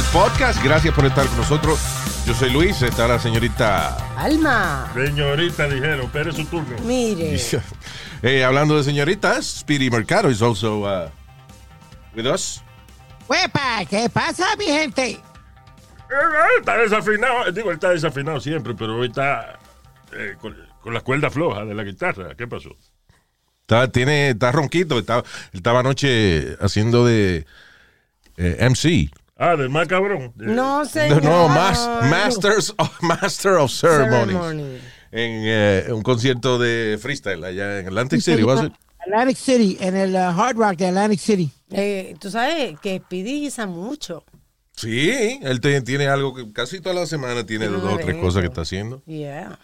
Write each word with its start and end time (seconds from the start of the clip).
el 0.00 0.06
podcast. 0.12 0.62
Gracias 0.64 0.94
por 0.94 1.04
estar 1.04 1.26
con 1.26 1.36
nosotros. 1.36 1.78
Yo 2.26 2.34
soy 2.34 2.50
Luis, 2.50 2.80
está 2.80 3.06
la 3.06 3.18
señorita. 3.18 3.96
Alma, 4.16 4.90
Señorita, 4.94 5.68
dijeron, 5.68 6.00
espere 6.02 6.32
su 6.32 6.44
turno. 6.46 6.76
mire. 6.84 7.38
Eh, 8.22 8.44
hablando 8.44 8.76
de 8.76 8.84
señoritas, 8.84 9.46
Speedy 9.60 9.88
Mercado 9.88 10.28
is 10.28 10.42
also 10.42 10.80
uh, 10.84 11.08
with 12.14 12.26
us. 12.26 12.60
¡Huepa! 13.26 13.86
¿Qué 13.88 14.10
pasa, 14.10 14.44
mi 14.58 14.66
gente? 14.66 15.12
Eh, 15.12 15.18
eh, 16.10 16.58
Está 16.58 16.76
desafinado, 16.76 17.50
digo, 17.50 17.70
él 17.70 17.76
está 17.76 17.88
desafinado 17.88 18.38
siempre, 18.38 18.74
pero 18.74 18.98
hoy 18.98 19.08
está 19.08 19.58
eh, 20.12 20.34
con, 20.38 20.54
con 20.82 20.92
la 20.92 21.00
cuerda 21.00 21.30
floja 21.30 21.64
de 21.64 21.74
la 21.74 21.82
guitarra. 21.82 22.34
¿Qué 22.36 22.46
pasó? 22.46 22.76
Está, 23.62 23.90
tiene, 23.90 24.30
está 24.30 24.52
ronquito. 24.52 24.98
Está, 24.98 25.20
él 25.20 25.24
estaba 25.54 25.80
anoche 25.80 26.58
haciendo 26.60 27.06
de 27.06 27.46
eh, 28.36 28.68
MC. 28.68 29.10
Ah, 29.42 29.56
del 29.56 29.70
más 29.70 29.88
cabrón. 29.88 30.32
No, 30.36 30.80
No, 30.80 30.84
señor. 30.84 31.24
no, 31.24 31.48
mas- 31.48 31.88
masters 32.10 32.74
of, 32.76 32.90
Master 33.02 33.52
of 33.54 33.70
Ceremonies. 33.72 34.36
Ceremony. 34.36 34.78
En 35.12 35.30
eh, 35.44 35.84
un 35.92 36.02
concierto 36.02 36.58
de 36.58 36.98
freestyle 37.00 37.42
allá 37.42 37.80
en 37.80 37.86
Atlantic 37.86 38.20
City. 38.20 38.42
¿was 38.42 38.62
it? 38.62 38.72
Atlantic 38.98 39.36
City, 39.38 39.78
en 39.80 39.96
el 39.96 40.14
uh, 40.14 40.18
Hard 40.38 40.56
Rock 40.58 40.76
de 40.76 40.88
Atlantic 40.88 41.18
City. 41.20 41.50
Eh, 41.70 42.14
Tú 42.20 42.30
sabes 42.30 42.78
que 42.80 42.98
Speedy 42.98 43.40
guisa 43.40 43.66
mucho. 43.66 44.24
Sí, 44.76 45.38
él 45.42 45.60
te- 45.62 45.80
tiene 45.80 46.06
algo 46.08 46.34
que 46.34 46.52
casi 46.52 46.80
toda 46.80 46.94
la 46.94 47.06
semana 47.06 47.44
tiene 47.46 47.66
dos 47.68 47.82
o 47.94 47.96
tres 47.98 48.16
cosas 48.16 48.42
que 48.42 48.48
está 48.48 48.60
haciendo. 48.60 49.02
Yeah. 49.06 49.58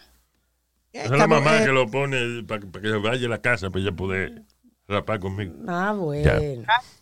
Esa 0.93 1.05
es 1.05 1.11
la 1.11 1.27
mamá 1.27 1.61
eh, 1.61 1.65
que 1.67 1.73
lo 1.73 1.87
pone 1.91 2.43
para 2.49 2.61
que 2.63 2.89
se 2.89 2.97
vaya 2.97 3.27
a 3.27 3.31
la 3.31 3.43
casa 3.43 3.69
para 3.69 3.83
ella 3.83 3.93
poder 3.93 4.43
rapar 4.89 5.21
conmigo. 5.21 5.53
Ah, 5.69 5.93
bueno. 5.97 6.33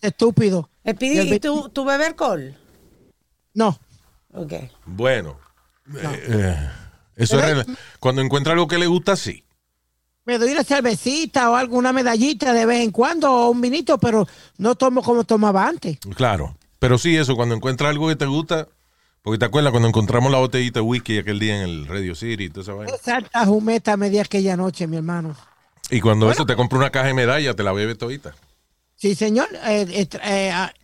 Estúpido. 0.03 0.69
Speedy, 0.88 1.14
Y 1.14 1.19
el 1.20 1.33
¿y 1.34 1.38
tú, 1.41 1.69
tú 1.72 1.84
bebes 1.84 2.09
alcohol? 2.09 2.56
No. 3.55 3.78
Ok. 4.33 4.52
Bueno, 4.84 5.38
eh, 5.94 6.24
eh, 6.28 6.70
eso 7.16 7.42
es 7.42 7.66
cuando 8.00 8.20
encuentra 8.20 8.52
algo 8.52 8.69
que 8.69 8.78
le 8.78 8.86
gusta, 8.86 9.16
sí. 9.16 9.44
Me 10.27 10.38
doy 10.38 10.52
una 10.52 10.64
cervecita 10.64 11.50
o 11.50 11.55
alguna 11.56 11.92
medallita 11.92 12.52
de 12.52 12.66
vez 12.66 12.80
en 12.82 12.91
cuando 12.91 13.30
o 13.30 13.50
un 13.50 13.60
vinito, 13.60 13.98
pero 13.98 14.27
no 14.58 14.75
tomo 14.75 15.02
como 15.02 15.25
tomaba 15.25 15.66
antes. 15.66 15.98
Claro. 16.16 16.56
Pero 16.78 16.98
sí, 16.98 17.16
eso, 17.16 17.36
cuando 17.36 17.55
encuentra 17.55 17.91
algo 17.91 18.08
que 18.08 18.16
te 18.16 18.27
gusta, 18.27 18.69
porque 19.22 19.38
te 19.38 19.44
acuerdas 19.44 19.70
cuando 19.70 19.88
encontramos 19.88 20.32
la 20.32 20.38
botellita 20.38 20.80
de 20.80 20.84
whisky 20.84 21.19
aquel 21.19 21.38
día 21.38 21.56
en 21.56 21.62
el 21.62 21.86
Radio 21.86 22.14
City 22.14 22.44
y 22.44 22.48
toda 22.50 22.62
esa 22.62 22.72
vaina. 22.75 22.92
Santa 23.02 23.47
jumeta 23.47 23.97
me 23.97 24.10
di 24.10 24.19
aquella 24.19 24.56
noche, 24.56 24.86
mi 24.86 24.97
hermano. 24.97 25.36
Y 25.91 26.00
cuando 26.00 26.30
eso 26.30 26.47
te 26.47 26.56
compra 26.56 26.78
una 26.78 26.91
caja 26.91 27.06
de 27.08 27.14
medalla, 27.14 27.55
te 27.55 27.62
la 27.62 27.72
bebe 27.72 27.94
todita. 27.94 28.34
Sí, 28.97 29.14
señor. 29.14 29.48
eh, 29.64 29.86
eh, 29.91 30.08
eh, 30.22 30.50
ah, 30.52 30.72
eh, 30.75 30.83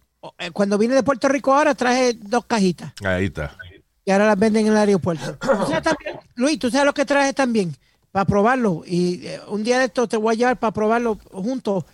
cuando 0.52 0.76
vine 0.78 0.94
de 0.94 1.02
Puerto 1.02 1.28
Rico 1.28 1.52
ahora 1.54 1.74
traje 1.74 2.14
dos 2.14 2.44
cajitas 2.46 2.92
Ahí 3.04 3.26
está. 3.26 3.56
y 4.04 4.10
ahora 4.10 4.26
las 4.26 4.38
venden 4.38 4.66
en 4.66 4.72
el 4.72 4.78
aeropuerto. 4.78 5.36
¿Tú 5.38 5.46
sabes 5.66 5.82
también- 5.82 6.18
Luis, 6.34 6.58
¿tú 6.58 6.70
sabes 6.70 6.86
lo 6.86 6.94
que 6.94 7.04
traje 7.04 7.32
también? 7.32 7.74
Para 8.12 8.24
probarlo. 8.24 8.82
Y 8.86 9.26
eh, 9.26 9.40
un 9.48 9.62
día 9.62 9.78
de 9.78 9.84
esto 9.86 10.08
te 10.08 10.16
voy 10.16 10.34
a 10.34 10.38
llevar 10.38 10.58
para 10.58 10.72
probarlo 10.72 11.16
juntos. 11.30 11.84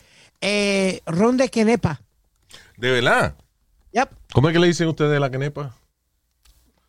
Eh, 0.41 1.01
ron 1.07 1.37
de 1.37 1.49
quenepa. 1.51 2.01
¿De 2.77 2.91
verdad? 2.91 3.37
Yep. 3.93 4.11
¿Cómo 4.33 4.49
es 4.49 4.53
que 4.55 4.59
le 4.61 4.67
dicen 4.69 4.89
ustedes 4.89 5.17
a 5.17 5.21
la 5.21 5.31
quenepa? 5.31 5.75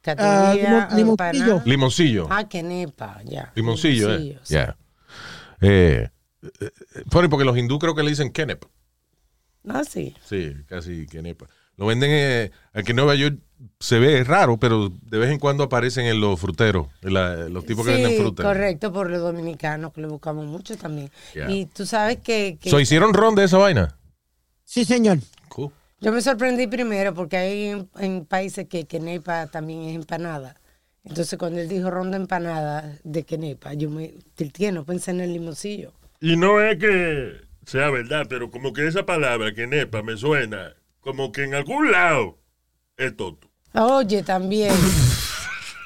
Categoría, 0.02 0.90
limon- 0.92 1.64
limoncillo. 1.66 2.28
Ah, 2.30 2.48
que 2.48 2.64
nepa, 2.64 3.20
ya. 3.26 3.52
Limoncillo, 3.56 4.14
eh. 4.16 4.40
Sí. 4.44 4.54
Ya. 4.54 4.78
Eh, 5.60 6.10
eh, 6.44 6.50
eh, 6.62 6.72
funny, 7.10 7.28
porque 7.28 7.44
los 7.46 7.58
hindú 7.58 7.78
creo 7.80 7.94
que 7.96 8.04
le 8.04 8.10
dicen 8.12 8.32
kenep. 8.32 8.64
Ah, 9.70 9.84
sí. 9.84 10.16
Sí, 10.24 10.54
casi 10.68 11.06
kenepa. 11.08 11.48
Lo 11.78 11.86
venden 11.86 12.10
eh, 12.12 12.52
aquí 12.74 12.92
en 12.92 12.96
Nueva 12.98 13.16
York. 13.16 13.38
Se 13.80 13.98
ve 14.00 14.24
raro, 14.24 14.58
pero 14.58 14.90
de 14.90 15.18
vez 15.18 15.32
en 15.32 15.40
cuando 15.40 15.64
aparecen 15.64 16.06
en 16.06 16.20
los 16.22 16.40
fruteros, 16.40 16.88
en 17.02 17.14
la- 17.16 17.50
los 17.50 17.66
tipos 17.66 17.86
que 17.86 17.96
sí, 17.96 18.02
venden 18.02 18.22
fruta. 18.22 18.44
correcto, 18.44 18.94
por 18.94 19.10
los 19.10 19.20
dominicanos 19.22 19.94
que 19.94 20.02
le 20.02 20.08
buscamos 20.08 20.46
mucho 20.46 20.76
también. 20.78 21.10
Yeah. 21.34 21.50
Y 21.52 21.66
tú 21.66 21.86
sabes 21.86 22.18
que, 22.18 22.58
que 22.62 22.70
So, 22.70 22.80
¿Hicieron 22.80 23.14
ron 23.14 23.34
de 23.36 23.46
esa 23.46 23.58
vaina? 23.58 23.98
Sí, 24.64 24.86
señor. 24.86 25.20
Cool. 25.50 25.72
yo 26.02 26.12
me 26.12 26.22
sorprendí 26.22 26.68
primero 26.68 27.14
porque 27.16 27.38
hay 27.38 27.64
en, 27.70 27.90
en 27.98 28.26
países 28.26 28.68
que 28.68 28.86
quenepa 28.86 29.48
también 29.48 29.84
es 29.84 29.96
empanada. 29.96 30.56
Entonces 31.04 31.40
cuando 31.40 31.60
él 31.60 31.68
dijo 31.70 31.90
ronda 31.90 32.18
empanada 32.18 32.96
de 33.04 33.24
quenepa, 33.24 33.74
yo 33.74 33.90
me 33.90 34.14
tilteé, 34.36 34.72
no 34.72 34.84
pensé 34.86 35.12
en 35.12 35.22
el 35.22 35.34
limoncillo. 35.34 35.94
Y 36.20 36.36
no 36.36 36.62
es 36.62 36.78
que 36.78 37.47
sea 37.68 37.90
verdad, 37.90 38.26
pero 38.30 38.50
como 38.50 38.74
que 38.74 38.88
esa 38.88 39.06
palabra, 39.06 39.54
que 39.54 39.68
nepa, 39.68 40.02
me 40.02 40.16
suena 40.18 40.74
como 41.02 41.32
que 41.32 41.44
en 41.44 41.54
algún 41.54 41.92
lado 41.92 42.38
es 42.98 43.16
toto. 43.16 43.50
Oye, 43.74 44.24
también. 44.24 44.74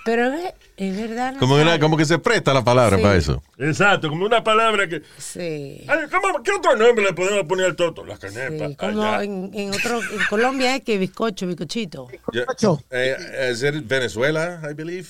Pero 0.03 0.33
es, 0.33 0.53
es 0.77 0.97
verdad. 0.97 1.35
Como, 1.37 1.57
Nazario. 1.57 1.73
una- 1.75 1.79
como 1.79 1.95
que 1.95 2.05
se 2.05 2.17
presta 2.17 2.55
la 2.55 2.63
palabra 2.63 2.97
Sí. 2.97 3.03
para 3.03 3.15
eso. 3.17 3.43
Exacto, 3.59 4.09
como 4.09 4.25
una 4.25 4.43
palabra 4.43 4.87
que... 4.89 5.03
Sí. 5.19 5.85
Ay, 5.87 5.99
¿cómo- 6.09 6.41
¿Qué 6.41 6.51
otro 6.53 6.75
nombre 6.75 7.05
le 7.05 7.13
podemos 7.13 7.45
poner 7.45 7.67
al 7.67 7.75
toto? 7.75 8.03
La 8.03 8.17
canepa. 8.17 8.67
Sí, 8.69 8.75
como 8.77 9.03
allá. 9.03 9.23
en, 9.23 9.51
en 9.53 9.69
otro, 9.75 10.01
en 10.01 10.25
Colombia 10.27 10.75
es 10.75 10.81
que 10.83 10.97
bizcocho, 10.97 11.45
bizcochito. 11.45 12.07
Yeah. 12.33 12.45
Ocho. 12.47 12.81
Eh, 12.89 13.15
¿Es 13.51 13.61
it 13.61 13.85
Venezuela, 13.87 14.59
I 14.67 14.73
believe? 14.73 15.07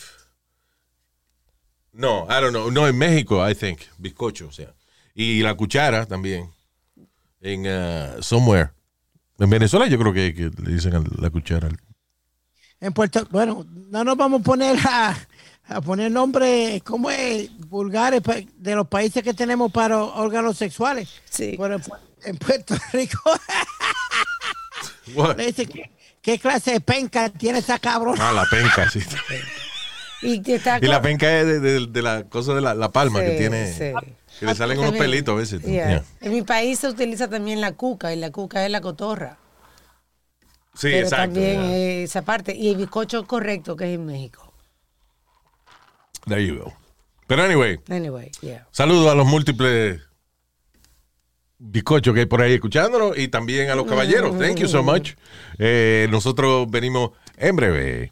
No, 1.93 2.25
I 2.29 2.41
don't 2.41 2.51
know. 2.51 2.69
No, 2.69 2.85
en 2.85 2.97
México, 2.97 3.47
I 3.47 3.55
think. 3.55 3.79
Bizcocho, 3.97 4.47
o 4.47 4.51
sea. 4.51 4.73
Y 5.13 5.41
la 5.41 5.53
cuchara 5.55 6.05
también. 6.05 6.49
En 7.41 7.65
uh, 7.65 8.21
somewhere. 8.21 8.69
En 9.39 9.49
Venezuela 9.49 9.87
yo 9.87 9.97
creo 9.97 10.13
que, 10.13 10.33
que 10.33 10.51
le 10.61 10.73
dicen 10.73 10.93
a 10.95 11.03
la 11.17 11.29
cuchara. 11.29 11.69
En 12.79 12.93
Puerto 12.93 13.27
bueno, 13.31 13.65
no 13.89 14.03
nos 14.03 14.15
vamos 14.17 14.41
a 14.41 14.43
poner 14.43 14.77
a, 14.87 15.15
a 15.65 15.81
poner 15.81 16.11
nombres, 16.11 16.81
¿cómo 16.83 17.09
es? 17.11 17.49
Vulgares 17.67 18.21
pa- 18.21 18.35
de 18.55 18.75
los 18.75 18.87
países 18.87 19.23
que 19.23 19.33
tenemos 19.33 19.71
para 19.71 20.03
órganos 20.03 20.57
sexuales. 20.57 21.09
Sí. 21.29 21.55
Pero 21.59 21.75
en, 21.75 21.81
Pu- 21.81 21.97
en 22.25 22.37
Puerto 22.37 22.75
Rico 22.93 23.19
What? 25.15 25.37
le 25.37 25.47
dice, 25.47 25.65
¿qué, 25.65 25.91
qué 26.21 26.39
clase 26.39 26.71
de 26.73 26.81
penca 26.81 27.29
tiene 27.29 27.59
esa 27.59 27.79
cabrona? 27.79 28.29
Ah, 28.29 28.33
la 28.33 28.45
penca, 28.45 28.89
sí. 28.89 28.99
Y, 30.21 30.41
que 30.41 30.55
está 30.55 30.77
Y 30.79 30.85
la 30.87 31.01
penca 31.01 31.39
es 31.39 31.45
de, 31.47 31.59
de- 31.59 31.87
de 31.87 32.01
la 32.01 32.23
cosa 32.25 32.53
de 32.53 32.61
la, 32.61 32.73
la 32.75 32.91
palma 32.91 33.21
que 33.21 33.31
tiene. 33.37 33.73
sí. 33.73 33.91
Que 34.41 34.47
le 34.47 34.55
salen 34.55 34.79
unos 34.79 34.95
pelitos 34.97 35.33
a 35.33 35.37
veces. 35.37 35.61
Yeah. 35.61 35.87
Yeah. 35.87 36.05
En 36.19 36.31
mi 36.31 36.41
país 36.41 36.79
se 36.79 36.89
utiliza 36.89 37.29
también 37.29 37.61
la 37.61 37.73
cuca 37.73 38.11
y 38.11 38.15
la 38.15 38.31
cuca 38.31 38.65
es 38.65 38.71
la 38.71 38.81
cotorra. 38.81 39.37
Sí, 40.73 40.87
pero 40.87 40.97
exacto. 40.97 41.25
también 41.25 41.61
yeah. 41.61 42.03
esa 42.03 42.23
parte. 42.23 42.55
Y 42.55 42.69
el 42.69 42.77
bizcocho 42.77 43.27
correcto 43.27 43.75
que 43.75 43.83
es 43.83 43.99
en 43.99 44.05
México. 44.07 44.51
There 46.25 46.43
you 46.43 46.57
go. 46.57 46.73
Pero 47.27 47.43
anyway, 47.43 47.79
Anyway, 47.87 48.31
yeah. 48.41 48.67
saludos 48.71 49.11
a 49.11 49.15
los 49.15 49.27
múltiples 49.27 50.01
bizcochos 51.59 52.15
que 52.15 52.21
hay 52.21 52.25
por 52.25 52.41
ahí 52.41 52.53
escuchándonos 52.53 53.15
y 53.19 53.27
también 53.27 53.69
a 53.69 53.75
los 53.75 53.85
caballeros. 53.85 54.39
Thank 54.39 54.57
you 54.57 54.67
so 54.67 54.81
much. 54.81 55.11
Eh, 55.59 56.07
nosotros 56.09 56.65
venimos 56.67 57.11
en 57.37 57.55
breve. 57.55 58.11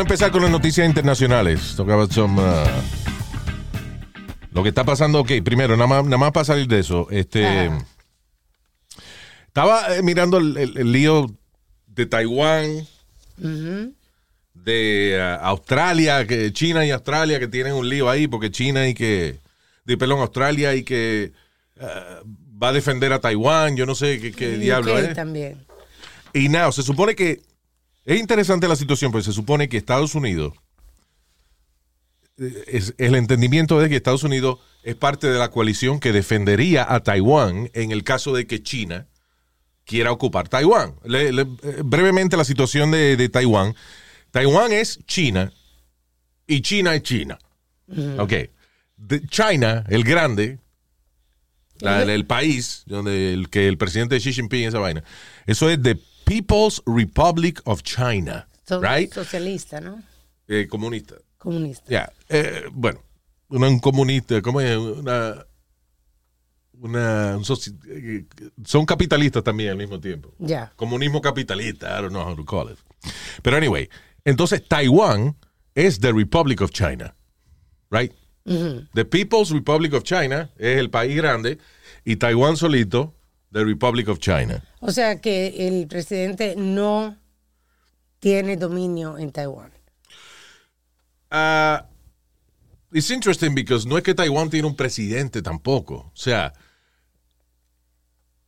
A 0.00 0.02
empezar 0.02 0.30
con 0.30 0.42
las 0.42 0.50
noticias 0.50 0.86
internacionales. 0.86 1.78
About 1.78 2.10
some, 2.12 2.40
uh, 2.40 2.64
lo 4.52 4.62
que 4.62 4.68
está 4.70 4.84
pasando. 4.84 5.20
Ok, 5.20 5.32
primero, 5.44 5.76
nada 5.76 5.86
más, 5.86 6.04
nada 6.04 6.18
más 6.18 6.32
para 6.32 6.44
salir 6.44 6.66
de 6.66 6.78
eso. 6.80 7.06
Este, 7.10 7.46
Ajá. 7.46 7.84
estaba 9.46 9.96
eh, 9.96 10.02
mirando 10.02 10.38
el, 10.38 10.56
el- 10.56 10.76
el 10.78 10.92
lío 10.92 11.26
de 11.86 12.06
Taiwán, 12.06 12.86
de 14.54 15.16
uh, 15.18 15.44
Australia, 15.44 16.26
que 16.26 16.52
China 16.52 16.84
y 16.84 16.90
Australia 16.90 17.38
que 17.38 17.48
tienen 17.48 17.72
un 17.74 17.88
lío 17.88 18.08
ahí 18.10 18.26
porque 18.28 18.50
China 18.50 18.86
y 18.88 18.94
que, 18.94 19.38
de 19.84 19.96
perdón, 19.96 20.20
Australia 20.20 20.74
y 20.74 20.82
que 20.84 21.32
va 22.62 22.68
a 22.68 22.72
defender 22.72 23.12
a 23.12 23.20
Taiwán, 23.20 23.76
yo 23.76 23.86
no 23.86 23.94
sé 23.94 24.20
qué, 24.20 24.32
qué 24.32 24.58
diablo 24.58 24.98
es. 24.98 25.14
también. 25.14 25.64
Y 26.34 26.48
nada, 26.48 26.70
se 26.72 26.82
supone 26.82 27.14
que 27.14 27.40
es 28.04 28.18
interesante 28.20 28.66
la 28.68 28.76
situación, 28.76 29.12
porque 29.12 29.24
se 29.26 29.32
supone 29.32 29.68
que 29.68 29.76
Estados 29.76 30.14
Unidos 30.14 30.54
eh, 32.38 32.64
es 32.68 32.94
el 32.98 33.14
entendimiento 33.14 33.78
de 33.80 33.88
que 33.88 33.96
Estados 33.96 34.22
Unidos 34.24 34.58
es 34.82 34.94
parte 34.94 35.26
de 35.28 35.38
la 35.38 35.50
coalición 35.50 36.00
que 36.00 36.12
defendería 36.12 36.86
a 36.92 37.00
Taiwán 37.00 37.70
en 37.74 37.90
el 37.92 38.02
caso 38.04 38.32
de 38.34 38.46
que 38.46 38.62
China 38.62 39.06
quiera 39.84 40.12
ocupar 40.12 40.48
Taiwán. 40.48 40.94
Le- 41.04 41.32
le- 41.32 41.42
eh, 41.62 41.82
brevemente 41.84 42.36
la 42.36 42.44
situación 42.44 42.90
de, 42.90 43.16
de 43.16 43.28
Taiwán. 43.28 43.74
Taiwán 44.30 44.72
es 44.72 45.00
China 45.06 45.52
y 46.46 46.62
China 46.62 46.94
es 46.94 47.02
China. 47.02 47.38
Ok. 48.18 48.32
De 48.96 49.26
China, 49.26 49.84
el 49.88 50.04
grande, 50.04 50.58
la- 51.80 52.02
el, 52.02 52.24
país 52.26 52.84
donde 52.86 53.32
el, 53.32 53.48
que 53.50 53.66
el 53.66 53.76
presidente 53.78 54.18
Xi 54.18 54.32
Jinping 54.32 54.64
esa 54.68 54.78
vaina, 54.78 55.02
eso 55.46 55.68
es 55.68 55.82
the 55.82 55.98
People's 56.30 56.80
Republic 56.86 57.60
of 57.64 57.82
China, 57.82 58.46
So- 58.64 58.80
right? 58.80 59.12
Socialista, 59.12 59.80
¿no? 59.80 60.00
Eh, 60.46 60.68
comunista. 60.68 61.16
Comunista. 61.38 61.84
Ya, 61.90 62.12
eh, 62.28 62.66
bueno, 62.72 63.00
una, 63.48 63.66
un 63.68 63.80
comunista, 63.80 64.40
¿cómo 64.40 64.60
es? 64.60 64.76
Una, 64.76 65.44
una, 66.80 67.36
un 67.36 67.44
son 68.64 68.86
capitalistas 68.86 69.42
también 69.42 69.70
al 69.70 69.76
mismo 69.76 69.98
tiempo. 69.98 70.32
Ya. 70.38 70.72
Comunismo 70.76 71.20
capitalista, 71.20 71.98
I 71.98 72.02
don't 72.02 72.12
know 72.12 72.22
how 72.22 72.36
to 72.36 72.44
call 72.44 72.70
it. 72.70 72.78
Pero 73.42 73.56
anyway, 73.56 73.88
entonces 74.24 74.62
Taiwán 74.68 75.34
es 75.74 75.98
the 75.98 76.12
Republic 76.12 76.60
of 76.60 76.70
China, 76.70 77.12
right? 77.90 78.12
The 78.44 79.04
People's 79.04 79.50
Republic 79.50 79.94
of 79.94 80.04
China 80.04 80.50
es 80.58 80.78
el 80.78 80.90
país 80.90 81.16
grande 81.16 81.58
y 82.04 82.16
Taiwán 82.16 82.56
solito, 82.56 83.14
the 83.52 83.64
Republic 83.64 84.08
of 84.08 84.18
China. 84.18 84.62
O 84.80 84.92
sea 84.92 85.20
que 85.20 85.66
el 85.66 85.86
presidente 85.86 86.54
no 86.56 87.16
tiene 88.18 88.56
dominio 88.56 89.18
en 89.18 89.32
Taiwán. 89.32 89.72
Ah, 91.30 91.86
it's 92.92 93.10
interesting 93.10 93.54
because 93.54 93.86
no 93.86 93.96
es 93.96 94.02
que 94.02 94.14
Taiwán 94.14 94.50
tiene 94.50 94.66
un 94.66 94.76
presidente 94.76 95.42
tampoco. 95.42 95.94
O 95.94 96.16
sea, 96.16 96.52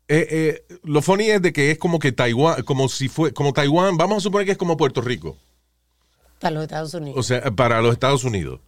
eh, 0.08 0.26
eh, 0.30 0.78
lo 0.84 1.00
funny 1.00 1.30
es 1.30 1.42
de 1.42 1.52
que 1.52 1.70
es 1.70 1.78
como 1.78 1.98
que 1.98 2.12
Taiwán, 2.12 2.62
como 2.62 2.88
si 2.88 3.08
fue, 3.08 3.32
como 3.32 3.52
Taiwán, 3.52 3.96
vamos 3.96 4.18
a 4.18 4.20
suponer 4.20 4.46
que 4.46 4.52
es 4.52 4.58
como 4.58 4.76
Puerto 4.76 5.00
Rico. 5.00 5.36
Para 6.38 6.54
los 6.54 6.62
Estados 6.64 6.94
Unidos. 6.94 7.18
O 7.18 7.22
sea, 7.22 7.40
para 7.52 7.80
los 7.80 7.92
Estados 7.92 8.24
Unidos. 8.24 8.60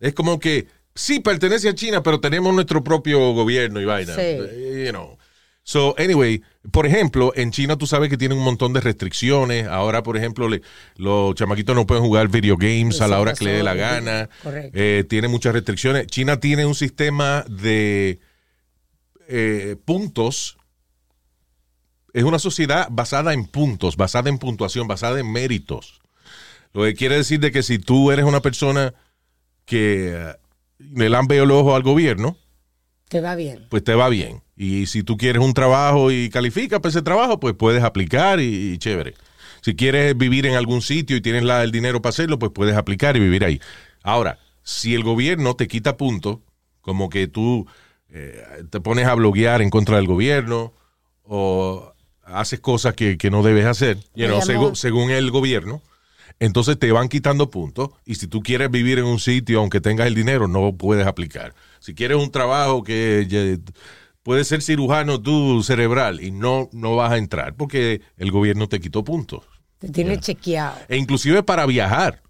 Es 0.00 0.14
como 0.14 0.38
que 0.38 0.66
sí 0.94 1.20
pertenece 1.20 1.68
a 1.68 1.74
China, 1.74 2.02
pero 2.02 2.20
tenemos 2.20 2.54
nuestro 2.54 2.82
propio 2.82 3.32
gobierno 3.32 3.80
y 3.80 3.84
vaina. 3.84 4.14
Sí. 4.14 4.20
Eh, 4.22 4.84
You 4.86 4.92
know. 4.92 5.18
So, 5.70 5.94
anyway, 5.98 6.40
por 6.72 6.86
ejemplo, 6.86 7.30
en 7.36 7.50
China 7.50 7.76
tú 7.76 7.86
sabes 7.86 8.08
que 8.08 8.16
tienen 8.16 8.38
un 8.38 8.44
montón 8.44 8.72
de 8.72 8.80
restricciones. 8.80 9.66
Ahora, 9.66 10.02
por 10.02 10.16
ejemplo, 10.16 10.48
le- 10.48 10.62
los 10.96 11.34
chamaquitos 11.34 11.76
no 11.76 11.86
pueden 11.86 12.02
jugar 12.02 12.28
video 12.28 12.56
games 12.56 13.02
a 13.02 13.06
la 13.06 13.20
hora 13.20 13.34
que 13.34 13.44
le 13.44 13.52
dé 13.52 13.62
la 13.62 13.74
gana. 13.74 14.30
correcto. 14.42 14.70
Eh, 14.72 15.04
tiene 15.06 15.28
muchas 15.28 15.52
restricciones. 15.52 16.06
China 16.06 16.40
tiene 16.40 16.64
un 16.64 16.74
sistema 16.74 17.44
de 17.50 18.18
eh, 19.28 19.76
puntos. 19.84 20.56
Es 22.14 22.24
una 22.24 22.38
sociedad 22.38 22.88
basada 22.90 23.34
en 23.34 23.44
puntos, 23.44 23.98
basada 23.98 24.30
en 24.30 24.38
puntuación, 24.38 24.88
basada 24.88 25.20
en 25.20 25.30
méritos. 25.30 26.00
Lo 26.72 26.84
que 26.84 26.94
quiere 26.94 27.16
decir 27.16 27.40
de 27.40 27.52
que 27.52 27.62
si 27.62 27.78
tú 27.78 28.10
eres 28.10 28.24
una 28.24 28.40
persona 28.40 28.94
que 29.66 30.14
eh, 30.16 30.34
le 30.78 31.10
lambe 31.10 31.36
el 31.36 31.50
ojo 31.50 31.76
al 31.76 31.82
gobierno, 31.82 32.38
Te 33.10 33.20
va 33.20 33.34
bien. 33.34 33.66
pues 33.68 33.84
te 33.84 33.94
va 33.94 34.08
bien. 34.08 34.40
Y 34.60 34.86
si 34.86 35.04
tú 35.04 35.16
quieres 35.16 35.40
un 35.40 35.54
trabajo 35.54 36.10
y 36.10 36.30
calificas 36.30 36.80
para 36.80 36.90
ese 36.90 37.02
trabajo, 37.02 37.38
pues 37.38 37.54
puedes 37.54 37.84
aplicar 37.84 38.40
y, 38.40 38.72
y 38.72 38.78
chévere. 38.78 39.14
Si 39.60 39.76
quieres 39.76 40.18
vivir 40.18 40.46
en 40.46 40.54
algún 40.56 40.82
sitio 40.82 41.16
y 41.16 41.20
tienes 41.20 41.44
la- 41.44 41.62
el 41.62 41.70
dinero 41.70 42.02
para 42.02 42.10
hacerlo, 42.10 42.38
pues 42.40 42.50
puedes 42.52 42.76
aplicar 42.76 43.16
y 43.16 43.20
vivir 43.20 43.44
ahí. 43.44 43.60
Ahora, 44.02 44.38
si 44.64 44.94
el 44.96 45.04
gobierno 45.04 45.54
te 45.54 45.68
quita 45.68 45.96
puntos, 45.96 46.38
como 46.80 47.08
que 47.08 47.28
tú 47.28 47.66
eh, 48.10 48.42
te 48.70 48.80
pones 48.80 49.06
a 49.06 49.14
bloguear 49.14 49.62
en 49.62 49.70
contra 49.70 49.96
del 49.96 50.06
gobierno 50.06 50.72
o 51.24 51.92
haces 52.24 52.58
cosas 52.60 52.94
que, 52.94 53.16
que 53.18 53.30
no 53.30 53.42
debes 53.42 53.66
hacer, 53.66 53.98
you 54.14 54.26
know, 54.26 54.40
según 54.74 55.10
el 55.10 55.30
gobierno, 55.30 55.82
entonces 56.40 56.78
te 56.78 56.90
van 56.92 57.08
quitando 57.08 57.50
puntos 57.50 57.90
y 58.06 58.14
si 58.16 58.26
tú 58.26 58.42
quieres 58.42 58.70
vivir 58.70 58.98
en 58.98 59.04
un 59.06 59.18
sitio, 59.20 59.60
aunque 59.60 59.80
tengas 59.80 60.06
el 60.06 60.14
dinero, 60.14 60.48
no 60.48 60.72
puedes 60.76 61.06
aplicar. 61.06 61.54
Si 61.80 61.94
quieres 61.94 62.16
un 62.18 62.30
trabajo 62.30 62.82
que 62.82 63.58
eh, 64.28 64.34
puede 64.34 64.44
ser 64.44 64.60
cirujano 64.62 65.20
tú 65.22 65.62
cerebral 65.62 66.20
y 66.20 66.30
no, 66.30 66.68
no 66.72 66.96
vas 66.96 67.12
a 67.12 67.16
entrar 67.16 67.54
porque 67.54 68.02
el 68.16 68.30
gobierno 68.30 68.68
te 68.68 68.78
quitó 68.80 69.02
puntos. 69.04 69.44
Te 69.78 69.88
tiene 69.88 70.18
chequeado. 70.18 70.76
E 70.88 70.96
inclusive 70.96 71.42
para 71.42 71.64
viajar. 71.66 72.22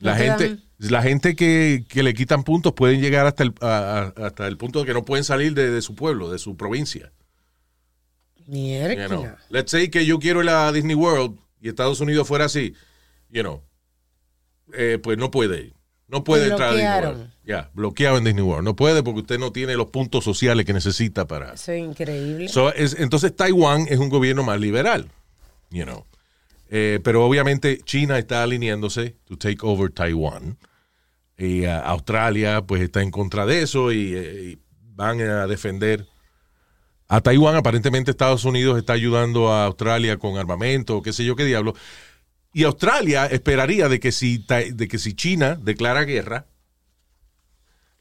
La 0.00 0.16
gente, 0.16 0.48
dan- 0.48 0.64
la 0.78 1.02
gente 1.02 1.36
que, 1.36 1.84
que 1.88 2.02
le 2.02 2.14
quitan 2.14 2.42
puntos 2.42 2.72
pueden 2.72 3.00
llegar 3.00 3.26
hasta 3.26 3.44
el, 3.44 3.54
a- 3.60 4.12
a- 4.16 4.26
hasta 4.26 4.46
el 4.48 4.56
punto 4.56 4.80
de 4.80 4.86
que 4.86 4.92
no 4.94 5.04
pueden 5.04 5.24
salir 5.24 5.54
de, 5.54 5.70
de 5.70 5.82
su 5.82 5.94
pueblo, 5.94 6.30
de 6.30 6.38
su 6.38 6.56
provincia. 6.56 7.12
You 8.96 9.08
know. 9.08 9.36
Let's 9.50 9.70
say 9.70 9.88
que 9.88 10.04
yo 10.04 10.18
quiero 10.18 10.42
ir 10.42 10.50
a 10.50 10.70
Disney 10.72 10.94
World 10.96 11.38
y 11.60 11.68
Estados 11.68 12.00
Unidos 12.00 12.26
fuera 12.28 12.44
así, 12.46 12.74
you 13.30 13.40
know, 13.42 13.62
eh, 14.74 14.98
pues 15.02 15.16
no 15.16 15.30
puede 15.30 15.60
ir. 15.66 15.74
No 16.08 16.24
puede 16.24 16.48
entrar 16.48 16.70
a 16.70 16.72
Disney. 16.74 17.14
World. 17.14 17.33
Ya, 17.46 17.70
bloqueado 17.74 18.16
en 18.16 18.24
Disney 18.24 18.42
World. 18.42 18.64
No 18.64 18.74
puede 18.74 19.02
porque 19.02 19.20
usted 19.20 19.38
no 19.38 19.52
tiene 19.52 19.74
los 19.76 19.88
puntos 19.88 20.24
sociales 20.24 20.64
que 20.64 20.72
necesita 20.72 21.26
para... 21.26 21.52
Eso 21.52 21.72
es 21.72 21.84
increíble. 21.84 22.48
So, 22.48 22.72
es- 22.72 22.96
entonces 22.98 23.36
Taiwán 23.36 23.86
es 23.90 23.98
un 23.98 24.08
gobierno 24.08 24.42
más 24.42 24.58
liberal, 24.58 25.10
you 25.70 25.84
know. 25.84 26.06
Eh, 26.70 27.00
pero 27.04 27.24
obviamente 27.24 27.78
China 27.84 28.18
está 28.18 28.42
alineándose 28.42 29.16
to 29.26 29.36
take 29.36 29.58
over 29.60 29.90
Taiwán. 29.92 30.56
Y 31.36 31.66
ah, 31.66 31.80
Australia 31.80 32.62
pues 32.62 32.80
está 32.80 33.02
en 33.02 33.10
contra 33.10 33.44
de 33.44 33.62
eso 33.62 33.92
y, 33.92 34.14
eh, 34.14 34.42
y 34.52 34.58
van 34.94 35.20
a 35.20 35.46
defender 35.46 36.06
a 37.08 37.20
Taiwán. 37.20 37.56
Aparentemente 37.56 38.10
Estados 38.12 38.46
Unidos 38.46 38.78
está 38.78 38.94
ayudando 38.94 39.52
a 39.52 39.66
Australia 39.66 40.16
con 40.16 40.38
armamento, 40.38 41.02
qué 41.02 41.12
sé 41.12 41.24
yo 41.26 41.36
qué 41.36 41.44
diablo. 41.44 41.74
Y 42.54 42.64
Australia 42.64 43.26
esperaría 43.26 43.88
de 43.90 44.00
que 44.00 44.12
si, 44.12 44.38
de 44.38 44.88
que 44.88 44.98
si 44.98 45.12
China 45.14 45.58
declara 45.60 46.04
guerra 46.04 46.46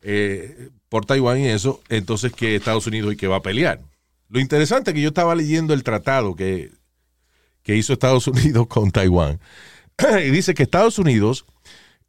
eh, 0.03 0.69
por 0.89 1.05
Taiwán 1.05 1.39
y 1.39 1.47
eso, 1.47 1.81
entonces 1.89 2.33
que 2.33 2.55
Estados 2.55 2.87
Unidos 2.87 3.13
y 3.13 3.17
que 3.17 3.27
va 3.27 3.37
a 3.37 3.41
pelear. 3.41 3.79
Lo 4.29 4.39
interesante 4.39 4.91
es 4.91 4.95
que 4.95 5.01
yo 5.01 5.09
estaba 5.09 5.33
leyendo 5.35 5.73
el 5.73 5.83
tratado 5.83 6.35
que, 6.35 6.71
que 7.63 7.75
hizo 7.75 7.93
Estados 7.93 8.27
Unidos 8.27 8.67
con 8.67 8.91
Taiwán. 8.91 9.39
y 10.25 10.29
dice 10.29 10.53
que 10.53 10.63
Estados 10.63 10.99
Unidos 10.99 11.45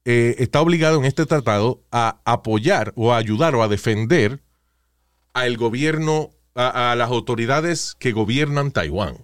eh, 0.04 0.36
está 0.38 0.60
obligado 0.60 0.98
en 0.98 1.04
este 1.04 1.24
tratado 1.24 1.82
a 1.90 2.20
apoyar 2.24 2.92
o 2.96 3.12
a 3.12 3.16
ayudar 3.16 3.54
o 3.54 3.62
a 3.62 3.68
defender 3.68 4.40
al 5.32 5.56
gobierno, 5.56 6.30
a, 6.54 6.92
a 6.92 6.96
las 6.96 7.10
autoridades 7.10 7.94
que 7.98 8.12
gobiernan 8.12 8.70
Taiwán. 8.70 9.18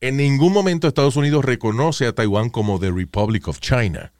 En 0.00 0.16
ningún 0.16 0.52
momento 0.52 0.88
Estados 0.88 1.16
Unidos 1.16 1.44
reconoce 1.44 2.06
a 2.06 2.12
Taiwán 2.12 2.50
como 2.50 2.80
the 2.80 2.90
Republic 2.90 3.46
of 3.46 3.60
China. 3.60 4.12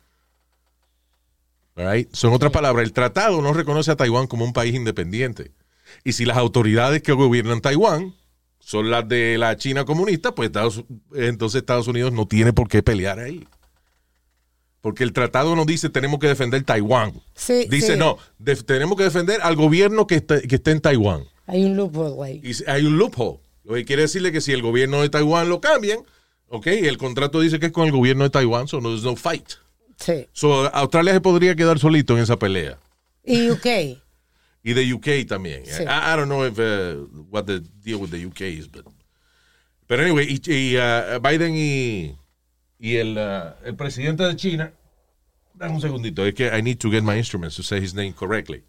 All 1.76 1.90
right? 1.90 2.08
So, 2.14 2.28
en 2.28 2.34
otras 2.34 2.52
palabras, 2.52 2.84
el 2.84 2.92
tratado 2.92 3.40
no 3.42 3.52
reconoce 3.52 3.90
a 3.90 3.96
Taiwán 3.96 4.26
como 4.26 4.44
un 4.44 4.52
país 4.52 4.74
independiente. 4.74 5.52
Y 6.04 6.12
si 6.12 6.24
las 6.24 6.36
autoridades 6.36 7.02
que 7.02 7.12
gobiernan 7.12 7.60
Taiwán 7.60 8.14
son 8.58 8.90
las 8.90 9.08
de 9.08 9.38
la 9.38 9.56
China 9.56 9.84
comunista, 9.84 10.34
pues 10.34 10.48
Estados- 10.48 10.84
entonces 11.14 11.60
Estados 11.60 11.88
Unidos 11.88 12.12
no 12.12 12.26
tiene 12.26 12.52
por 12.52 12.68
qué 12.68 12.82
pelear 12.82 13.18
ahí. 13.18 13.46
Porque 14.80 15.04
el 15.04 15.12
tratado 15.12 15.54
no 15.54 15.64
dice 15.64 15.90
tenemos 15.90 16.18
que 16.18 16.26
defender 16.26 16.64
Taiwán. 16.64 17.12
Sí, 17.34 17.66
dice 17.70 17.92
sí. 17.94 17.98
no, 17.98 18.18
tenemos 18.66 18.96
que 18.98 19.04
defender 19.04 19.40
al 19.42 19.54
gobierno 19.54 20.06
que 20.06 20.16
esté, 20.16 20.42
que 20.48 20.56
esté 20.56 20.72
en 20.72 20.80
Taiwán. 20.80 21.24
Hay 21.46 21.64
un 21.64 21.76
loophole 21.76 22.22
ahí. 22.24 22.40
Y 22.42 22.54
si- 22.54 22.64
hay 22.66 22.84
un 22.84 22.98
loophole. 22.98 23.38
Lo 23.64 23.74
que 23.74 23.84
quiere 23.84 24.02
decirle 24.02 24.32
que 24.32 24.40
si 24.40 24.52
el 24.52 24.60
gobierno 24.62 25.00
de 25.02 25.08
Taiwán 25.08 25.48
lo 25.48 25.60
cambian, 25.60 26.00
ok, 26.48 26.66
el 26.66 26.98
contrato 26.98 27.40
dice 27.40 27.60
que 27.60 27.66
es 27.66 27.72
con 27.72 27.86
el 27.86 27.92
gobierno 27.92 28.24
de 28.24 28.30
Taiwán, 28.30 28.66
so 28.66 28.80
no 28.80 28.88
there's 28.88 29.04
no 29.04 29.14
fight. 29.14 29.50
Sí. 30.04 30.26
So 30.32 30.68
Australia 30.74 31.12
se 31.14 31.20
podría 31.20 31.54
quedar 31.54 31.78
solito 31.78 32.16
en 32.16 32.22
esa 32.24 32.36
pelea. 32.38 32.78
Y 33.24 33.50
UK. 33.50 33.66
Y 34.64 34.74
de 34.74 34.94
UK 34.94 35.26
también. 35.26 35.64
Sí. 35.66 35.82
I, 35.82 35.86
I 35.86 36.16
don't 36.16 36.26
know 36.28 36.44
if, 36.46 36.56
uh, 36.56 37.04
what 37.30 37.46
the 37.46 37.60
deal 37.84 37.98
with 38.00 38.10
the 38.10 38.24
UK 38.24 38.42
is, 38.42 38.68
but. 38.68 38.84
Pero 39.88 40.04
anyway, 40.04 40.24
y, 40.28 40.40
y, 40.46 40.76
uh, 40.76 41.18
Biden 41.20 41.54
y, 41.56 42.16
y 42.78 42.94
el, 42.96 43.18
uh, 43.18 43.54
el 43.66 43.74
presidente 43.74 44.22
de 44.22 44.36
China. 44.36 44.72
Dame 45.54 45.74
un 45.74 45.80
segundito, 45.80 46.24
es 46.24 46.34
que 46.34 46.46
I 46.46 46.62
need 46.62 46.78
to 46.78 46.90
get 46.90 47.02
my 47.02 47.16
instruments 47.16 47.56
to 47.56 47.64
say 47.64 47.80
his 47.80 47.92
name 47.92 48.12
correctly. 48.12 48.62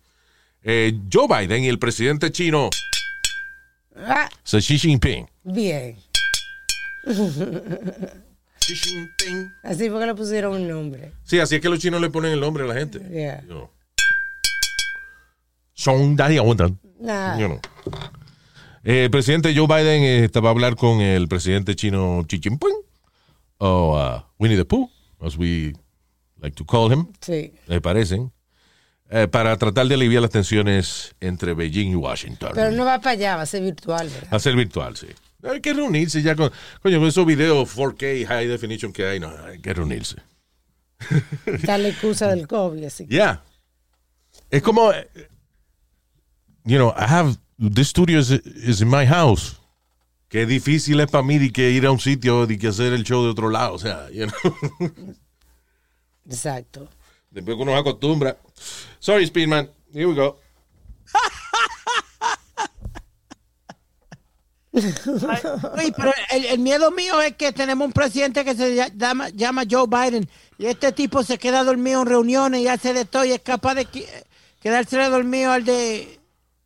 Eh, 0.63 0.93
Joe 1.11 1.27
Biden 1.27 1.63
y 1.63 1.67
el 1.69 1.77
presidente 1.77 2.31
chino 2.31 2.69
Ah, 3.95 4.27
Xi 4.43 4.77
Jinping. 4.79 5.27
bien. 5.43 5.95
Así 9.63 9.89
fue 9.89 9.99
que 9.99 10.05
le 10.05 10.15
pusieron 10.15 10.53
un 10.53 10.67
nombre. 10.67 11.11
Sí, 11.23 11.39
así 11.39 11.55
es 11.55 11.61
que 11.61 11.69
los 11.69 11.79
chinos 11.79 11.99
le 11.99 12.09
ponen 12.09 12.31
el 12.31 12.39
nombre 12.39 12.63
a 12.63 12.67
la 12.67 12.73
gente. 12.75 12.99
Yeah. 13.09 13.41
You 13.41 13.47
know. 13.47 13.69
Son 15.73 16.15
Daddy 16.15 16.37
Aguantan. 16.37 16.79
Nah. 16.99 17.37
You 17.37 17.47
know. 17.47 17.59
Eh, 18.85 19.05
el 19.05 19.11
presidente 19.11 19.53
Joe 19.55 19.67
Biden 19.67 20.03
eh, 20.03 20.23
estaba 20.25 20.49
a 20.49 20.51
hablar 20.51 20.75
con 20.75 21.01
el 21.01 21.27
presidente 21.27 21.75
chino 21.75 22.23
Xi 22.27 22.39
Jinping, 22.41 22.75
o 23.57 23.97
uh, 23.97 24.21
Winnie 24.39 24.57
the 24.57 24.65
Pooh, 24.65 24.89
as 25.21 25.37
we 25.37 25.73
like 26.41 26.55
to 26.55 26.65
call 26.65 26.91
him, 26.91 27.07
Sí. 27.21 27.53
me 27.67 27.79
parecen, 27.79 28.31
eh, 29.09 29.27
para 29.27 29.57
tratar 29.57 29.87
de 29.87 29.95
aliviar 29.95 30.21
las 30.21 30.31
tensiones 30.31 31.15
entre 31.21 31.53
Beijing 31.53 31.91
y 31.91 31.95
Washington. 31.95 32.51
Pero 32.53 32.71
no 32.71 32.83
va 32.85 32.99
para 32.99 33.11
allá, 33.11 33.35
va 33.37 33.43
a 33.43 33.45
ser 33.45 33.63
virtual, 33.63 34.09
¿verdad? 34.09 34.33
A 34.33 34.39
ser 34.39 34.55
virtual, 34.55 34.97
sí. 34.97 35.07
Hay 35.43 35.61
que 35.61 35.73
reunirse 35.73 36.21
ya 36.21 36.35
con, 36.35 36.51
coño, 36.81 36.99
con 36.99 37.07
esos 37.07 37.25
videos 37.25 37.75
4K 37.75 38.25
high 38.27 38.47
definition 38.47 38.93
que 38.93 39.05
hay, 39.05 39.19
no, 39.19 39.29
hay 39.45 39.59
que 39.59 39.73
reunirse. 39.73 40.17
Está 41.45 41.77
la 41.77 41.89
excusa 41.89 42.29
del 42.29 42.47
COVID, 42.47 42.85
así 42.85 43.05
que. 43.05 43.15
Yeah. 43.15 43.43
Es 44.49 44.61
como, 44.61 44.91
eh, 44.91 45.07
you 46.63 46.77
know, 46.77 46.93
I 46.95 47.05
have, 47.05 47.37
this 47.57 47.89
studio 47.89 48.19
is, 48.19 48.31
is 48.31 48.81
in 48.81 48.89
my 48.89 49.05
house. 49.05 49.57
Qué 50.29 50.45
difícil 50.47 50.99
es 50.99 51.11
para 51.11 51.23
mí 51.23 51.37
de 51.37 51.51
que 51.51 51.69
ir 51.69 51.85
a 51.85 51.91
un 51.91 51.99
sitio 51.99 52.49
y 52.49 52.57
que 52.57 52.69
hacer 52.69 52.93
el 52.93 53.03
show 53.03 53.23
de 53.23 53.29
otro 53.29 53.49
lado. 53.49 53.75
O 53.75 53.79
sea, 53.79 54.09
you 54.09 54.25
know. 54.25 54.91
Exacto. 56.25 56.89
Después 57.29 57.55
que 57.55 57.61
uno 57.63 57.73
se 57.73 57.77
acostumbra. 57.77 58.37
Sorry, 58.99 59.27
Speedman. 59.27 59.69
Here 59.93 60.07
we 60.07 60.15
go. 60.15 60.39
Oye, 64.73 65.93
pero 65.97 66.11
el, 66.31 66.45
el 66.45 66.59
miedo 66.59 66.89
mío 66.91 67.21
es 67.21 67.35
que 67.35 67.51
tenemos 67.51 67.85
un 67.85 67.93
presidente 67.93 68.43
que 68.43 68.55
se 68.55 68.75
llama, 68.95 69.29
llama 69.29 69.63
Joe 69.69 69.85
Biden 69.87 70.27
y 70.57 70.65
este 70.65 70.91
tipo 70.91 71.23
se 71.23 71.37
queda 71.37 71.63
dormido 71.63 72.01
en 72.01 72.07
reuniones 72.07 72.61
y 72.61 72.67
hace 72.67 72.93
de 72.93 73.05
todo 73.05 73.23
y 73.25 73.31
es 73.33 73.41
capaz 73.41 73.75
de 73.75 73.87
quedarse 74.61 74.97
dormido 74.97 75.51
al 75.51 75.63
de 75.65 76.19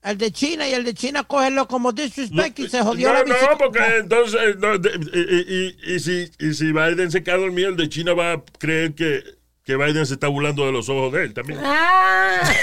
al 0.04 0.18
de 0.18 0.32
China 0.32 0.66
y 0.70 0.74
el 0.74 0.86
de 0.86 0.94
China 0.94 1.24
cogerlo 1.26 1.68
como 1.68 1.92
disrespect 1.92 2.60
y 2.60 2.70
se 2.70 2.82
jodió 2.82 3.10
no, 3.10 3.14
la 3.16 3.20
no, 3.26 3.34
visita. 3.34 3.58
porque 3.58 3.80
entonces, 3.98 4.56
no, 4.58 4.78
de- 4.78 4.92
y, 5.14 5.92
y- 5.92 5.96
y 5.96 6.00
si, 6.00 6.32
y 6.40 6.54
si 6.54 6.72
Biden 6.72 7.12
se 7.12 7.24
queda 7.24 7.36
dormido, 7.38 7.70
el 7.70 7.76
de 7.76 7.90
China 7.90 8.14
va 8.14 8.34
a 8.34 8.42
creer 8.58 8.96
que, 8.96 9.22
que 9.66 9.76
Biden 9.76 10.06
se 10.06 10.14
está 10.14 10.30
burlando 10.30 10.66
de 10.66 10.72
los 10.72 10.88
ojos 10.88 11.12
de 11.12 11.24
él 11.26 11.34
también. 11.34 11.60
¡Ah! 11.62 12.40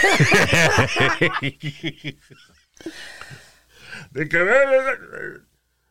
De 4.14 4.28
que 4.28 4.38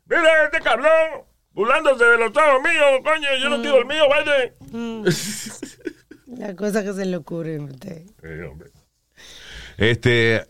mira 0.07 0.45
este 0.45 0.59
cabrón, 0.63 1.23
burlándose 1.53 2.03
de 2.05 2.17
los 2.17 2.29
ojos 2.29 2.61
míos, 2.63 3.01
coño, 3.03 3.27
yo 3.41 3.49
no 3.49 3.55
estoy 3.57 3.71
dormido, 3.71 4.05
Biden. 4.09 5.03
La 6.37 6.55
cosa 6.55 6.83
que 6.83 6.93
se 6.93 7.05
le 7.05 7.17
ocurre 7.17 7.57
a 7.57 7.61
usted. 7.61 8.01
Eh, 8.23 8.47
hombre. 8.49 8.69
Este, 9.77 10.41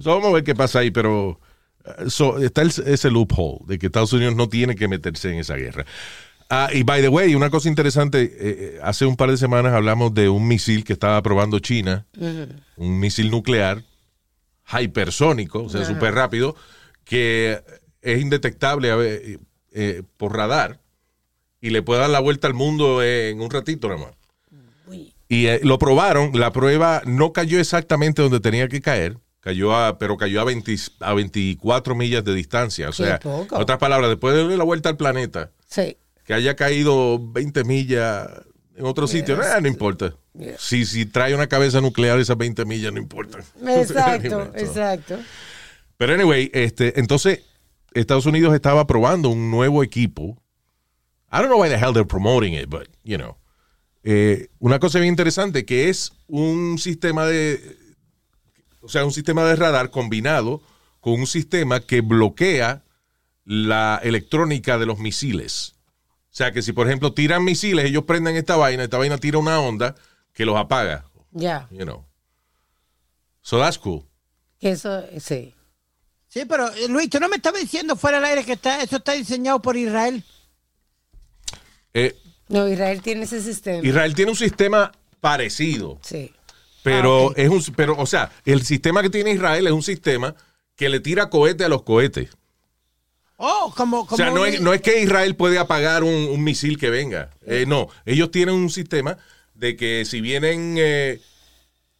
so 0.00 0.10
vamos 0.10 0.30
a 0.30 0.32
ver 0.34 0.44
qué 0.44 0.54
pasa 0.54 0.80
ahí, 0.80 0.90
pero 0.90 1.40
eh, 1.84 2.10
so, 2.10 2.38
está 2.38 2.62
el- 2.62 2.68
ese 2.86 3.10
loophole 3.10 3.58
de 3.66 3.78
que 3.78 3.86
Estados 3.86 4.12
Unidos 4.12 4.34
no 4.34 4.48
tiene 4.48 4.74
que 4.74 4.88
meterse 4.88 5.30
en 5.32 5.38
esa 5.38 5.54
guerra. 5.56 5.86
Ah, 6.50 6.68
y 6.72 6.82
by 6.84 7.00
the 7.02 7.08
way, 7.08 7.34
una 7.34 7.50
cosa 7.50 7.68
interesante, 7.68 8.22
eh, 8.22 8.30
eh, 8.40 8.78
hace 8.82 9.04
un 9.04 9.16
par 9.16 9.30
de 9.30 9.36
semanas 9.36 9.72
hablamos 9.74 10.12
de 10.14 10.28
un 10.28 10.46
misil 10.46 10.84
que 10.84 10.92
estaba 10.92 11.20
probando 11.22 11.58
China, 11.60 12.06
un 12.76 13.00
misil 13.00 13.30
nuclear 13.30 13.82
hipersónico, 14.80 15.64
o 15.64 15.68
sea, 15.68 15.84
súper 15.84 16.14
rápido, 16.14 16.54
que 17.06 17.62
es 18.02 18.20
indetectable 18.20 18.90
a 18.90 18.96
ver, 18.96 19.22
eh, 19.24 19.38
eh, 19.72 20.02
por 20.18 20.36
radar 20.36 20.80
y 21.60 21.70
le 21.70 21.80
puede 21.82 22.00
dar 22.00 22.10
la 22.10 22.20
vuelta 22.20 22.46
al 22.46 22.54
mundo 22.54 23.02
en 23.02 23.40
un 23.40 23.50
ratito 23.50 23.88
nada 23.88 24.00
más. 24.00 24.12
Y 25.28 25.46
eh, 25.46 25.60
lo 25.62 25.78
probaron, 25.78 26.38
la 26.38 26.52
prueba 26.52 27.02
no 27.04 27.32
cayó 27.32 27.58
exactamente 27.58 28.22
donde 28.22 28.38
tenía 28.40 28.68
que 28.68 28.80
caer, 28.80 29.18
cayó 29.40 29.74
a, 29.74 29.98
pero 29.98 30.16
cayó 30.16 30.40
a, 30.40 30.44
20 30.44 30.76
a 31.00 31.14
24 31.14 31.94
millas 31.94 32.24
de 32.24 32.34
distancia. 32.34 32.88
O 32.88 32.92
sea, 32.92 33.18
en 33.22 33.46
otras 33.50 33.78
palabras, 33.78 34.10
después 34.10 34.34
de 34.34 34.42
darle 34.42 34.56
la 34.56 34.64
vuelta 34.64 34.88
al 34.88 34.96
planeta, 34.96 35.50
Sí. 35.68 35.96
que 36.24 36.34
haya 36.34 36.54
caído 36.54 37.18
20 37.20 37.64
millas 37.64 38.28
en 38.76 38.84
otro 38.84 39.08
sitio, 39.08 39.40
eh, 39.42 39.60
no 39.60 39.66
importa. 39.68 40.14
Si, 40.58 40.84
si 40.84 41.06
trae 41.06 41.34
una 41.34 41.48
cabeza 41.48 41.80
nuclear, 41.80 42.20
esas 42.20 42.36
20 42.36 42.64
millas 42.66 42.92
no 42.92 42.98
importan. 43.00 43.42
Exacto, 43.66 44.52
exacto. 44.54 45.18
Pero 45.96 46.14
anyway, 46.14 46.50
este, 46.52 46.98
entonces 47.00 47.40
Estados 47.94 48.26
Unidos 48.26 48.54
estaba 48.54 48.86
probando 48.86 49.28
un 49.30 49.50
nuevo 49.50 49.82
equipo. 49.82 50.36
I 51.32 51.38
don't 51.38 51.48
know 51.48 51.60
why 51.60 51.68
the 51.68 51.76
hell 51.78 51.92
they're 51.92 52.06
promoting 52.06 52.54
it, 52.54 52.68
but 52.68 52.88
you 53.02 53.16
know. 53.16 53.36
Eh, 54.04 54.48
una 54.60 54.78
cosa 54.78 54.98
bien 55.00 55.08
interesante 55.12 55.64
que 55.64 55.88
es 55.88 56.12
un 56.28 56.78
sistema 56.78 57.26
de, 57.26 57.76
o 58.80 58.88
sea, 58.88 59.04
un 59.04 59.12
sistema 59.12 59.44
de 59.44 59.56
radar 59.56 59.90
combinado 59.90 60.62
con 61.00 61.14
un 61.14 61.26
sistema 61.26 61.80
que 61.80 62.02
bloquea 62.02 62.84
la 63.44 64.00
electrónica 64.04 64.78
de 64.78 64.86
los 64.86 64.98
misiles. 64.98 65.74
O 66.30 66.36
sea, 66.36 66.52
que 66.52 66.62
si 66.62 66.72
por 66.72 66.86
ejemplo 66.86 67.14
tiran 67.14 67.44
misiles, 67.44 67.86
ellos 67.86 68.04
prenden 68.04 68.36
esta 68.36 68.56
vaina, 68.56 68.84
esta 68.84 68.98
vaina 68.98 69.18
tira 69.18 69.38
una 69.38 69.58
onda 69.60 69.94
que 70.34 70.44
los 70.44 70.56
apaga, 70.56 71.06
Ya. 71.32 71.66
you 71.70 71.84
know. 71.84 72.04
So 73.42 73.58
that's 73.58 73.78
cool. 73.78 74.04
Que 74.60 74.70
eso, 74.70 75.02
sí. 75.18 75.54
Sí, 76.28 76.44
pero 76.46 76.70
eh, 76.74 76.88
Luis, 76.88 77.08
tú 77.08 77.18
no 77.20 77.28
me 77.28 77.36
estabas 77.36 77.60
diciendo 77.60 77.96
fuera 77.96 78.18
del 78.18 78.26
aire 78.26 78.44
que 78.44 78.52
está, 78.54 78.82
eso 78.82 78.96
está 78.96 79.12
diseñado 79.12 79.60
por 79.62 79.76
Israel. 79.76 80.22
Eh, 81.94 82.14
No, 82.48 82.68
Israel 82.68 83.00
tiene 83.02 83.24
ese 83.24 83.42
sistema. 83.42 83.86
Israel 83.86 84.14
tiene 84.14 84.30
un 84.32 84.36
sistema 84.36 84.92
parecido, 85.20 85.98
Sí. 86.02 86.32
pero 86.82 87.30
Ah, 87.30 87.34
es 87.36 87.48
un, 87.48 87.62
pero, 87.74 87.96
o 87.96 88.06
sea, 88.06 88.30
el 88.44 88.62
sistema 88.64 89.02
que 89.02 89.10
tiene 89.10 89.32
Israel 89.32 89.66
es 89.66 89.72
un 89.72 89.82
sistema 89.82 90.34
que 90.76 90.88
le 90.88 91.00
tira 91.00 91.30
cohete 91.30 91.64
a 91.64 91.68
los 91.68 91.82
cohetes. 91.82 92.30
Oh, 93.38 93.72
como, 93.76 94.00
O 94.00 94.06
como 94.06 94.16
sea, 94.16 94.30
no 94.30 94.42
un- 94.42 94.48
es, 94.48 94.60
no 94.60 94.72
es 94.72 94.80
que 94.82 95.00
Israel 95.02 95.36
puede 95.36 95.58
apagar 95.58 96.04
un, 96.04 96.12
un 96.14 96.44
misil 96.44 96.78
que 96.78 96.90
venga. 96.90 97.30
Eh, 97.46 97.64
no, 97.66 97.88
ellos 98.04 98.30
tienen 98.30 98.54
un 98.54 98.70
sistema 98.70 99.18
de 99.54 99.76
que 99.76 100.04
si 100.04 100.20
vienen 100.20 100.76
eh, 100.78 101.20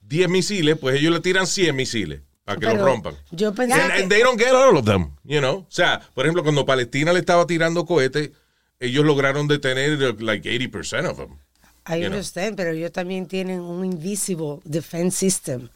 10 0.03 0.29
misiles, 0.29 0.79
pues 0.79 0.99
ellos 1.01 1.13
le 1.13 1.21
tiran 1.21 1.47
100 1.47 1.75
misiles 1.75 2.21
para 2.47 2.59
que 2.59 2.67
Pero 2.67 2.79
los 2.79 2.87
rompan. 2.87 3.15
Yo 3.33 3.53
pensé 3.53 3.75
And, 3.75 3.93
que- 3.93 4.03
and 4.03 4.09
they 4.11 4.23
don't 4.23 4.41
get 4.41 4.53
all 4.55 4.75
of 4.79 4.87
them, 4.87 5.11
you 5.25 5.41
know. 5.41 5.57
O 5.59 5.67
sea, 5.69 6.01
por 6.15 6.25
ejemplo, 6.25 6.43
cuando 6.43 6.65
Palestina 6.65 7.13
le 7.13 7.19
estaba 7.19 7.47
tirando 7.47 7.85
cohetes, 7.85 8.31
ellos 8.81 9.05
lograron 9.05 9.47
detener 9.49 10.19
like 10.23 10.49
80% 10.49 11.11
of 11.11 11.19
them. 11.19 11.33
I 11.89 11.95
you 11.95 11.99
know. 11.99 12.07
understand, 12.13 12.57
pero 12.57 12.71
ellos 12.71 12.93
también 12.93 13.27
tienen 13.27 13.61
un 13.61 13.85
invisible 13.85 14.61
defense 14.65 15.19
system 15.19 15.69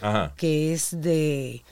Ajá. 0.00 0.32
que 0.36 0.72
es 0.72 0.90
de 1.00 1.50
eh, 1.56 1.62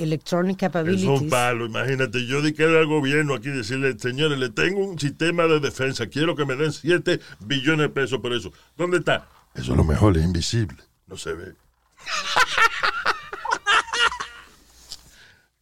electronic 0.00 0.50
Es 0.56 0.66
un 0.66 0.68
capabilities. 0.70 1.30
palo, 1.30 1.66
imagínate. 1.66 2.26
Yo 2.26 2.42
di 2.42 2.52
que 2.52 2.62
era 2.64 2.78
al 2.80 2.86
gobierno 2.86 3.34
aquí 3.34 3.48
decirle, 3.48 3.98
señores, 3.98 4.38
le 4.38 4.50
tengo 4.50 4.84
un 4.84 4.98
sistema 4.98 5.44
de 5.46 5.58
defensa, 5.60 6.06
quiero 6.08 6.36
que 6.36 6.44
me 6.44 6.54
den 6.56 6.72
7 6.72 7.20
billones 7.40 7.86
de 7.86 7.88
pesos 7.90 8.20
por 8.20 8.32
eso. 8.32 8.52
¿Dónde 8.76 8.98
está? 8.98 9.28
Eso 9.54 9.72
a 9.74 9.76
lo 9.76 9.84
mejor 9.84 10.16
es 10.16 10.24
invisible, 10.24 10.78
no 11.06 11.16
se 11.16 11.32
ve. 11.32 11.52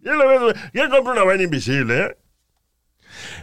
¿Quién 0.02 0.90
compra 0.90 1.12
una 1.12 1.25
vaina 1.25 1.44
invisible, 1.44 2.00
eh? 2.06 2.16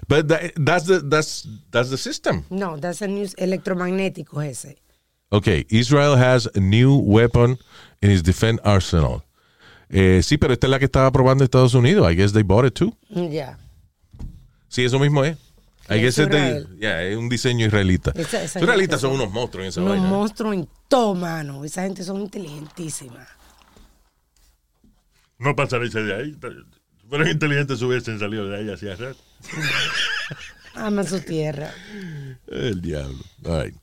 But 0.07 0.27
that- 0.27 0.53
that's 0.65 0.85
the 0.85 1.01
that's 1.09 1.47
that's 1.71 1.89
the 1.89 1.97
system. 1.97 2.43
No, 2.49 2.77
that's 2.79 3.01
a 3.01 3.07
news 3.07 3.35
electromagnético 3.37 4.41
ese. 4.41 4.77
Okay, 5.31 5.65
Israel 5.69 6.15
has 6.17 6.49
a 6.55 6.59
new 6.59 6.97
weapon 6.97 7.59
in 8.01 8.09
its 8.11 8.23
defense 8.23 8.59
arsenal. 8.63 9.23
Eh, 9.89 10.21
sí, 10.23 10.37
pero 10.37 10.53
esta 10.53 10.65
es 10.67 10.71
la 10.71 10.79
que 10.79 10.85
estaba 10.85 11.11
probando 11.11 11.43
Estados 11.43 11.75
Unidos. 11.75 12.11
I 12.11 12.15
guess 12.15 12.33
they 12.33 12.43
bought 12.43 12.65
it 12.65 12.73
too. 12.73 12.95
Ya. 13.09 13.57
Sí, 14.69 14.83
eso 14.83 14.97
mismo 14.99 15.23
es. 15.23 15.37
I 15.89 15.95
Es 15.95 16.01
guess 16.01 16.17
es, 16.19 16.29
de- 16.29 16.67
yeah, 16.79 17.01
es 17.03 17.17
un 17.17 17.29
diseño 17.29 17.65
israelita. 17.65 18.11
Esa- 18.15 18.43
esa 18.43 18.59
Los 18.59 18.67
israelitas 18.69 19.01
son- 19.01 19.11
unos 19.13 19.31
monstruos 19.31 19.63
en 19.65 19.69
esa 19.69 19.81
Unos 19.81 19.93
vaina. 19.97 20.07
monstruos 20.07 20.53
en 20.55 20.67
todo, 20.87 21.13
mano. 21.15 21.63
Esa 21.63 21.83
gente 21.83 22.03
son 22.03 22.21
inteligentísimas. 22.21 23.27
No 25.39 25.55
pasaréis 25.55 25.93
de 25.93 26.13
ahí. 26.13 26.37
Si 27.01 27.07
fueran 27.07 27.29
inteligentes, 27.29 27.81
hubiesen 27.81 28.19
salido 28.19 28.47
de 28.47 28.57
ahí 28.57 28.69
hacia 28.69 28.95
rato. 28.95 29.19
Aman 30.75 31.07
su 31.07 31.19
tierra. 31.21 31.73
El 32.47 32.81
diablo. 32.81 33.17
All 33.45 33.63
right. 33.63 33.75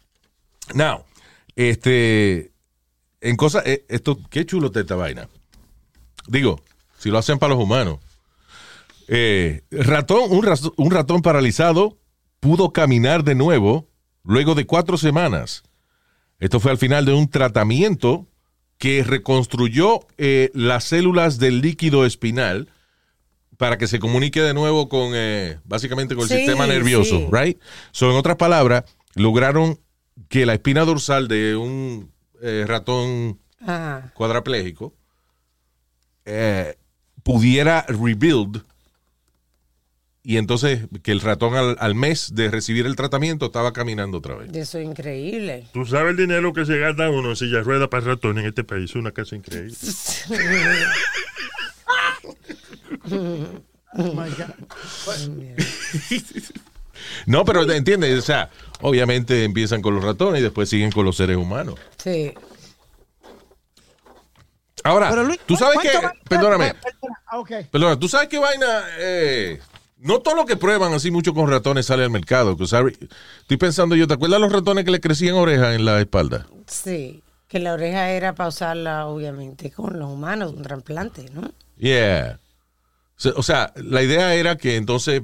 Now, 0.75 1.05
este, 1.57 2.53
en 3.21 3.37
cosas, 3.37 3.67
eh, 3.67 3.85
esto, 3.89 4.19
qué 4.31 4.45
chulo 4.47 4.69
está 4.69 4.81
esta 4.81 4.95
vaina. 4.95 5.29
Digo, 6.29 6.63
si 6.99 7.11
lo 7.11 7.19
hacen 7.19 7.39
para 7.39 7.55
los 7.55 7.63
humanos. 7.63 7.99
Eh, 9.09 9.63
ratón, 9.71 10.31
un 10.77 10.91
ratón 10.91 11.23
paralizado 11.23 11.99
pudo 12.41 12.73
caminar 12.73 13.25
de 13.25 13.35
nuevo 13.35 13.89
luego 14.25 14.55
de 14.55 14.67
cuatro 14.67 14.97
semanas. 14.99 15.63
Esto 16.39 16.61
fue 16.61 16.73
al 16.73 16.79
final 16.79 17.05
de 17.05 17.15
un 17.15 17.31
tratamiento 17.31 18.27
que 18.79 19.03
reconstruyó 19.03 20.01
eh, 20.19 20.51
las 20.55 20.85
células 20.85 21.39
del 21.39 21.61
líquido 21.61 22.05
espinal 22.05 22.69
para 23.57 23.79
que 23.79 23.87
se 23.87 23.99
comunique 23.99 24.43
de 24.43 24.53
nuevo 24.53 24.89
con, 24.89 25.13
eh, 25.15 25.59
básicamente 25.65 26.15
con 26.15 26.25
el 26.25 26.29
Sí, 26.29 26.37
sistema 26.39 26.67
nervioso, 26.67 27.19
sí. 27.19 27.27
right? 27.33 27.59
So, 27.93 28.11
en 28.11 28.17
otras 28.17 28.37
palabras, 28.37 28.85
lograron 29.15 29.79
que 30.29 30.45
la 30.45 30.53
espina 30.55 30.85
dorsal 30.85 31.27
de 31.29 31.57
un 31.57 32.13
eh, 32.43 32.65
ratón 32.67 33.39
Ajá. 33.61 34.13
cuadraplégico 34.15 34.95
pudiera 37.23 37.83
rebuild 37.89 38.63
y 40.29 40.39
entonces 40.39 40.81
que 41.05 41.13
el 41.13 41.21
ratón 41.21 41.55
al, 41.55 41.77
al 41.79 41.95
mes 41.95 42.35
de 42.35 42.51
recibir 42.51 42.85
el 42.87 42.97
tratamiento 42.97 43.47
estaba 43.47 43.73
caminando 43.73 44.19
otra 44.19 44.35
vez. 44.35 44.51
Eso 44.55 44.79
es 44.79 44.85
increíble. 44.85 45.69
Tú 45.73 45.87
sabes 45.87 46.11
el 46.11 46.17
dinero 46.17 46.53
que 46.53 46.67
se 46.67 46.77
gasta 46.79 47.09
uno 47.11 47.31
en 47.31 47.37
silla 47.37 47.59
de 47.59 47.63
ruedas 47.63 47.89
para 47.89 48.05
ratones 48.05 48.43
en 48.43 48.49
este 48.49 48.65
país. 48.65 48.91
Es 48.91 48.97
una 48.97 49.13
cosa 49.13 49.37
increíble. 49.37 49.73
Oh 53.99 54.13
my 54.13 54.29
God. 54.31 54.53
No, 57.27 57.45
pero 57.45 57.71
entiendes, 57.71 58.19
o 58.19 58.23
sea, 58.23 58.51
obviamente 58.81 59.45
empiezan 59.45 59.81
con 59.83 59.95
los 59.95 60.03
ratones 60.03 60.41
y 60.41 60.43
después 60.43 60.69
siguen 60.69 60.91
con 60.91 61.05
los 61.05 61.17
seres 61.17 61.37
humanos. 61.37 61.77
Sí. 62.03 62.33
Ahora, 64.83 65.11
Pero 65.11 65.25
Luis, 65.25 65.39
tú 65.47 65.57
sabes 65.57 65.79
que, 65.79 65.91
¿cuánto 65.91 66.09
va- 66.09 66.15
perdóname, 66.29 66.75
Perdona, 66.75 67.21
ah, 67.27 67.39
ok. 67.39 67.51
perdona, 67.71 67.99
tú 67.99 68.09
sabes 68.09 68.29
qué 68.29 68.39
vaina, 68.39 68.83
eh, 68.99 69.61
no 69.99 70.21
todo 70.21 70.35
lo 70.35 70.47
que 70.47 70.57
prueban 70.57 70.93
así 70.93 71.11
mucho 71.11 71.35
con 71.35 71.51
ratones 71.51 71.87
sale 71.87 72.05
al 72.05 72.11
mercado. 72.11 72.57
Estoy 72.61 73.57
pensando 73.59 73.95
yo, 73.97 74.07
¿te 74.07 74.15
acuerdas 74.15 74.41
los 74.41 74.53
ratones 74.53 74.85
que 74.85 74.91
le 74.91 75.01
crecían 75.01 75.35
orejas 75.37 75.75
en 75.75 75.85
la 75.85 76.01
espalda? 76.01 76.47
Sí. 76.67 77.23
Que 77.49 77.61
la 77.61 77.75
oreja 77.75 78.11
era 78.11 78.35
para 78.35 78.49
usarla, 78.49 79.07
obviamente, 79.07 79.71
con 79.71 79.99
los 79.99 80.11
humanos, 80.11 80.53
un 80.53 80.63
trasplante, 80.63 81.27
¿no? 81.33 81.51
Yeah. 81.79 82.41
O 83.37 83.43
sea- 83.43 83.73
la 83.77 84.03
idea 84.03 84.35
era 84.35 84.57
que 84.57 84.77
entonces 84.77 85.23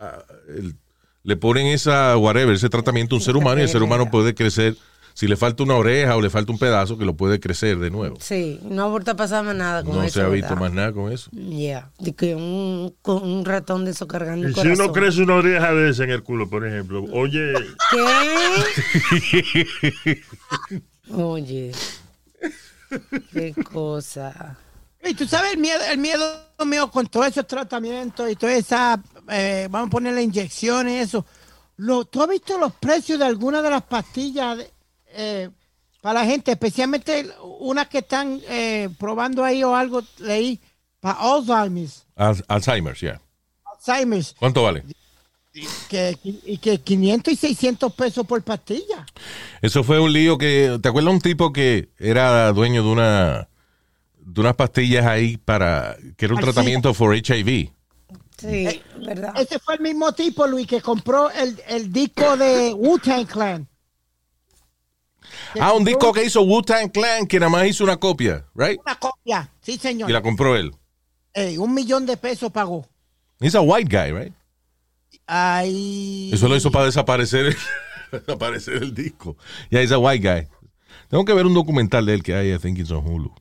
ah, 0.00 0.22
el- 0.48 0.74
le 1.22 1.36
ponen 1.36 1.66
esa, 1.66 2.16
whatever, 2.16 2.54
ese 2.54 2.70
tratamiento 2.70 3.14
a 3.14 3.18
un 3.18 3.22
ser 3.22 3.36
humano 3.36 3.60
y 3.60 3.64
el 3.64 3.68
ser 3.68 3.82
humano 3.82 4.10
puede 4.10 4.34
crecer. 4.34 4.74
Si 5.14 5.26
le 5.28 5.36
falta 5.36 5.62
una 5.62 5.74
oreja 5.74 6.16
o 6.16 6.22
le 6.22 6.30
falta 6.30 6.50
un 6.52 6.58
pedazo, 6.58 6.96
que 6.96 7.04
lo 7.04 7.14
puede 7.14 7.40
crecer 7.40 7.78
de 7.78 7.90
nuevo. 7.90 8.16
Sí, 8.20 8.58
no 8.62 8.84
ha 8.84 8.86
vuelto 8.86 9.10
a 9.10 9.16
pasar 9.16 9.44
más 9.44 9.54
nada 9.54 9.84
con 9.84 9.96
No 9.96 10.02
eso. 10.02 10.20
se 10.20 10.24
ha 10.24 10.28
visto 10.28 10.48
¿verdad? 10.50 10.60
más 10.62 10.72
nada 10.72 10.92
con 10.92 11.12
eso. 11.12 11.30
Ya, 11.32 11.90
de 11.98 12.14
que 12.14 12.34
un, 12.34 12.94
con 13.02 13.22
un 13.22 13.44
ratón 13.44 13.84
de 13.84 13.90
eso 13.90 14.08
cargando 14.08 14.46
Y 14.46 14.50
el 14.50 14.54
si 14.54 14.60
corazón. 14.62 14.84
uno 14.84 14.92
crece 14.92 15.22
una 15.22 15.34
oreja 15.34 15.74
de 15.74 15.90
esa 15.90 16.04
en 16.04 16.10
el 16.10 16.22
culo, 16.22 16.48
por 16.48 16.66
ejemplo, 16.66 17.04
oye, 17.12 17.52
¿Qué? 17.90 20.22
Oye. 21.12 21.72
Qué 23.32 23.54
cosa. 23.72 24.56
Y 25.02 25.14
tú 25.14 25.26
sabes 25.26 25.52
el 25.54 25.58
miedo, 25.58 25.80
el 25.90 25.98
miedo 25.98 26.24
mío 26.66 26.90
con 26.90 27.06
todos 27.06 27.28
esos 27.28 27.46
tratamientos 27.46 28.30
y 28.30 28.36
todas 28.36 28.56
esas, 28.56 28.98
eh, 29.30 29.66
vamos 29.70 29.88
a 29.88 29.90
ponerle 29.90 30.22
inyecciones 30.22 30.94
y 30.94 30.98
eso. 30.98 31.24
Lo, 31.76 32.04
¿Tú 32.04 32.22
has 32.22 32.28
visto 32.28 32.58
los 32.58 32.72
precios 32.74 33.18
de 33.18 33.24
algunas 33.24 33.62
de 33.62 33.70
las 33.70 33.82
pastillas 33.82 34.58
de- 34.58 34.70
eh, 35.12 35.50
para 36.00 36.20
la 36.20 36.26
gente, 36.26 36.50
especialmente 36.52 37.28
unas 37.60 37.88
que 37.88 37.98
están 37.98 38.40
eh, 38.48 38.88
probando 38.98 39.44
ahí 39.44 39.62
o 39.64 39.74
algo, 39.76 40.02
leí, 40.18 40.60
para 41.00 41.18
Alzheimer's, 41.20 42.06
Al- 42.16 42.44
Alzheimer's, 42.48 43.00
ya. 43.00 43.20
Alzheimer's, 43.64 44.34
¿Cuánto 44.38 44.62
vale? 44.62 44.84
que, 45.88 46.16
y 46.22 46.58
que 46.58 46.78
500 46.78 47.32
y 47.34 47.36
600 47.36 47.92
pesos 47.94 48.24
por 48.26 48.40
pastilla. 48.42 49.04
Eso 49.60 49.82
fue 49.82 49.98
un 49.98 50.12
lío 50.12 50.38
que. 50.38 50.78
¿Te 50.80 50.88
acuerdas 50.88 51.12
un 51.12 51.20
tipo 51.20 51.52
que 51.52 51.88
era 51.98 52.52
dueño 52.52 52.82
de 52.84 52.88
una 52.88 53.48
de 54.20 54.40
unas 54.40 54.54
pastillas 54.54 55.04
ahí 55.06 55.36
para 55.38 55.96
que 56.16 56.26
era 56.26 56.34
un 56.34 56.40
tratamiento 56.40 56.94
for 56.94 57.14
HIV? 57.16 57.72
Sí, 58.38 58.82
¿verdad? 59.04 59.34
Ese 59.36 59.58
fue 59.58 59.74
el 59.74 59.80
mismo 59.80 60.12
tipo, 60.12 60.46
Luis, 60.46 60.66
que 60.66 60.80
compró 60.80 61.30
el, 61.30 61.60
el 61.68 61.92
disco 61.92 62.36
de 62.36 62.72
Wu-Tang 62.72 63.26
Clan. 63.26 63.68
Ah, 65.60 65.72
un 65.72 65.84
disco 65.84 66.12
que 66.12 66.24
hizo 66.24 66.42
Wu-Tang 66.42 66.90
Clan 66.90 67.26
que 67.26 67.38
nada 67.38 67.50
más 67.50 67.66
hizo 67.66 67.84
una 67.84 67.96
copia, 67.96 68.46
right? 68.54 68.80
Una 68.80 68.96
copia, 68.96 69.52
sí, 69.60 69.78
señor. 69.78 70.10
Y 70.10 70.12
la 70.12 70.22
compró 70.22 70.56
él. 70.56 70.72
Ey, 71.32 71.58
un 71.58 71.74
millón 71.74 72.06
de 72.06 72.16
pesos 72.16 72.50
pagó. 72.50 72.86
He's 73.40 73.54
a 73.54 73.60
white 73.60 73.88
guy, 73.88 74.12
right? 74.12 74.34
Ay. 75.26 76.30
Eso 76.32 76.48
lo 76.48 76.56
hizo 76.56 76.70
para 76.70 76.86
desaparecer, 76.86 77.56
desaparecer 78.12 78.82
el 78.82 78.94
disco. 78.94 79.36
Yeah, 79.70 79.82
he's 79.82 79.92
a 79.92 79.98
white 79.98 80.26
guy. 80.26 80.48
Tengo 81.08 81.24
que 81.24 81.32
ver 81.32 81.46
un 81.46 81.54
documental 81.54 82.06
de 82.06 82.14
él 82.14 82.22
que 82.22 82.34
hay, 82.34 82.52
I 82.52 82.58
think 82.58 82.78
it's 82.78 82.90
on 82.90 83.06
Hulu. 83.06 83.32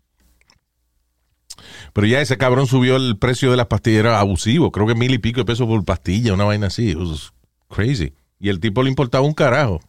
Pero 1.94 2.08
ya 2.08 2.22
ese 2.22 2.38
cabrón 2.38 2.68
subió 2.68 2.96
el 2.96 3.18
precio 3.18 3.52
de 3.52 3.58
las 3.58 3.68
pastillas, 3.68 4.02
era 4.02 4.20
abusivo. 4.20 4.72
Creo 4.72 4.88
que 4.88 4.96
mil 4.96 5.14
y 5.14 5.18
pico 5.18 5.42
de 5.42 5.46
pesos 5.46 5.68
por 5.68 5.84
pastilla, 5.84 6.34
una 6.34 6.46
vaina 6.46 6.68
así. 6.68 6.92
It 6.92 6.98
was 6.98 7.32
crazy. 7.70 8.14
Y 8.40 8.50
el 8.50 8.60
tipo 8.60 8.84
le 8.84 8.90
importaba 8.90 9.26
un 9.26 9.34
carajo. 9.34 9.82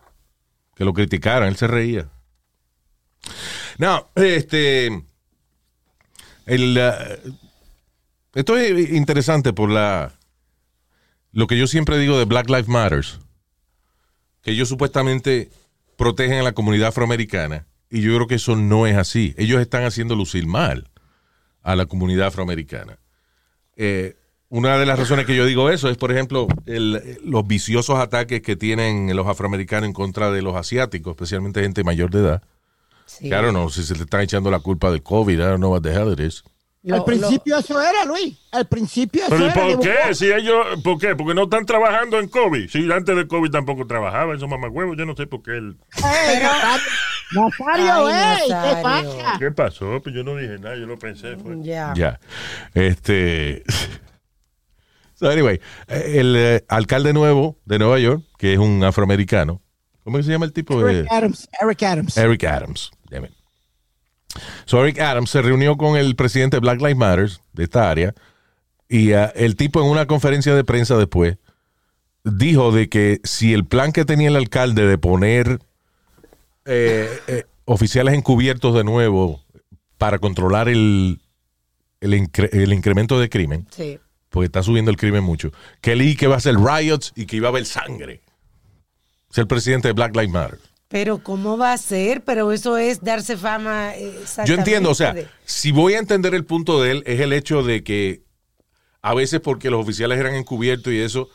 Que 0.81 0.87
lo 0.87 0.95
criticaran, 0.95 1.47
él 1.47 1.57
se 1.57 1.67
reía. 1.67 2.09
No, 3.77 4.09
este. 4.15 4.87
El, 6.47 6.79
esto 8.35 8.57
es 8.57 8.91
interesante 8.91 9.53
por 9.53 9.69
la. 9.69 10.15
Lo 11.33 11.47
que 11.49 11.59
yo 11.59 11.67
siempre 11.67 11.99
digo 11.99 12.19
de 12.19 12.25
Black 12.25 12.49
Lives 12.49 12.69
Matters. 12.69 13.21
Que 14.41 14.53
ellos 14.53 14.71
supuestamente 14.71 15.51
protegen 15.99 16.39
a 16.39 16.45
la 16.45 16.53
comunidad 16.53 16.89
afroamericana. 16.89 17.67
Y 17.91 18.01
yo 18.01 18.15
creo 18.15 18.27
que 18.27 18.37
eso 18.37 18.57
no 18.57 18.87
es 18.87 18.97
así. 18.97 19.35
Ellos 19.37 19.61
están 19.61 19.85
haciendo 19.85 20.17
lucir 20.17 20.47
mal 20.47 20.89
a 21.63 21.77
la 21.77 21.85
comunidad 21.85 22.29
afroamericana. 22.29 22.99
Eh, 23.77 24.17
una 24.51 24.77
de 24.79 24.85
las 24.87 24.99
razones 24.99 25.25
que 25.27 25.35
yo 25.35 25.47
digo 25.47 25.71
eso 25.71 25.89
es, 25.89 25.97
por 25.97 26.13
ejemplo, 26.13 26.47
el- 26.67 27.19
los 27.25 27.47
viciosos 27.47 27.99
ataques 27.99 28.43
que 28.43 28.57
tienen 28.57 29.15
los 29.17 29.27
afroamericanos 29.27 29.87
en 29.87 29.93
contra 29.95 30.31
de 30.31 30.43
los 30.43 30.55
asiáticos, 30.57 31.13
especialmente 31.13 31.63
gente 31.63 31.83
mayor 31.85 32.11
de 32.11 32.19
edad. 32.21 32.43
Sí. 33.07 33.29
Claro, 33.29 33.51
no, 33.53 33.69
si 33.71 33.83
se 33.83 33.95
le 33.95 34.03
están 34.03 34.21
echando 34.21 34.51
la 34.51 34.61
culpa 34.61 34.91
del 34.91 35.03
COVID, 35.03 35.35
I 35.35 35.37
don't 35.43 35.57
know 35.59 35.73
what 35.73 35.83
the 35.83 35.93
hell 35.93 36.13
it 36.13 36.21
is. 36.21 36.45
Lo- 36.83 36.97
Al 36.97 37.05
principio 37.05 37.59
eso 37.59 37.79
era, 37.81 38.05
Luis. 38.07 38.39
Al 38.53 38.67
principio 38.67 39.21
eso 39.23 39.31
¿pero 39.31 39.45
era. 39.47 39.55
por 39.55 39.79
de- 39.85 39.91
qué? 40.09 40.15
Si 40.15 40.33
ellos, 40.33 40.65
¿por 40.83 40.99
qué? 40.99 41.15
Porque 41.15 41.35
no 41.35 41.43
están 41.43 41.67
trabajando 41.67 42.19
en 42.19 42.29
COVID. 42.29 42.71
Si 42.71 42.91
antes 42.91 43.15
de 43.17 43.27
COVID 43.29 43.51
tampoco 43.51 43.87
trabajaban 43.87 44.35
esos 44.37 44.49
mamagüevos, 44.49 44.97
yo 44.97 45.05
no 45.05 45.15
sé 45.15 45.27
por 45.27 45.43
qué. 45.43 45.51
El... 45.59 45.77
Ey, 45.97 46.43
Nazario, 46.43 46.83
Nazario, 47.33 48.07
Ay, 48.07 48.43
ey, 48.43 48.49
¿qué 48.49 48.83
pasa? 48.83 49.37
¿Qué 49.39 49.51
pasó? 49.51 50.01
Pues 50.03 50.15
yo 50.15 50.25
no 50.25 50.37
dije 50.37 50.59
nada, 50.59 50.75
yo 50.77 50.87
lo 50.87 50.99
pensé. 50.99 51.37
Fue. 51.37 51.57
ya. 51.61 51.93
Ya. 51.95 52.19
Este. 52.75 53.63
So, 55.21 55.29
anyway, 55.31 55.61
el 55.87 56.35
eh, 56.35 56.65
alcalde 56.69 57.13
nuevo 57.13 57.59
de 57.67 57.79
Nueva 57.79 57.99
York, 57.99 58.23
que 58.39 58.55
es 58.55 58.59
un 58.59 58.83
afroamericano. 58.83 59.61
¿Cómo 60.03 60.23
se 60.23 60.31
llama 60.31 60.47
el 60.47 60.53
tipo? 60.55 60.81
Eric 60.89 61.05
Eh, 61.05 61.09
Adams. 61.11 61.47
Eric 61.61 61.83
Adams. 61.83 62.17
Eric 62.17 62.45
Adams. 62.45 62.91
Damn 63.11 63.27
it. 63.27 63.33
So 64.65 64.83
Eric 64.83 64.99
Adams 64.99 65.29
se 65.29 65.43
reunió 65.43 65.77
con 65.77 65.97
el 65.99 66.17
presidente 66.17 66.57
de 66.57 66.61
Black 66.61 66.79
Lives 66.81 66.97
Matter 66.97 67.31
de 67.53 67.65
esta 67.65 67.91
área 67.91 68.15
y 68.89 69.13
ah, 69.13 69.31
el 69.37 69.57
tipo 69.57 69.83
en 69.83 69.89
una 69.89 70.07
conferencia 70.07 70.55
de 70.55 70.65
prensa 70.65 70.97
después 70.97 71.37
dijo 72.25 72.73
de 72.73 72.89
que 72.89 73.21
si 73.25 73.53
el 73.53 73.67
plan 73.67 73.93
que 73.93 74.05
tenía 74.07 74.29
el 74.29 74.37
alcalde 74.37 74.87
de 74.87 74.97
poner 74.99 75.59
eh, 76.65 77.11
eh, 77.27 77.45
oficiales 77.67 78.15
encubiertos 78.15 78.75
de 78.75 78.85
nuevo 78.85 79.43
para 79.99 80.19
controlar 80.19 80.69
el, 80.69 81.21
el, 82.01 82.15
incre- 82.15 82.49
el 82.53 82.73
incremento 82.73 83.21
de 83.21 83.29
crimen, 83.29 83.67
Sí. 83.71 83.99
Porque 84.31 84.47
está 84.47 84.63
subiendo 84.63 84.91
el 84.91 84.97
crimen 84.97 85.23
mucho, 85.25 85.51
que 85.81 85.95
y 85.97 86.17
que 86.17 86.27
va 86.27 86.37
a 86.37 86.41
ser 86.41 86.57
riots 86.57 87.13
y 87.15 87.27
que 87.27 87.37
iba 87.37 87.49
a 87.49 87.51
haber 87.51 87.67
sangre. 87.67 88.23
Es 89.31 89.39
el 89.39 89.47
presidente 89.47 89.89
de 89.89 89.93
Black 89.95 90.15
Lives 90.15 90.31
Matter. 90.31 90.59
Pero 90.89 91.23
¿cómo 91.23 91.57
va 91.57 91.73
a 91.73 91.79
ser? 91.79 92.25
Pero 92.25 92.51
eso 92.51 92.77
es 92.77 93.01
darse 93.01 93.37
fama. 93.37 93.95
eh, 93.95 94.19
Yo 94.45 94.55
entiendo, 94.55 94.91
o 94.91 94.95
sea, 94.95 95.15
si 95.45 95.71
voy 95.71 95.95
a 95.95 95.99
entender 95.99 96.35
el 96.35 96.45
punto 96.45 96.83
de 96.83 96.91
él, 96.91 97.03
es 97.07 97.21
el 97.21 97.33
hecho 97.33 97.63
de 97.63 97.85
que 97.85 98.23
a 99.03 99.15
veces 99.15 99.41
porque 99.41 99.71
los 99.71 99.81
oficiales 99.83 100.19
eran 100.19 100.35
encubiertos 100.35 100.93
y 100.93 101.01
eso, 101.01 101.29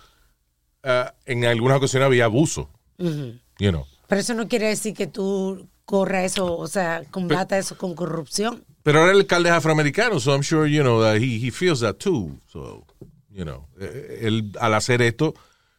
ah, 0.84 1.14
en 1.26 1.46
algunas 1.46 1.78
ocasiones 1.78 2.06
había 2.06 2.26
abuso. 2.26 2.70
You 2.98 3.72
know. 3.72 3.86
Pero 4.08 4.22
eso 4.22 4.34
no 4.34 4.48
quiere 4.48 4.68
decir 4.68 4.94
que 4.94 5.08
tú 5.08 5.68
corra 5.86 6.26
eso, 6.26 6.58
o 6.58 6.68
sea, 6.68 7.04
combata 7.10 7.58
eso 7.58 7.78
con 7.78 7.96
corrupción. 7.96 8.64
Pero 8.86 9.00
ahora 9.00 9.14
el 9.14 9.18
alcalde 9.18 9.50
es 9.50 9.56
afroamericano, 9.56 10.20
so 10.20 10.32
I'm 10.32 10.44
sure, 10.44 10.70
you 10.70 10.84
know, 10.84 11.02
that 11.02 11.16
he, 11.16 11.40
he 11.40 11.50
feels 11.50 11.80
that 11.80 11.96
too. 11.96 12.38
So, 12.46 12.86
you 13.32 13.44
know, 13.44 13.68
eh, 13.80 14.20
él 14.22 14.52
al 14.60 14.76
hacer 14.76 15.02
esto 15.02 15.34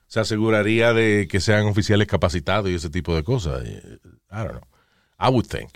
se 0.08 0.18
aseguraría 0.18 0.92
de 0.92 1.28
que 1.30 1.38
sean 1.38 1.66
oficiales 1.66 2.08
capacitados 2.08 2.68
y 2.68 2.74
ese 2.74 2.90
tipo 2.90 3.14
de 3.14 3.22
cosas. 3.22 3.62
Eh, 3.64 3.98
I 4.32 4.38
don't 4.38 4.50
know. 4.50 4.66
I 5.20 5.30
would 5.30 5.46
think. 5.46 5.70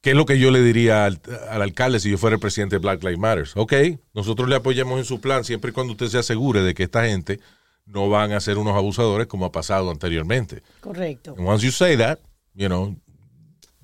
¿Qué 0.00 0.12
es 0.12 0.16
lo 0.16 0.24
que 0.24 0.38
yo 0.38 0.50
le 0.50 0.62
diría 0.62 1.04
al, 1.04 1.20
al 1.50 1.60
alcalde 1.60 2.00
si 2.00 2.10
yo 2.10 2.16
fuera 2.16 2.36
el 2.36 2.40
presidente 2.40 2.76
de 2.76 2.80
Black 2.80 3.02
Lives 3.02 3.18
Matter? 3.18 3.48
Ok, 3.54 3.74
nosotros 4.14 4.48
le 4.48 4.56
apoyamos 4.56 4.98
en 4.98 5.04
su 5.04 5.20
plan 5.20 5.44
siempre 5.44 5.72
y 5.72 5.74
cuando 5.74 5.92
usted 5.92 6.06
se 6.06 6.16
asegure 6.16 6.62
de 6.62 6.72
que 6.72 6.84
esta 6.84 7.04
gente 7.04 7.38
no 7.84 8.08
van 8.08 8.32
a 8.32 8.40
ser 8.40 8.56
unos 8.56 8.74
abusadores 8.74 9.26
como 9.26 9.44
ha 9.44 9.52
pasado 9.52 9.90
anteriormente. 9.90 10.62
Correcto. 10.80 11.34
And 11.36 11.46
once 11.46 11.62
you 11.62 11.70
say 11.70 11.98
that, 11.98 12.18
you 12.54 12.68
know, 12.68 12.96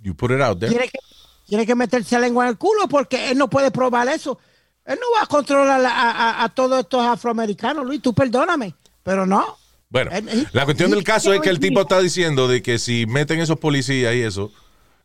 you 0.01 0.15
put 0.15 0.31
it 0.31 0.41
out 0.41 0.59
there. 0.59 0.71
Tiene 0.71 0.89
que, 0.89 0.99
tiene 1.47 1.67
que 1.67 1.75
meterse 1.75 2.15
la 2.17 2.23
lengua 2.23 2.45
en 2.45 2.51
el 2.51 2.59
culo 2.59 2.89
porque 2.89 3.31
él 3.31 3.39
no 3.39 3.49
puede 3.49 3.71
probar 3.71 4.09
eso. 4.09 4.39
Él 4.85 4.99
no 5.01 5.07
va 5.17 5.25
a 5.25 5.27
controlar 5.27 5.85
a, 5.85 6.11
a- 6.11 6.45
a 6.45 6.49
todos 6.49 6.81
estos 6.81 7.03
afroamericanos, 7.05 7.85
Luis, 7.87 8.03
tú 8.03 8.13
perdóname, 8.15 8.75
pero 9.03 9.27
no. 9.27 9.57
Bueno, 9.91 10.11
Él- 10.11 10.29
él- 10.29 10.49
la 10.53 10.65
cuestión 10.65 10.91
del 10.91 11.05
caso 11.05 11.33
es 11.35 11.41
que 11.41 11.51
el 11.51 11.61
tipo 11.61 11.83
está 11.83 12.01
diciendo 12.01 12.49
de 12.49 12.63
que 12.63 12.79
si 12.79 13.07
meten 13.07 13.41
esos 13.41 13.59
policías 13.59 14.15
y 14.15 14.23
eso, 14.23 14.51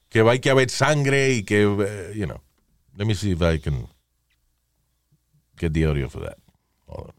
que 0.09 0.21
va 0.21 0.31
a 0.33 0.37
que 0.37 0.49
haber 0.49 0.69
sangre 0.69 1.33
y 1.33 1.43
que, 1.43 1.63
eh, 1.63 2.13
you 2.15 2.25
know. 2.25 2.41
Let 2.95 3.05
me 3.05 3.13
see 3.13 3.31
if 3.33 3.41
I 3.41 3.59
can 3.59 3.87
get 5.59 5.73
the 5.73 5.85
audio 5.85 6.09
for 6.09 6.23
that. 6.23 6.37
Hold 6.87 7.09
on. 7.09 7.13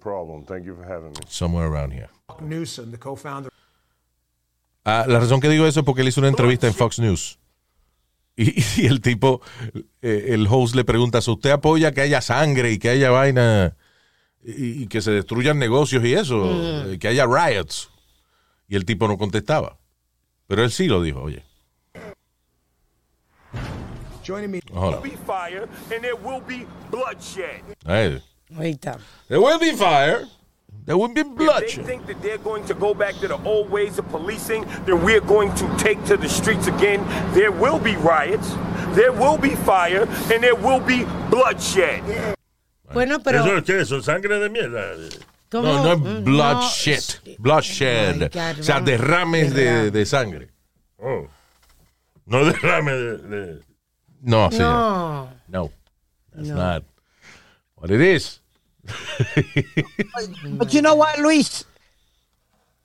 problem. 0.00 0.44
Thank 0.46 0.64
you 0.64 0.74
for 0.76 0.84
having 0.86 1.10
me. 1.10 1.20
Somewhere 1.28 1.66
around 1.66 1.92
here. 1.92 2.08
Newsom, 2.40 2.90
the 2.90 2.96
co-founder. 2.96 3.50
Ah, 4.84 5.04
la 5.06 5.20
razón 5.20 5.40
que 5.40 5.48
digo 5.48 5.66
eso 5.66 5.80
es 5.80 5.86
porque 5.86 6.02
él 6.02 6.08
hizo 6.08 6.20
una 6.20 6.28
entrevista 6.28 6.66
en 6.66 6.74
Fox 6.74 6.98
News. 6.98 7.38
Y, 8.36 8.62
y 8.82 8.86
el 8.86 9.00
tipo, 9.00 9.42
eh, 10.00 10.26
el 10.28 10.46
host 10.48 10.74
le 10.74 10.84
pregunta, 10.84 11.20
¿si 11.20 11.30
usted 11.30 11.50
apoya 11.50 11.92
que 11.92 12.00
haya 12.00 12.20
sangre 12.22 12.72
y 12.72 12.78
que 12.78 12.88
haya 12.88 13.10
vaina 13.10 13.76
y, 14.42 14.84
y 14.84 14.86
que 14.86 15.02
se 15.02 15.10
destruyan 15.10 15.58
negocios 15.58 16.02
y 16.04 16.14
eso, 16.14 16.90
eh, 16.90 16.98
que 16.98 17.08
haya 17.08 17.26
riots? 17.26 17.90
Y 18.68 18.76
el 18.76 18.84
tipo 18.84 19.08
no 19.08 19.18
contestaba. 19.18 19.76
Pero 20.46 20.64
él 20.64 20.70
sí 20.70 20.86
lo 20.86 21.02
dijo, 21.02 21.20
oye. 21.20 21.44
Joining 24.24 24.50
me. 24.50 24.60
Hold 24.72 24.96
on. 24.96 25.02
be 25.02 25.16
fire 25.26 25.68
and 25.92 26.02
there 26.02 26.14
will 26.14 26.40
be 26.46 26.66
bloodshed. 26.90 27.62
Ahí. 27.84 28.22
There 29.28 29.40
will 29.40 29.58
be 29.58 29.72
fire. 29.72 30.26
There 30.90 30.98
will 30.98 31.14
be 31.14 31.20
If 31.20 31.76
they 31.76 31.82
think 31.84 32.06
that 32.08 32.20
they're 32.20 32.38
going 32.42 32.64
to 32.64 32.74
go 32.74 32.94
back 32.94 33.14
to 33.20 33.28
the 33.28 33.40
old 33.44 33.70
ways 33.70 34.00
of 34.00 34.08
policing, 34.08 34.64
then 34.86 35.04
we're 35.04 35.20
going 35.20 35.54
to 35.54 35.76
take 35.78 36.04
to 36.06 36.16
the 36.16 36.28
streets 36.28 36.66
again. 36.66 37.06
There 37.32 37.52
will 37.52 37.78
be 37.78 37.94
riots, 37.94 38.48
there 38.96 39.12
will 39.12 39.38
be 39.38 39.54
fire, 39.54 40.08
and 40.32 40.42
there 40.42 40.56
will 40.56 40.80
be 40.80 41.04
bloodshed. 41.30 42.02
Bueno, 42.92 43.20
pero. 43.20 43.38
¿Eso 43.38 43.56
es 43.58 43.62
qué? 43.62 43.80
¿Eso 43.82 44.00
sangre 44.02 44.40
de 44.40 44.48
mierda? 44.48 44.96
¿cómo? 45.48 45.62
No, 45.62 45.94
no 45.94 46.10
es 46.18 46.24
bloodshed. 46.24 47.04
no. 47.24 47.34
Bloodshed. 47.38 48.22
Oh 48.24 48.28
God, 48.28 48.58
o 48.58 48.62
sea, 48.64 48.80
derrames 48.80 49.54
de, 49.54 49.92
de 49.92 50.04
sangre. 50.04 50.48
Oh. 50.98 51.28
No 52.26 52.44
derrame 52.46 52.90
de... 52.90 53.16
de- 53.18 53.60
No, 54.22 54.50
señor. 54.50 54.58
No. 54.58 55.28
No. 55.46 55.70
That's 56.34 56.48
No. 56.48 56.54
not 56.56 56.82
what 57.76 57.92
it 57.92 58.00
is. 58.00 58.39
But 60.58 60.70
you 60.72 60.80
know 60.82 60.94
what, 60.96 61.18
Luis? 61.18 61.66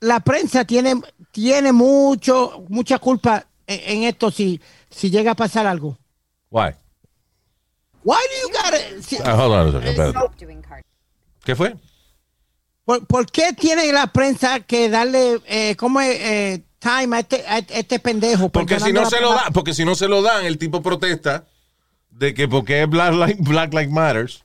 La 0.00 0.20
prensa 0.20 0.64
tiene, 0.64 1.00
tiene 1.30 1.72
mucho, 1.72 2.64
mucha 2.68 2.98
culpa 2.98 3.46
en, 3.66 3.80
en 3.98 4.02
esto 4.04 4.30
si, 4.30 4.60
si 4.90 5.10
llega 5.10 5.32
a 5.32 5.34
pasar 5.34 5.66
algo. 5.66 5.98
Why? 6.50 6.70
Why 8.04 8.16
do 8.30 8.48
you 8.48 8.52
gotta- 8.54 9.02
si- 9.02 9.18
Ah, 9.24 9.34
hold 9.34 9.52
on 9.54 9.68
a 9.76 9.94
second. 9.94 10.84
¿Qué 11.44 11.54
fue? 11.56 11.74
¿por, 12.84 13.04
por 13.06 13.26
qué 13.26 13.52
tiene 13.52 13.92
la 13.92 14.06
prensa 14.12 14.60
que 14.60 14.88
darle 14.88 15.40
eh, 15.46 15.74
¿cómo 15.76 16.00
es, 16.00 16.20
eh, 16.20 16.62
time 16.78 17.16
a 17.16 17.20
este, 17.20 17.44
a 17.48 17.58
este 17.58 17.98
pendejo? 17.98 18.48
Porque 18.48 18.78
si 18.78 18.92
no 18.92 19.08
se 19.10 19.20
lo 19.20 19.30
dan, 19.34 19.52
porque 19.52 19.74
si 19.74 19.84
no 19.84 19.94
se 19.96 20.06
lo 20.08 20.22
dan, 20.22 20.44
el 20.44 20.56
tipo 20.58 20.82
protesta 20.82 21.46
de 22.10 22.32
que 22.34 22.46
porque 22.48 22.82
es 22.82 22.88
Black 22.88 23.12
Lives 23.12 23.38
Black 23.40 23.72
Lives 23.74 23.90
Matters, 23.90 24.44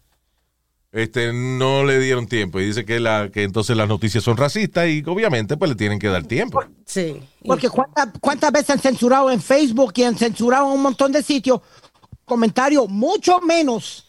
este, 0.91 1.31
no 1.31 1.83
le 1.85 1.99
dieron 1.99 2.27
tiempo 2.27 2.59
y 2.59 2.65
dice 2.65 2.83
que 2.85 2.99
la 2.99 3.29
que 3.31 3.43
entonces 3.43 3.77
las 3.77 3.87
noticias 3.87 4.23
son 4.23 4.35
racistas 4.37 4.87
y 4.89 5.03
obviamente 5.07 5.55
pues 5.57 5.69
le 5.69 5.75
tienen 5.75 5.99
que 5.99 6.07
dar 6.07 6.23
tiempo. 6.25 6.63
Sí. 6.85 7.21
Porque 7.45 7.69
cuántas, 7.69 8.09
cuántas 8.19 8.51
veces 8.51 8.71
han 8.71 8.79
censurado 8.79 9.31
en 9.31 9.41
Facebook 9.41 9.93
y 9.95 10.03
han 10.03 10.17
censurado 10.17 10.65
en 10.67 10.73
un 10.73 10.81
montón 10.81 11.11
de 11.11 11.23
sitios 11.23 11.61
comentarios 12.25 12.89
mucho 12.89 13.39
menos 13.41 14.05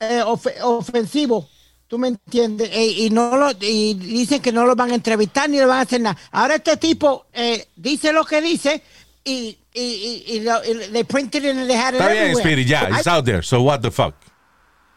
eh, 0.00 0.22
ofe- 0.24 0.56
ofensivos. 0.62 1.46
¿Tú 1.86 1.98
me 1.98 2.08
entiendes? 2.08 2.70
Eh, 2.72 2.86
y 2.86 3.10
no 3.10 3.36
lo, 3.36 3.50
y 3.60 3.92
dicen 3.94 4.40
que 4.40 4.50
no 4.50 4.64
lo 4.64 4.74
van 4.74 4.92
a 4.92 4.94
entrevistar 4.94 5.50
ni 5.50 5.58
le 5.58 5.66
van 5.66 5.78
a 5.80 5.82
hacer 5.82 6.00
nada. 6.00 6.16
Ahora 6.30 6.54
este 6.54 6.78
tipo 6.78 7.26
eh, 7.34 7.66
dice 7.76 8.12
lo 8.14 8.24
que 8.24 8.40
dice 8.40 8.82
y, 9.22 9.58
y, 9.74 9.82
y, 9.82 10.24
y 10.36 10.40
lo- 10.40 10.62
they 10.90 11.04
printed 11.04 11.44
it 11.44 11.50
and 11.50 11.66
they 11.68 11.76
had 11.76 11.92
it 11.94 12.00
Está 12.00 12.08
bien. 12.12 12.30
Spirit, 12.38 12.66
ya, 12.66 12.88
I- 12.88 12.94
it's 12.96 13.06
out 13.06 13.26
there. 13.26 13.42
So 13.42 13.60
what 13.60 13.80
the 13.82 13.90
fuck? 13.90 14.14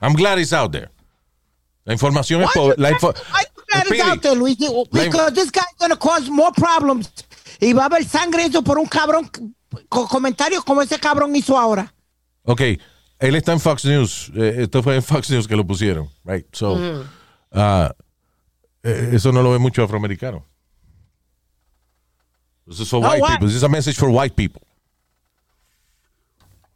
I'm 0.02 0.14
glad 0.14 0.40
it's 0.40 0.54
out 0.54 0.72
there. 0.72 0.90
La 1.86 1.94
información 1.94 2.42
es 2.42 2.48
Why 2.48 2.54
po- 2.54 2.68
you 2.70 2.74
la 2.78 2.90
info- 2.92 3.14
there, 4.22 4.36
Luis? 4.36 4.58
Because 4.92 5.34
this 5.34 5.52
guy's 5.52 5.64
gonna 5.80 5.96
cause 5.96 6.30
more 6.30 6.52
problems. 6.56 7.12
Y 7.62 7.74
va 7.74 7.84
a 7.84 7.86
haber 7.86 8.04
sangre 8.06 8.44
eso 8.46 8.62
por 8.64 8.78
un 8.80 8.88
cabrón 8.88 9.30
con 9.90 10.08
comentarios 10.08 10.64
como 10.64 10.82
ese 10.82 11.00
cabrón 11.00 11.36
hizo 11.36 11.58
ahora. 11.58 11.94
Ok, 12.44 12.62
él 13.20 13.36
está 13.36 13.54
en 13.54 13.60
Fox 13.60 13.86
News. 13.86 14.32
Eh, 14.36 14.64
esto 14.64 14.82
fue 14.84 14.96
en 14.96 15.04
Fox 15.04 15.30
News 15.30 15.48
que 15.48 15.56
lo 15.56 15.66
pusieron, 15.66 16.10
right? 16.24 16.46
So, 16.54 16.78
eh, 17.52 19.10
eso 19.14 19.32
no 19.32 19.42
lo 19.42 19.52
ve 19.52 19.60
mucho 19.60 19.84
afroamericano. 19.84 20.44
This 22.68 22.80
is 22.80 22.90
for 22.90 22.98
Oh, 23.06 23.08
white 23.10 23.22
people. 23.28 23.48
This 23.48 23.58
is 23.58 23.64
a 23.64 23.70
message 23.70 23.96
for 23.98 24.10
white 24.10 24.36
people. 24.36 24.62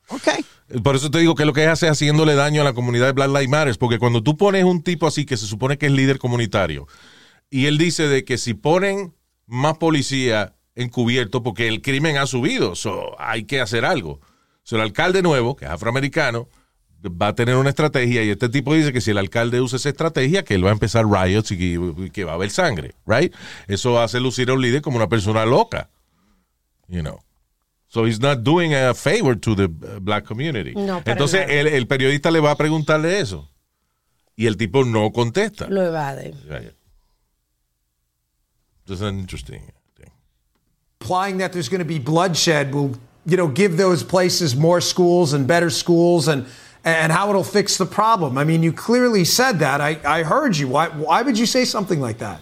Okay. 0.10 0.46
Por 0.84 0.96
eso 0.96 1.10
te 1.10 1.20
digo 1.20 1.36
que 1.36 1.46
lo 1.46 1.54
que 1.54 1.66
hace 1.66 1.88
es 1.88 1.94
haciéndole 1.94 2.36
daño 2.36 2.62
a 2.62 2.64
la 2.64 2.74
comunidad 2.74 3.08
de 3.08 3.14
Black 3.14 3.30
Lives 3.30 3.50
Matter, 3.50 3.78
porque 3.80 4.00
cuando 4.00 4.22
tú 4.22 4.38
pones 4.38 4.64
un 4.64 4.84
tipo 4.84 5.08
así 5.08 5.26
que 5.26 5.38
se 5.38 5.48
supone 5.48 5.78
que 5.78 5.88
es 5.88 5.92
líder 5.92 6.20
comunitario, 6.20 6.88
y 7.50 7.66
él 7.66 7.78
dice 7.78 8.08
de 8.08 8.24
que 8.24 8.38
si 8.38 8.54
ponen 8.54 9.16
más 9.48 9.78
policía 9.78 10.56
encubierto, 10.76 11.44
porque 11.44 11.68
el 11.68 11.82
crimen 11.82 12.18
ha 12.18 12.28
subido, 12.28 12.76
so, 12.76 13.20
hay 13.20 13.46
que 13.46 13.62
hacer 13.62 13.84
algo. 13.84 14.22
So, 14.64 14.76
el 14.76 14.84
alcalde 14.84 15.22
nuevo, 15.22 15.56
que 15.56 15.66
es 15.66 15.72
afroamericano, 15.72 16.48
va 17.04 17.28
a 17.30 17.36
tener 17.36 17.56
una 17.56 17.70
estrategia, 17.70 18.24
y 18.24 18.30
este 18.30 18.50
tipo 18.50 18.74
dice 18.74 18.94
que 18.94 19.02
si 19.02 19.12
el 19.12 19.18
alcalde 19.18 19.62
usa 19.62 19.78
esa 19.78 19.90
estrategia, 19.90 20.44
que 20.44 20.56
él 20.56 20.66
va 20.66 20.70
a 20.70 20.74
empezar 20.74 21.06
riots 21.08 21.52
y 21.52 21.58
que, 21.58 22.06
y 22.06 22.10
que 22.12 22.24
va 22.24 22.34
a 22.34 22.36
haber 22.36 22.52
sangre, 22.52 22.94
right? 23.06 23.34
Eso 23.68 24.00
hace 24.00 24.20
lucir 24.20 24.50
a 24.50 24.54
un 24.54 24.62
líder 24.62 24.82
como 24.82 24.98
una 24.98 25.10
persona 25.10 25.46
loca, 25.46 25.90
you 26.88 27.02
know. 27.02 27.20
So 27.92 28.06
he's 28.06 28.20
not 28.20 28.44
doing 28.44 28.74
a 28.74 28.94
favor 28.94 29.34
to 29.36 29.56
the 29.56 29.64
uh, 29.66 30.00
black 30.00 30.24
community. 30.26 30.74
No, 30.76 31.02
para 31.02 31.12
Entonces 31.14 31.42
nada. 31.42 31.52
el, 31.54 31.68
el 31.68 31.88
periodista 31.88 32.30
le 32.32 32.40
va 32.40 32.52
a 32.52 32.56
preguntarle 32.56 33.20
eso. 33.20 33.50
Y 34.38 34.46
el 34.46 34.56
tipo 34.58 34.84
no 34.86 35.12
contesta. 35.12 35.68
Lo 35.70 35.82
evade. 35.84 36.34
This 38.86 38.98
is 38.98 39.02
an 39.02 39.20
interesting 39.20 39.62
thing. 39.96 40.12
implying 41.02 41.38
that 41.40 41.52
there's 41.52 41.70
going 41.70 41.80
to 41.80 41.86
be 41.86 42.00
bloodshed 42.00 42.74
will 42.74 42.92
you 43.26 43.38
know 43.38 43.48
give 43.48 43.78
those 43.78 44.04
places 44.04 44.56
more 44.56 44.82
schools 44.82 45.34
and 45.34 45.48
better 45.48 45.70
schools 45.70 46.28
and 46.28 46.46
and 46.84 47.12
how 47.12 47.30
it'll 47.30 47.44
fix 47.44 47.78
the 47.78 47.86
problem 47.86 48.38
i 48.38 48.44
mean 48.44 48.64
you 48.64 48.72
clearly 48.74 49.24
said 49.26 49.60
that 49.60 49.80
i, 49.82 49.98
I 50.06 50.24
heard 50.24 50.56
you 50.58 50.68
why, 50.68 50.88
why 50.90 51.22
would 51.22 51.38
you 51.38 51.46
say 51.46 51.66
something 51.66 52.00
like 52.02 52.18
that 52.20 52.40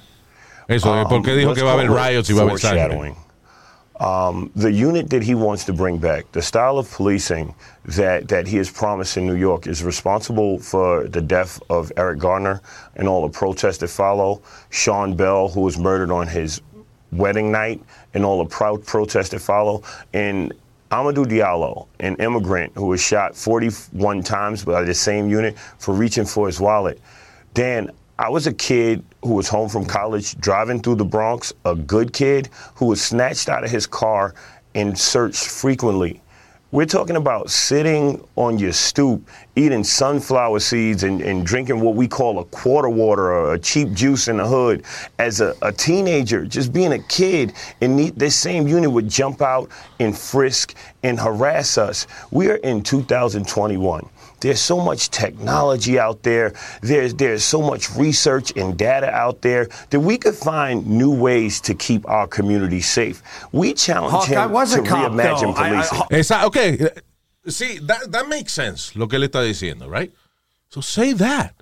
Eso, 0.70 0.90
Um, 0.92 1.08
¿por 1.08 1.22
qué 1.24 1.36
dijo 1.36 1.50
let's 1.52 1.60
que 1.60 1.64
va 1.64 1.72
a 1.72 1.74
haber 1.74 1.90
riots 1.90 2.30
y 2.30 2.34
va 2.34 2.42
a 2.42 2.46
haber 2.46 2.60
sangre? 2.60 2.96
foreshadowing. 2.96 3.16
Um, 4.00 4.52
the 4.56 4.72
unit 4.72 5.10
that 5.10 5.24
he 5.24 5.34
wants 5.34 5.66
to 5.66 5.74
bring 5.74 5.98
back, 5.98 6.32
the 6.32 6.42
style 6.42 6.78
of 6.78 6.90
policing 6.92 7.56
that, 7.86 8.28
that 8.28 8.46
he 8.48 8.58
has 8.58 8.70
promised 8.70 9.18
in 9.18 9.26
New 9.26 9.36
York, 9.36 9.66
is 9.66 9.84
responsible 9.84 10.60
for 10.60 11.08
the 11.08 11.22
death 11.22 11.60
of 11.70 11.92
Eric 11.98 12.20
Garner 12.20 12.62
and 12.96 13.08
all 13.08 13.28
the 13.28 13.34
protests 13.34 13.80
that 13.80 13.88
follow. 13.88 14.42
Sean 14.70 15.16
Bell, 15.16 15.50
who 15.50 15.62
was 15.62 15.80
murdered 15.80 16.12
on 16.12 16.28
his 16.28 16.62
wedding 17.12 17.52
night, 17.52 17.82
and 18.14 18.24
all 18.24 18.44
the 18.44 18.50
proud 18.50 18.86
protests 18.86 19.30
that 19.30 19.40
follow. 19.40 19.82
And 20.14 20.54
Amadou 20.92 21.26
Diallo, 21.26 21.88
an 22.00 22.16
immigrant 22.18 22.74
who 22.76 22.88
was 22.88 23.02
shot 23.02 23.36
41 23.36 24.22
times 24.22 24.64
by 24.64 24.84
the 24.84 24.94
same 24.94 25.28
unit 25.28 25.58
for 25.80 25.96
reaching 25.96 26.26
for 26.26 26.46
his 26.46 26.60
wallet. 26.60 27.02
Dan, 27.56 27.92
I 28.20 28.30
was 28.30 28.48
a 28.48 28.54
kid 28.54 29.04
who 29.28 29.34
was 29.34 29.50
home 29.50 29.68
from 29.68 29.86
college 29.86 30.38
driving 30.40 30.82
through 30.82 30.96
the 30.96 31.06
Bronx, 31.06 31.54
a 31.66 31.76
good 31.76 32.14
kid 32.14 32.50
who 32.76 32.86
was 32.86 33.02
snatched 33.02 33.50
out 33.50 33.64
of 33.64 33.70
his 33.70 33.86
car 33.86 34.34
and 34.74 34.98
searched 34.98 35.46
frequently. 35.46 36.22
We're 36.72 36.86
talking 36.86 37.18
about 37.18 37.50
sitting 37.50 38.26
on 38.36 38.58
your 38.58 38.72
stoop, 38.72 39.30
eating 39.58 39.84
sunflower 39.84 40.60
seeds 40.60 41.04
and, 41.04 41.22
and 41.22 41.46
drinking 41.46 41.80
what 41.82 41.96
we 41.96 42.08
call 42.08 42.40
a 42.40 42.46
quarter 42.46 42.90
water 42.90 43.32
or 43.32 43.56
a 43.56 43.60
cheap 43.60 43.92
juice 43.92 44.28
in 44.28 44.38
the 44.38 44.46
hood. 44.48 44.84
As 45.18 45.42
a, 45.42 45.56
a 45.64 45.72
teenager, 45.72 46.46
just 46.46 46.72
being 46.72 46.94
a 46.94 47.00
kid, 47.00 47.54
and 47.82 47.98
this 48.16 48.36
same 48.36 48.68
unit 48.68 48.92
would 48.92 49.10
jump 49.10 49.42
out 49.42 49.70
and 50.00 50.16
frisk 50.18 50.76
and 51.04 51.20
harass 51.20 51.78
us. 51.78 52.06
We 52.32 52.50
are 52.52 52.58
in 52.58 52.84
2021. 52.84 54.08
There's 54.40 54.62
so 54.62 54.80
much 54.80 55.10
technology 55.10 55.98
out 55.98 56.22
there. 56.22 56.54
There's 56.82 57.16
there's 57.16 57.44
so 57.44 57.60
much 57.60 57.90
research 57.96 58.56
and 58.56 58.78
data 58.78 59.10
out 59.10 59.42
there 59.42 59.68
that 59.90 60.00
we 60.00 60.20
could 60.20 60.36
find 60.36 60.86
new 60.86 61.10
ways 61.12 61.60
to 61.62 61.74
keep 61.74 62.08
our 62.08 62.28
community 62.28 62.80
safe. 62.82 63.24
We 63.52 63.74
challenge 63.74 64.12
Hawk, 64.12 64.28
him 64.28 64.38
I 64.38 64.46
was 64.46 64.76
to 64.76 64.82
a 64.82 64.86
cop, 64.86 65.12
reimagine 65.14 65.56
though. 65.56 65.62
I- 65.62 65.70
I- 65.70 65.70
policing. 65.72 66.02
Esa, 66.12 66.46
ok, 66.46 66.78
eh, 66.78 66.88
sí, 67.48 67.80
that, 67.86 68.12
that 68.12 68.28
makes 68.28 68.52
sense 68.54 68.96
lo 68.96 69.08
que 69.08 69.18
él 69.18 69.24
está 69.24 69.42
diciendo, 69.42 69.90
right? 69.90 70.14
So 70.70 70.82
say 70.82 71.14
that. 71.14 71.54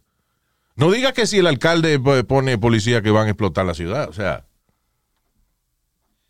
No 0.75 0.91
diga 0.91 1.13
que 1.13 1.25
si 1.25 1.37
el 1.39 1.47
alcalde 1.47 1.99
pone 2.23 2.57
policía 2.57 3.01
que 3.01 3.11
van 3.11 3.27
a 3.27 3.31
explotar 3.31 3.65
la 3.65 3.73
ciudad, 3.73 4.09
o 4.09 4.13
sea. 4.13 4.45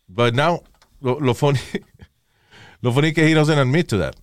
But 0.08 0.34
now, 0.34 0.62
lo, 1.00 1.18
lo 1.18 1.34
funny, 1.34 1.58
lo 2.80 2.92
funny 2.92 3.12
que 3.12 3.26
he 3.26 3.34
doesn't 3.34 3.58
admit 3.58 3.88
to 3.88 3.98
that. 3.98 4.14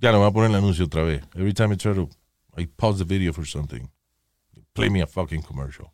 Ya 0.00 0.12
lo 0.12 0.18
voy 0.18 0.28
a 0.28 0.30
poner 0.30 0.50
el 0.50 0.56
anuncio 0.56 0.84
otra 0.84 1.02
vez. 1.04 1.22
Every 1.34 1.54
time 1.54 1.72
I 1.72 1.76
try 1.76 1.94
to, 1.94 2.10
I 2.56 2.66
pause 2.66 2.98
the 2.98 3.04
video 3.04 3.32
for 3.32 3.46
something. 3.46 3.88
Play 4.74 4.90
me 4.90 5.00
a 5.00 5.06
fucking 5.06 5.42
commercial. 5.42 5.90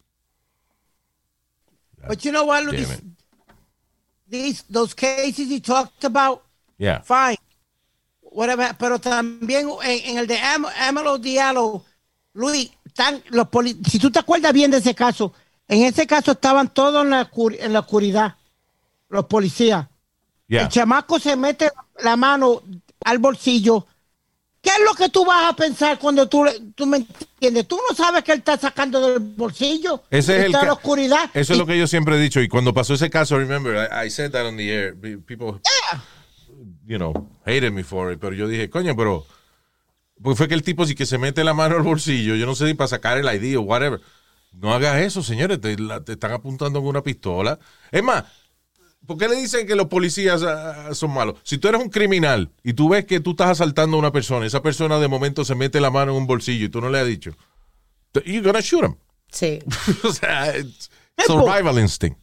But 2.08 2.24
you 2.24 2.32
know 2.32 2.46
what, 2.46 2.64
Luis? 2.64 3.00
These, 4.26 4.62
those 4.70 4.94
cases 4.94 5.48
he 5.48 5.60
talked 5.60 6.02
about, 6.04 6.42
Yeah. 6.78 7.00
fine. 7.02 7.36
Whatever. 8.30 8.74
Pero 8.78 8.98
también 8.98 9.68
en, 9.82 10.10
en 10.10 10.18
el 10.18 10.26
de 10.26 10.38
Am 10.38 10.66
Amelo 10.80 11.18
Diallo, 11.18 11.84
Luis, 12.34 12.70
están 12.84 13.22
los 13.30 13.48
poli- 13.48 13.78
si 13.88 13.98
tú 13.98 14.10
te 14.10 14.18
acuerdas 14.18 14.52
bien 14.52 14.70
de 14.70 14.78
ese 14.78 14.94
caso, 14.94 15.32
en 15.68 15.82
ese 15.84 16.06
caso 16.06 16.32
estaban 16.32 16.68
todos 16.72 17.04
en 17.04 17.10
la, 17.10 17.30
en 17.58 17.72
la 17.72 17.80
oscuridad, 17.80 18.36
los 19.08 19.26
policías. 19.26 19.86
Yeah. 20.48 20.62
El 20.62 20.68
chamaco 20.68 21.18
se 21.20 21.36
mete 21.36 21.70
la 22.02 22.16
mano 22.16 22.62
al 23.04 23.18
bolsillo. 23.18 23.86
¿Qué 24.60 24.68
es 24.70 24.80
lo 24.84 24.94
que 24.94 25.08
tú 25.08 25.24
vas 25.24 25.48
a 25.50 25.56
pensar 25.56 25.98
cuando 25.98 26.28
tú, 26.28 26.44
tú 26.74 26.84
me 26.86 26.98
entiendes? 26.98 27.66
Tú 27.66 27.78
no 27.88 27.96
sabes 27.96 28.22
que 28.24 28.32
él 28.32 28.40
está 28.40 28.58
sacando 28.58 29.00
del 29.00 29.20
bolsillo. 29.20 30.02
Ese 30.10 30.36
es 30.36 30.44
el 30.46 30.52
está 30.54 30.66
la 30.66 30.72
oscuridad. 30.74 31.30
Eso 31.32 31.52
es 31.54 31.58
lo 31.58 31.64
que 31.66 31.78
yo 31.78 31.86
siempre 31.86 32.16
he 32.16 32.20
dicho. 32.20 32.40
Y 32.40 32.48
cuando 32.48 32.74
pasó 32.74 32.92
ese 32.94 33.08
caso, 33.08 33.38
remember, 33.38 33.88
I, 33.90 34.06
I 34.06 34.10
said 34.10 34.32
that 34.32 34.44
on 34.44 34.56
the 34.58 34.68
air. 34.70 34.94
Pe- 34.94 35.16
People, 35.18 35.60
you 36.90 36.98
know, 36.98 37.14
hated 37.46 37.72
me 37.72 37.84
for 37.84 38.12
it. 38.12 38.18
Pero 38.20 38.34
yo 38.34 38.48
dije, 38.48 38.68
coño, 38.68 38.96
pero. 38.96 39.24
Porque 40.22 40.36
fue 40.36 40.48
que 40.48 40.54
el 40.54 40.62
tipo 40.62 40.84
sí 40.84 40.94
que 40.94 41.06
se 41.06 41.16
mete 41.18 41.44
la 41.44 41.54
mano 41.54 41.76
al 41.76 41.82
bolsillo, 41.82 42.34
yo 42.34 42.44
no 42.44 42.54
sé 42.54 42.66
si 42.66 42.74
para 42.74 42.88
sacar 42.88 43.16
el 43.16 43.26
ID 43.26 43.56
o 43.58 43.62
whatever. 43.62 44.00
No 44.52 44.74
hagas 44.74 45.00
eso, 45.00 45.22
señores. 45.22 45.60
Te, 45.60 45.78
la- 45.78 46.02
te 46.04 46.12
están 46.12 46.32
apuntando 46.32 46.80
con 46.80 46.88
una 46.88 47.02
pistola. 47.02 47.58
Es 47.92 48.02
más, 48.02 48.24
¿por 49.06 49.16
qué 49.16 49.28
le 49.28 49.36
dicen 49.36 49.66
que 49.66 49.76
los 49.76 49.86
policías 49.86 50.42
ah, 50.42 50.92
son 50.92 51.12
malos? 51.14 51.36
Si 51.44 51.56
tú 51.58 51.68
eres 51.68 51.80
un 51.80 51.88
criminal 51.88 52.50
y 52.64 52.72
tú 52.74 52.88
ves 52.90 53.06
que 53.06 53.20
tú 53.20 53.30
estás 53.30 53.50
asaltando 53.50 53.96
a 53.96 54.00
una 54.00 54.12
persona, 54.12 54.44
esa 54.44 54.60
persona 54.60 54.98
de 54.98 55.08
momento 55.08 55.44
se 55.44 55.54
mete 55.54 55.80
la 55.80 55.90
mano 55.90 56.10
en 56.12 56.18
un 56.18 56.26
bolsillo 56.26 56.66
y 56.66 56.68
tú 56.68 56.80
no 56.82 56.90
le 56.90 56.98
has 56.98 57.06
dicho, 57.06 57.30
you're 58.26 58.42
gonna 58.42 58.60
shoot 58.60 58.84
him. 58.84 58.96
Sí. 59.30 59.60
o 60.04 60.12
sea, 60.12 60.58
it's 60.58 60.90
survival 61.26 61.78
instinct. 61.78 62.18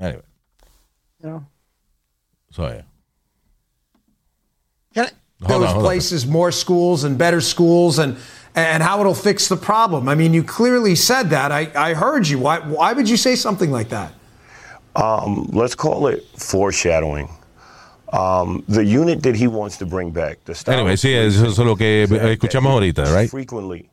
Anyway, 0.00 0.22
No. 1.18 1.50
so 2.50 2.68
yeah. 2.68 2.86
Can 5.44 5.52
Hold 5.52 5.62
on, 5.62 5.66
those 5.66 5.72
hold 5.74 5.84
on. 5.84 5.88
places 5.88 6.26
more 6.26 6.50
schools 6.52 7.04
and 7.04 7.16
better 7.18 7.40
schools 7.40 7.98
and 7.98 8.16
and 8.56 8.82
how 8.84 9.00
it'll 9.00 9.14
fix 9.14 9.48
the 9.48 9.56
problem. 9.56 10.08
I 10.08 10.14
mean, 10.14 10.32
you 10.32 10.44
clearly 10.44 10.94
said 10.94 11.30
that. 11.30 11.50
I, 11.50 11.70
I 11.74 11.94
heard 11.94 12.26
you. 12.28 12.38
Why 12.38 12.60
why 12.60 12.92
would 12.92 13.08
you 13.08 13.16
say 13.16 13.34
something 13.36 13.70
like 13.72 13.88
that? 13.88 14.12
Um, 14.96 15.48
let's 15.52 15.74
call 15.74 16.06
it 16.06 16.24
foreshadowing. 16.38 17.28
Um, 18.12 18.62
the 18.68 18.84
unit 18.84 19.24
that 19.24 19.34
he 19.34 19.48
wants 19.48 19.76
to 19.78 19.86
bring 19.86 20.12
back, 20.12 20.38
the 20.44 20.54
style 20.54 20.74
Anyway, 20.76 20.92
of 20.92 21.00
sí, 21.00 21.14
eso 21.16 21.46
es 21.46 21.58
lo 21.58 21.74
que 21.74 22.06
that- 22.06 22.20
that 22.20 22.38
escuchamos 22.38 22.70
ahorita, 22.70 23.12
right? 23.12 23.28
Frequently. 23.28 23.88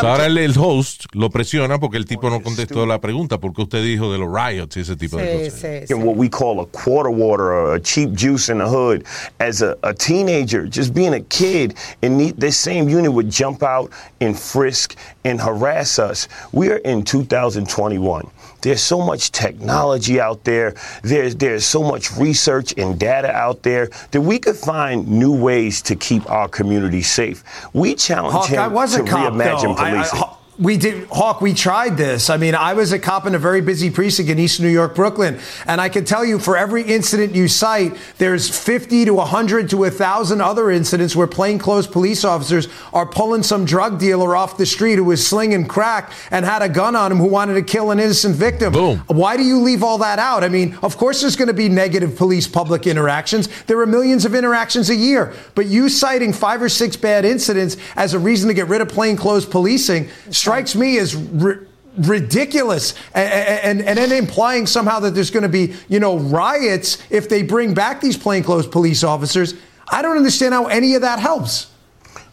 So 0.00 0.06
ahora 0.06 0.26
el, 0.26 0.38
el 0.38 0.54
host 0.56 1.04
lo 1.12 1.30
presiona 1.30 1.78
porque 1.78 1.96
el 1.96 2.04
tipo 2.06 2.30
no 2.30 2.40
contestó 2.42 2.86
la 2.86 3.00
pregunta 3.00 3.38
porque 3.38 3.62
usted 3.62 3.82
dijo 3.82 4.12
de 4.12 4.18
los 4.18 4.28
riots 4.32 4.76
y 4.76 4.80
ese 4.80 4.96
tipo 4.96 5.16
de 5.16 5.50
Sí, 5.50 5.50
cosas. 5.50 5.60
sí, 5.60 5.86
sí. 5.88 5.94
what 5.94 6.16
we 6.16 6.28
call 6.28 6.60
a 6.60 6.66
quarter 6.66 7.10
water 7.10 7.46
or 7.52 7.74
a 7.74 7.80
cheap 7.80 8.10
juice 8.14 8.48
in 8.48 8.58
the 8.58 8.66
hood 8.68 9.04
as 9.40 9.62
a, 9.62 9.76
a 9.82 9.92
teenager, 9.92 10.66
just 10.68 10.94
being 10.94 11.12
a 11.14 11.20
kid, 11.20 11.74
and 12.02 12.20
the, 12.20 12.32
this 12.38 12.56
same 12.56 12.88
unit 12.88 13.12
would 13.12 13.30
jump 13.30 13.62
out 13.62 13.90
and 14.20 14.38
frisk 14.38 14.96
and 15.24 15.40
harass 15.40 15.98
us. 15.98 16.28
We 16.52 16.70
are 16.70 16.78
in 16.84 17.02
2021. 17.02 18.28
There's 18.62 18.82
so 18.82 19.00
much 19.00 19.32
technology 19.32 20.20
out 20.20 20.44
there. 20.44 20.74
There's 21.02 21.34
there's 21.36 21.64
so 21.64 21.82
much 21.82 22.12
research 22.16 22.74
and 22.76 22.98
data 22.98 23.30
out 23.30 23.62
there 23.62 23.88
that 24.10 24.20
we 24.20 24.38
could 24.38 24.56
find 24.56 25.06
new 25.08 25.32
ways 25.32 25.80
to 25.82 25.96
keep 25.96 26.28
our 26.30 26.48
community 26.48 27.02
safe. 27.02 27.42
We 27.72 27.94
challenge 27.94 28.34
Hawk, 28.34 28.48
him 28.48 28.60
I 28.60 28.68
was 28.68 28.94
to 28.94 29.02
a 29.02 29.06
cop, 29.06 29.32
reimagine 29.32 29.76
though. 29.76 29.82
I- 29.82 29.88
I- 29.88 29.90
policing. 29.92 30.18
Haw- 30.18 30.36
we 30.60 30.76
did, 30.76 31.08
Hawk. 31.08 31.40
We 31.40 31.54
tried 31.54 31.96
this. 31.96 32.28
I 32.28 32.36
mean, 32.36 32.54
I 32.54 32.74
was 32.74 32.92
a 32.92 32.98
cop 32.98 33.26
in 33.26 33.34
a 33.34 33.38
very 33.38 33.62
busy 33.62 33.90
precinct 33.90 34.30
in 34.30 34.38
East 34.38 34.60
New 34.60 34.68
York, 34.68 34.94
Brooklyn, 34.94 35.40
and 35.66 35.80
I 35.80 35.88
can 35.88 36.04
tell 36.04 36.22
you, 36.22 36.38
for 36.38 36.54
every 36.56 36.82
incident 36.82 37.34
you 37.34 37.48
cite, 37.48 37.96
there's 38.18 38.48
50 38.50 39.06
to 39.06 39.14
100 39.14 39.70
to 39.70 39.78
1,000 39.78 40.40
other 40.42 40.70
incidents 40.70 41.16
where 41.16 41.26
plainclothes 41.26 41.86
police 41.86 42.24
officers 42.24 42.68
are 42.92 43.06
pulling 43.06 43.42
some 43.42 43.64
drug 43.64 43.98
dealer 43.98 44.36
off 44.36 44.58
the 44.58 44.66
street 44.66 44.96
who 44.96 45.04
was 45.04 45.26
slinging 45.26 45.66
crack 45.66 46.12
and 46.30 46.44
had 46.44 46.60
a 46.60 46.68
gun 46.68 46.94
on 46.94 47.10
him 47.10 47.18
who 47.18 47.28
wanted 47.28 47.54
to 47.54 47.62
kill 47.62 47.90
an 47.90 47.98
innocent 47.98 48.36
victim. 48.36 48.74
Boom. 48.74 48.98
Why 49.06 49.38
do 49.38 49.42
you 49.42 49.60
leave 49.60 49.82
all 49.82 49.96
that 49.98 50.18
out? 50.18 50.44
I 50.44 50.50
mean, 50.50 50.78
of 50.82 50.98
course, 50.98 51.22
there's 51.22 51.36
going 51.36 51.48
to 51.48 51.54
be 51.54 51.70
negative 51.70 52.16
police 52.16 52.46
public 52.46 52.86
interactions. 52.86 53.48
There 53.64 53.80
are 53.80 53.86
millions 53.86 54.26
of 54.26 54.34
interactions 54.34 54.90
a 54.90 54.94
year. 54.94 55.32
But 55.54 55.66
you 55.66 55.88
citing 55.88 56.34
five 56.34 56.60
or 56.60 56.68
six 56.68 56.96
bad 56.96 57.24
incidents 57.24 57.78
as 57.96 58.12
a 58.12 58.18
reason 58.18 58.48
to 58.48 58.54
get 58.54 58.68
rid 58.68 58.82
of 58.82 58.88
plainclothes 58.88 59.46
policing 59.46 60.10
strikes 60.30 60.49
me 60.74 60.98
as 60.98 61.16
ri- 61.16 61.66
ridiculous. 61.96 62.94
And, 63.14 63.80
and, 63.80 63.88
and 63.88 63.98
then 63.98 64.12
implying 64.12 64.66
somehow 64.66 65.00
that 65.00 65.14
there's 65.14 65.30
going 65.30 65.42
to 65.42 65.48
be, 65.48 65.74
you 65.88 66.00
know, 66.00 66.18
riots 66.18 66.98
if 67.10 67.28
they 67.28 67.42
bring 67.42 67.74
back 67.74 68.00
these 68.00 68.16
plainclothes 68.16 68.66
police 68.66 69.04
officers. 69.04 69.54
I 69.88 70.02
don't 70.02 70.16
understand 70.16 70.54
how 70.54 70.66
any 70.66 70.94
of 70.94 71.02
that 71.02 71.18
helps. 71.18 71.72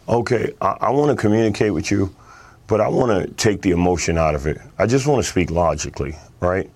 Okay, 0.08 0.54
I, 0.60 0.76
I 0.80 0.90
want 0.90 1.10
to 1.10 1.20
communicate 1.20 1.74
with 1.74 1.90
you, 1.90 2.14
but 2.66 2.80
I 2.80 2.88
want 2.88 3.10
to 3.10 3.34
take 3.34 3.60
the 3.62 3.72
emotion 3.72 4.16
out 4.16 4.34
of 4.34 4.46
it. 4.46 4.58
I 4.78 4.86
just 4.86 5.06
want 5.06 5.22
to 5.22 5.28
speak 5.28 5.50
logically, 5.50 6.16
right? 6.40 6.70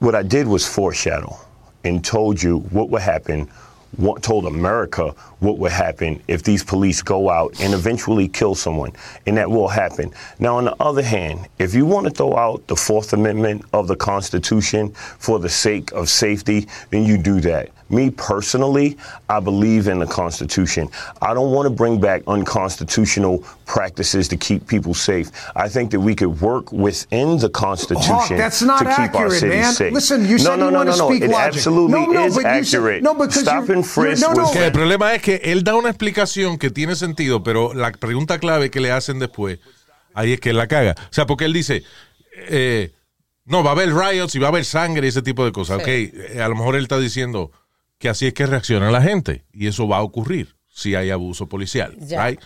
What 0.00 0.14
I 0.14 0.22
did 0.22 0.46
was 0.46 0.66
foreshadow 0.66 1.36
and 1.84 2.04
told 2.04 2.42
you 2.42 2.60
what 2.70 2.90
would 2.90 3.02
happen, 3.02 3.48
what, 3.96 4.22
told 4.22 4.46
America 4.46 5.14
what 5.40 5.58
would 5.58 5.72
happen 5.72 6.20
if 6.28 6.42
these 6.42 6.62
police 6.62 7.02
go 7.02 7.30
out 7.30 7.60
and 7.60 7.74
eventually 7.74 8.28
kill 8.28 8.54
someone, 8.54 8.92
and 9.26 9.36
that 9.36 9.50
will 9.50 9.68
happen. 9.68 10.12
Now, 10.38 10.56
on 10.56 10.64
the 10.66 10.76
other 10.80 11.02
hand, 11.02 11.48
if 11.58 11.74
you 11.74 11.86
want 11.86 12.06
to 12.06 12.10
throw 12.10 12.36
out 12.36 12.66
the 12.66 12.76
Fourth 12.76 13.12
Amendment 13.12 13.64
of 13.72 13.88
the 13.88 13.96
Constitution 13.96 14.90
for 14.92 15.38
the 15.38 15.48
sake 15.48 15.92
of 15.92 16.08
safety, 16.08 16.68
then 16.90 17.04
you 17.04 17.18
do 17.18 17.40
that. 17.40 17.70
Me 17.90 18.10
personally, 18.10 18.96
I 19.30 19.40
believe 19.40 19.88
in 19.88 19.98
the 19.98 20.06
Constitution. 20.06 20.90
I 21.22 21.32
don't 21.32 21.52
want 21.52 21.66
to 21.66 21.70
bring 21.74 21.98
back 21.98 22.22
unconstitutional 22.26 23.42
practices 23.64 24.28
to 24.28 24.36
keep 24.36 24.66
people 24.66 24.92
safe. 24.94 25.30
I 25.56 25.68
think 25.68 25.90
that 25.92 26.00
we 26.00 26.14
could 26.14 26.40
work 26.40 26.70
within 26.70 27.38
the 27.38 27.48
Constitution 27.48 28.14
Hawk, 28.14 28.28
that's 28.28 28.60
not 28.62 28.80
to 28.80 28.84
keep 28.84 28.98
our 29.14 29.26
accurate, 29.26 29.32
cities 29.40 29.62
man. 29.62 29.72
safe. 29.72 29.92
Listen, 29.94 30.24
you 30.26 30.32
no, 30.32 30.44
said 30.44 30.56
no, 30.58 30.66
you 30.66 30.70
no, 30.70 30.76
want 30.78 30.88
no, 30.88 30.92
to 30.92 30.98
no. 30.98 31.08
speak 31.08 31.22
It 31.22 31.30
logic. 31.30 31.54
absolutely 31.56 31.92
no, 32.00 32.06
no, 32.12 32.24
is 32.26 32.36
you 32.36 32.42
said- 32.42 32.46
accurate. 32.62 33.02
no, 33.02 33.14
because 33.14 33.40
Stop 33.40 33.64
you're- 33.64 33.74
and 33.74 33.86
frisk 33.86 34.22
no, 34.22 34.28
was 34.28 34.38
no. 34.38 34.50
Que 34.52 34.64
el 34.66 34.72
problema 34.72 35.14
es 35.14 35.22
que 35.22 35.40
él 35.44 35.64
da 35.64 35.74
una 35.74 35.88
explicación 35.90 36.58
que 36.58 36.70
tiene 36.70 36.94
sentido, 36.94 37.42
pero 37.42 37.72
la 37.74 37.90
pregunta 37.92 38.38
clave 38.38 38.70
que 38.70 38.80
le 38.80 38.90
hacen 38.92 39.18
después, 39.18 39.60
ahí 40.14 40.34
es 40.34 40.40
que 40.40 40.50
él 40.50 40.56
la 40.58 40.66
caga. 40.66 40.94
O 40.98 41.12
sea, 41.14 41.26
porque 41.26 41.46
él 41.46 41.52
dice, 41.54 41.84
eh, 42.48 42.92
no, 43.46 43.62
va 43.64 43.70
a 43.70 43.72
haber 43.72 43.94
riots 43.94 44.34
y 44.34 44.38
va 44.38 44.48
a 44.48 44.50
haber 44.50 44.64
sangre 44.66 45.06
y 45.06 45.08
ese 45.08 45.22
tipo 45.22 45.42
de 45.44 45.52
cosas. 45.52 45.78
Ok, 45.78 45.88
eh, 45.88 46.40
a 46.42 46.48
lo 46.48 46.54
mejor 46.54 46.76
él 46.76 46.82
está 46.82 46.98
diciendo 46.98 47.50
que 47.98 48.08
así 48.08 48.26
es 48.26 48.34
que 48.34 48.46
reacciona 48.46 48.90
la 48.90 49.02
gente 49.02 49.44
y 49.52 49.66
eso 49.66 49.86
va 49.88 49.98
a 49.98 50.02
ocurrir 50.02 50.54
si 50.72 50.94
hay 50.94 51.10
abuso 51.10 51.48
policial. 51.48 51.96
Right? 52.10 52.38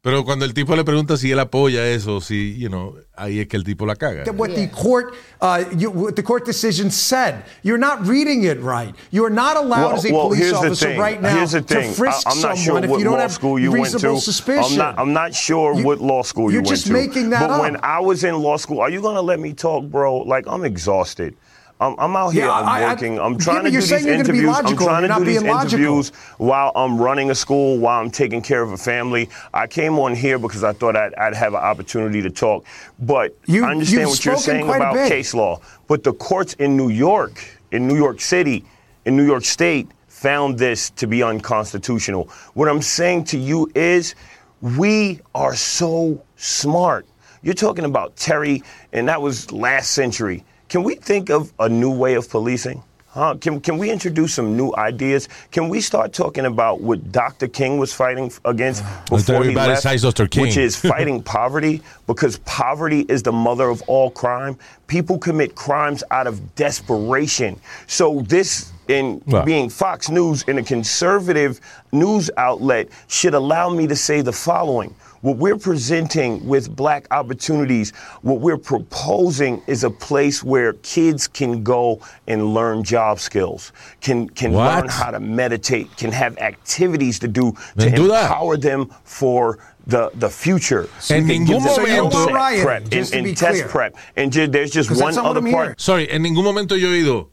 Pero 0.00 0.22
cuando 0.22 0.44
el 0.44 0.52
tipo 0.52 0.76
le 0.76 0.84
pregunta 0.84 1.16
si 1.16 1.32
él 1.32 1.38
apoya 1.40 1.86
eso, 1.88 2.20
si, 2.20 2.58
you 2.58 2.68
know, 2.68 2.94
ahí 3.16 3.40
es 3.40 3.48
que 3.48 3.56
el 3.56 3.64
tipo 3.64 3.86
la 3.86 3.96
caga. 3.96 4.24
What 4.32 4.50
the 4.50 4.68
court, 4.70 5.14
uh, 5.40 5.64
you, 5.78 5.88
what 5.90 6.12
the 6.14 6.22
court 6.22 6.44
decision 6.44 6.90
said. 6.90 7.42
You're 7.62 7.78
not 7.78 8.06
reading 8.06 8.44
it 8.44 8.60
right. 8.60 8.94
You 9.10 9.24
are 9.24 9.30
not 9.34 9.56
allowed 9.56 9.86
Well, 9.88 9.96
as 9.96 10.04
a 10.04 10.12
well, 10.12 10.28
police 10.28 10.52
officer 10.52 10.88
thing. 10.90 11.00
right 11.00 11.22
now 11.22 11.34
Here's 11.34 11.52
the 11.52 11.62
to 11.62 11.74
thing. 11.74 11.94
frisk 11.94 12.26
I, 12.26 12.32
am 12.32 12.42
not 12.42 12.58
someone 12.58 12.82
sure 12.82 12.84
if 12.84 12.90
what 12.90 12.98
you 12.98 13.04
don't 13.04 13.14
law 13.14 13.20
have 13.20 13.32
school 13.32 13.58
you 13.58 13.72
went 13.72 13.84
reasonable 13.84 14.16
to. 14.16 14.20
suspicion. 14.20 14.72
I'm 14.72 14.76
not. 14.76 14.98
I'm 14.98 15.12
not 15.14 15.34
sure 15.34 15.74
You- 15.74 15.86
what 15.86 16.00
law 16.02 16.22
school 16.22 16.50
you 16.50 16.56
you're 16.56 16.62
went 16.64 16.68
just 16.68 16.86
to. 16.88 16.92
making 16.92 17.30
that 17.30 17.40
but 17.40 17.50
up. 17.54 17.62
when 17.62 17.78
I 17.82 17.98
was 18.00 18.24
in 18.24 18.34
law 18.36 18.58
school, 18.58 18.80
are 18.80 18.90
you 18.90 19.00
going 19.00 19.16
to 19.16 19.22
let 19.22 19.40
me 19.40 19.54
talk, 19.54 19.84
bro? 19.86 20.18
Like 20.18 20.44
I'm 20.46 20.66
exhausted. 20.66 21.34
I'm, 21.80 21.96
I'm 21.98 22.14
out 22.16 22.30
here. 22.30 22.44
Yeah, 22.46 22.52
I'm 22.52 22.68
I- 22.68 22.84
I- 22.84 22.88
working. 22.88 23.18
I'm 23.18 23.36
trying 23.36 23.58
but 23.58 23.62
to 23.64 23.70
do 23.70 23.76
these 23.80 23.88
saying 23.88 24.06
you're 24.06 24.16
gonna 24.18 24.32
be 24.32 24.38
interviews. 24.38 24.58
I'm 24.64 24.76
trying 24.76 25.08
to 25.08 25.14
do 25.18 25.24
these 25.24 25.42
logical. 25.42 25.78
interviews 25.80 26.08
while 26.38 26.70
I'm 26.76 26.98
running 27.00 27.30
a 27.30 27.34
school, 27.34 27.78
while 27.78 28.00
I'm 28.00 28.10
taking 28.10 28.40
care 28.42 28.62
of 28.62 28.72
a 28.72 28.76
family. 28.76 29.28
I 29.52 29.66
came 29.66 29.98
on 29.98 30.14
here 30.14 30.38
because 30.38 30.62
I 30.62 30.72
thought 30.72 30.96
I'd, 30.96 31.14
I'd 31.16 31.34
have 31.34 31.54
an 31.54 31.60
opportunity 31.60 32.22
to 32.22 32.30
talk. 32.30 32.64
But 33.00 33.36
You- 33.46 33.64
I 33.64 33.70
understand 33.72 34.08
what 34.08 34.24
you're 34.24 34.36
saying 34.36 34.66
about 34.68 34.94
case 35.08 35.34
law. 35.34 35.60
But 35.88 36.04
the 36.04 36.12
courts 36.12 36.54
in 36.54 36.76
New 36.76 36.90
York, 36.90 37.44
in 37.72 37.88
New 37.88 37.96
York 37.96 38.20
City, 38.20 38.64
in 39.04 39.16
New 39.16 39.26
York 39.26 39.44
State, 39.44 39.88
found 40.06 40.56
this 40.58 40.90
to 40.90 41.06
be 41.06 41.22
unconstitutional. 41.22 42.30
What 42.54 42.68
I'm 42.68 42.80
saying 42.82 43.24
to 43.24 43.38
you 43.38 43.70
is 43.74 44.14
we 44.62 45.20
are 45.34 45.54
so 45.54 46.22
smart. 46.36 47.04
You're 47.42 47.52
talking 47.52 47.84
about 47.84 48.16
Terry, 48.16 48.62
and 48.94 49.08
that 49.08 49.20
was 49.20 49.52
last 49.52 49.90
century. 49.90 50.44
Can 50.68 50.82
we 50.82 50.94
think 50.96 51.30
of 51.30 51.52
a 51.58 51.68
new 51.68 51.90
way 51.90 52.14
of 52.14 52.28
policing? 52.28 52.82
Huh? 53.08 53.36
Can, 53.40 53.60
can 53.60 53.78
we 53.78 53.92
introduce 53.92 54.34
some 54.34 54.56
new 54.56 54.74
ideas? 54.76 55.28
Can 55.52 55.68
we 55.68 55.80
start 55.80 56.12
talking 56.12 56.46
about 56.46 56.80
what 56.80 57.12
Dr. 57.12 57.46
King 57.46 57.78
was 57.78 57.92
fighting 57.92 58.32
against 58.44 58.82
before 59.08 59.44
he 59.44 59.54
left, 59.54 59.82
cites 59.82 60.02
Dr. 60.02 60.26
King. 60.26 60.42
which 60.42 60.56
is 60.56 60.74
fighting 60.92 61.22
poverty 61.22 61.80
because 62.08 62.38
poverty 62.38 63.06
is 63.08 63.22
the 63.22 63.30
mother 63.30 63.68
of 63.68 63.82
all 63.86 64.10
crime. 64.10 64.58
People 64.88 65.16
commit 65.16 65.54
crimes 65.54 66.02
out 66.10 66.26
of 66.26 66.56
desperation. 66.56 67.60
So 67.86 68.22
this 68.22 68.72
in 68.88 69.22
Wow. 69.26 69.44
being 69.44 69.70
Fox 69.70 70.10
News 70.10 70.44
and 70.48 70.58
a 70.58 70.62
conservative 70.62 71.60
news 71.92 72.30
outlet 72.36 72.88
should 73.06 73.34
allow 73.34 73.70
me 73.70 73.86
to 73.86 73.96
say 73.96 74.22
the 74.22 74.32
following. 74.32 74.92
What 75.24 75.38
we're 75.38 75.56
presenting 75.56 76.46
with 76.46 76.76
black 76.76 77.06
opportunities, 77.10 77.94
what 78.20 78.40
we're 78.40 78.58
proposing 78.58 79.62
is 79.66 79.82
a 79.82 79.88
place 79.88 80.44
where 80.44 80.74
kids 80.82 81.26
can 81.28 81.62
go 81.62 81.98
and 82.28 82.52
learn 82.52 82.84
job 82.84 83.18
skills, 83.20 83.72
can 84.02 84.28
can 84.28 84.52
What? 84.52 84.66
learn 84.80 84.88
how 84.90 85.10
to 85.12 85.20
meditate, 85.20 85.96
can 85.96 86.12
have 86.12 86.36
activities 86.36 87.18
to 87.20 87.26
do 87.28 87.52
to 87.52 87.58
Then 87.76 87.94
do 87.94 88.08
that. 88.08 88.24
empower 88.26 88.58
them 88.58 88.90
for 89.04 89.58
the 89.86 90.10
the 90.14 90.28
future. 90.28 90.90
En 91.08 91.26
We 91.26 91.32
can 91.36 91.46
ningún 91.46 91.60
momento- 91.62 91.74
So 91.74 91.80
you 91.86 91.96
don't 91.96 92.10
skill 92.12 92.20
want 92.20 92.28
set 92.28 92.34
rioting, 92.34 92.64
prep 92.66 92.88
just 92.90 93.12
to 93.12 93.18
and, 93.18 93.26
and 93.28 93.36
test 93.38 93.52
clear. 93.60 93.68
prep. 93.68 93.96
And 94.18 94.30
ju- 94.30 94.46
there's 94.46 94.70
just 94.72 94.90
one 94.90 94.98
that's 94.98 95.16
not 95.16 95.24
what 95.24 95.30
other 95.38 95.40
part. 95.40 95.64
hearing. 95.64 95.74
Sorry, 95.78 96.10
en 96.10 96.22
ningún 96.22 96.44
momento 96.44 96.74
yo 96.74 96.88
he 96.92 97.00
oído 97.02 97.28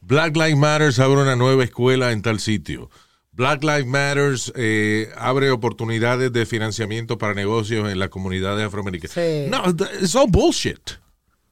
Black 0.00 0.36
Lives 0.36 0.58
Matters 0.58 1.00
abre 1.00 1.18
una 1.20 1.34
nueva 1.34 1.64
escuela 1.64 2.12
en 2.12 2.22
tal 2.22 2.38
sitio. 2.38 2.88
Black 3.34 3.62
Lives 3.64 3.86
Matters 3.86 4.52
eh, 4.56 5.10
abre 5.16 5.50
oportunidades 5.50 6.32
de 6.32 6.44
financiamiento 6.44 7.16
para 7.16 7.32
negocios 7.34 7.90
en 7.90 7.98
las 7.98 8.10
comunidades 8.10 8.66
afroamericanas. 8.66 9.12
Sí. 9.14 9.46
No, 9.48 9.62
it's 10.00 10.14
all 10.14 10.26
bullshit. 10.28 10.98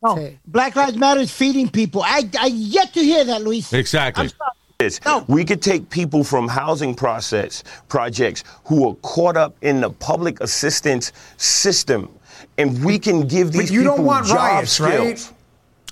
No, 0.03 0.17
Sí. 0.17 0.39
Black 0.47 0.77
Lives 0.77 0.97
Matter 0.97 1.23
is 1.23 1.33
feeding 1.33 1.69
people. 1.71 2.03
I 2.03 2.29
I 2.39 2.49
yet 2.49 2.93
to 2.95 3.01
hear 3.01 3.25
that, 3.27 3.43
Luis. 3.43 3.73
Exactly. 3.73 4.25
I'm 4.25 4.31
sorry. 4.31 4.87
is 4.87 5.01
No. 5.05 5.25
we 5.29 5.45
could 5.45 5.61
take 5.63 5.89
people 5.91 6.23
from 6.25 6.49
housing 6.49 6.95
process 6.95 7.63
projects 7.89 8.45
who 8.65 8.89
are 8.89 8.95
caught 9.03 9.37
up 9.37 9.55
in 9.63 9.81
the 9.81 9.91
public 9.91 10.41
assistance 10.41 11.13
system 11.37 12.09
and 12.57 12.83
we 12.85 12.99
can 12.99 13.27
give 13.27 13.53
these 13.53 13.69
But 13.69 13.71
you 13.71 13.83
don't 13.85 13.97
people 13.99 14.05
want 14.07 14.27
job 14.27 14.37
riots, 14.39 14.73
skills. 14.73 14.91
right? 14.91 15.33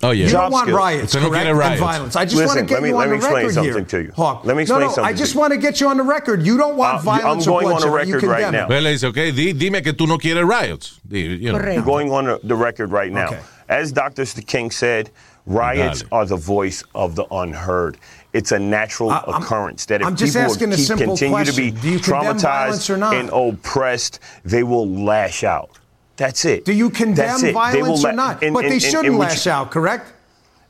Oh, 0.00 0.10
yeah. 0.12 0.24
You 0.26 0.30
Job 0.30 0.42
don't 0.42 0.52
want 0.52 0.64
skills. 0.66 0.76
riots, 0.78 1.04
Usted 1.06 1.20
no 1.22 1.28
correct? 1.30 1.44
quiere 1.44 1.62
And 1.62 1.80
violence. 1.80 2.14
I 2.16 2.24
just 2.24 2.36
Listen, 2.36 2.56
want 2.56 2.58
to 2.60 2.64
get 2.66 2.74
let 2.74 2.82
me- 2.84 2.88
you 2.90 2.94
let 2.96 3.04
on 3.06 3.10
me 3.10 3.10
the 3.10 3.16
explain 3.16 3.34
record 3.46 3.54
something 3.54 3.72
here. 3.74 3.84
to 3.84 4.02
you. 4.02 4.12
Hawk. 4.14 4.44
Let 4.44 4.56
me 4.56 4.58
no, 4.58 4.60
explain 4.62 4.80
no, 4.82 4.86
I 4.86 4.92
something 4.92 5.16
just 5.16 5.32
to 5.32 5.38
want 5.38 5.52
to 5.54 5.58
get 5.58 5.80
you 5.80 5.88
on 5.88 5.96
the 5.96 6.02
record. 6.04 6.42
You 6.46 6.56
don't 6.56 6.76
want 6.76 6.98
Uh, 6.98 7.02
violence 7.02 7.46
I'm 7.46 7.52
or 7.52 7.60
going 7.62 7.74
on 7.74 7.80
the 7.80 7.90
record 7.90 8.22
right 8.22 8.52
now. 8.52 8.64
it. 8.64 8.68
Well, 8.68 8.82
le 8.82 8.90
dice, 8.92 9.04
ok, 9.04 9.32
dime 9.32 9.82
que 9.82 9.92
tú 9.92 10.06
no 10.06 10.16
quieres 10.18 10.44
riots. 10.46 11.00
Di- 11.08 11.18
you 11.20 11.52
know. 11.52 11.58
Correcto. 11.58 11.84
going 11.84 12.12
on 12.12 12.26
the- 12.26 12.40
the 12.44 12.54
record 12.54 12.92
right 12.92 13.10
now. 13.10 13.26
Okay. 13.26 13.38
As 13.68 13.90
Dr. 13.90 14.24
King 14.46 14.70
said, 14.70 15.10
riots 15.46 16.00
Dale. 16.02 16.08
are 16.12 16.26
the 16.26 16.36
voice 16.36 16.84
of 16.94 17.16
the 17.16 17.24
unheard. 17.32 17.96
It's 18.32 18.52
a 18.52 18.58
natural 18.58 19.10
I- 19.10 19.24
occurrence 19.26 19.86
that 19.86 20.00
if 20.02 20.06
I'm 20.06 20.14
just 20.14 20.34
people 20.34 20.48
asking 20.52 20.72
a 20.74 20.76
keep, 20.76 20.86
simple 20.86 21.06
continue 21.16 21.44
to 21.44 21.52
be 21.52 21.70
question. 21.72 21.80
Do 21.80 21.88
you 21.88 21.98
condemn 21.98 22.38
violence 22.38 22.86
traumatized 22.86 22.90
or 22.90 22.96
not? 22.98 23.14
and 23.14 23.30
oppressed, 23.30 24.20
they 24.44 24.62
will 24.62 24.88
lash 24.88 25.42
out. 25.42 25.70
That's 26.18 26.44
it. 26.44 26.64
Do 26.64 26.72
you 26.72 26.90
condemn 26.90 27.36
it. 27.36 27.40
They 27.42 27.52
will 27.52 27.96
violence 27.96 28.04
or 28.04 28.12
not? 28.12 28.42
and- 28.42 28.52
but 28.52 28.64
and- 28.64 28.72
they 28.72 28.80
shouldn't 28.80 29.06
and 29.06 29.18
lash 29.18 29.46
you- 29.46 29.52
out, 29.52 29.70
correct? 29.70 30.12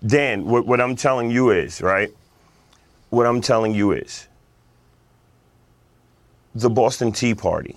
Dan, 0.06 0.44
what, 0.44 0.66
what 0.66 0.80
I'm 0.80 0.94
telling 0.94 1.30
you 1.30 1.50
is, 1.50 1.80
right? 1.82 2.10
What 3.10 3.26
I'm 3.26 3.40
telling 3.40 3.74
you 3.74 3.92
is 3.92 4.28
the 6.54 6.70
Boston 6.70 7.10
Tea 7.12 7.34
Party 7.34 7.76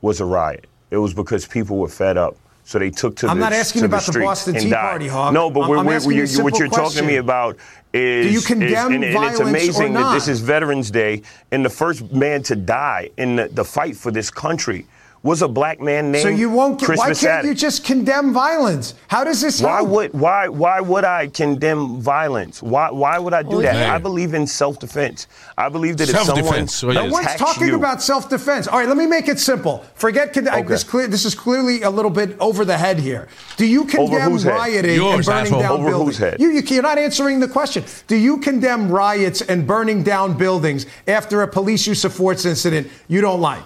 was 0.00 0.20
a 0.20 0.24
riot. 0.24 0.66
It 0.90 0.96
was 0.98 1.12
because 1.12 1.44
people 1.46 1.76
were 1.76 1.88
fed 1.88 2.16
up. 2.16 2.36
So 2.64 2.78
they 2.78 2.90
took 2.90 3.16
to 3.16 3.28
I'm 3.28 3.38
the 3.38 3.44
not 3.44 3.52
asking 3.54 3.84
about 3.84 4.02
the 4.02 4.12
streets 4.12 4.26
Boston 4.26 4.54
and 4.54 4.64
Tea 4.64 4.70
died. 4.70 4.90
Party, 4.90 5.08
Hawk. 5.08 5.32
No, 5.32 5.50
but 5.50 5.60
I'm- 5.62 5.70
we're, 5.70 5.76
I'm 5.78 5.86
we're, 5.86 5.94
asking 5.94 6.12
you 6.12 6.44
what 6.44 6.58
you're 6.58 6.68
talking 6.68 6.98
to 6.98 7.02
me 7.02 7.16
about 7.16 7.56
is 7.92 8.26
Do 8.26 8.32
you 8.32 8.40
condemn 8.42 8.92
is- 8.92 8.96
and, 8.96 9.04
and 9.04 9.24
it's 9.24 9.40
amazing 9.40 9.94
that 9.94 10.14
this 10.14 10.28
is 10.28 10.40
Veterans 10.40 10.90
Day 10.90 11.22
and 11.50 11.64
the 11.64 11.70
first 11.70 12.12
man 12.12 12.42
to 12.44 12.54
die 12.54 13.10
in 13.16 13.36
the, 13.36 13.48
the 13.48 13.64
fight 13.64 13.96
for 13.96 14.12
this 14.12 14.30
country 14.30 14.86
was 15.22 15.42
a 15.42 15.48
black 15.48 15.80
man 15.80 16.12
named 16.12 16.22
So 16.22 16.28
you 16.28 16.48
won't. 16.48 16.78
Get, 16.78 16.86
Chris 16.86 16.98
why 16.98 17.12
can't 17.14 17.46
you 17.46 17.54
just 17.54 17.84
condemn 17.84 18.32
violence? 18.32 18.94
How 19.08 19.24
does 19.24 19.40
this 19.40 19.60
Why 19.60 19.76
help? 19.78 19.88
would 19.88 20.12
why 20.14 20.48
why 20.48 20.80
would 20.80 21.04
I 21.04 21.26
condemn 21.26 22.00
violence? 22.00 22.62
Why 22.62 22.90
why 22.90 23.18
would 23.18 23.34
I 23.34 23.42
do 23.42 23.56
Oh, 23.56 23.62
that? 23.62 23.74
yeah. 23.74 23.94
I 23.94 23.98
believe 23.98 24.34
in 24.34 24.46
self-defense. 24.46 25.26
I 25.56 25.68
believe 25.68 25.96
that 25.96 26.08
if 26.08 26.14
Self-defense, 26.14 26.74
someone 26.74 26.94
No 26.96 27.06
one's 27.06 27.34
talking 27.34 27.66
you, 27.68 27.76
about 27.76 28.00
self-defense. 28.02 28.68
All 28.68 28.78
right, 28.78 28.88
let 28.88 28.96
me 28.96 29.06
make 29.06 29.28
it 29.28 29.40
simple. 29.40 29.84
Forget 29.94 30.32
con- 30.32 30.46
I- 30.48 30.62
this. 30.62 30.84
Clear, 30.84 31.08
this 31.08 31.24
is 31.24 31.34
clearly 31.34 31.82
a 31.82 31.90
little 31.90 32.10
bit 32.10 32.36
over 32.40 32.64
the 32.64 32.76
head 32.78 32.98
here. 33.00 33.28
Do 33.56 33.66
you 33.66 33.84
condemn 33.84 34.30
whose 34.30 34.44
head? 34.44 34.52
rioting 34.54 34.94
Yours, 34.94 35.26
and 35.28 35.34
burning 35.34 35.46
asshole. 35.46 35.60
down 35.60 35.70
Over 35.72 35.82
whose 35.84 35.90
buildings? 35.90 36.18
head? 36.18 36.36
You, 36.40 36.50
you, 36.50 36.62
you're 36.62 36.82
not 36.82 36.98
answering 36.98 37.40
the 37.40 37.48
question. 37.48 37.84
Do 38.06 38.16
you 38.16 38.38
condemn 38.38 38.88
riots 38.90 39.42
and 39.42 39.66
burning 39.66 40.02
down 40.04 40.34
buildings 40.38 40.86
after 41.08 41.42
a 41.42 41.48
police 41.48 41.86
use 41.86 42.04
of 42.04 42.12
force 42.12 42.44
incident 42.44 42.88
you 43.08 43.20
don't 43.20 43.40
like? 43.40 43.64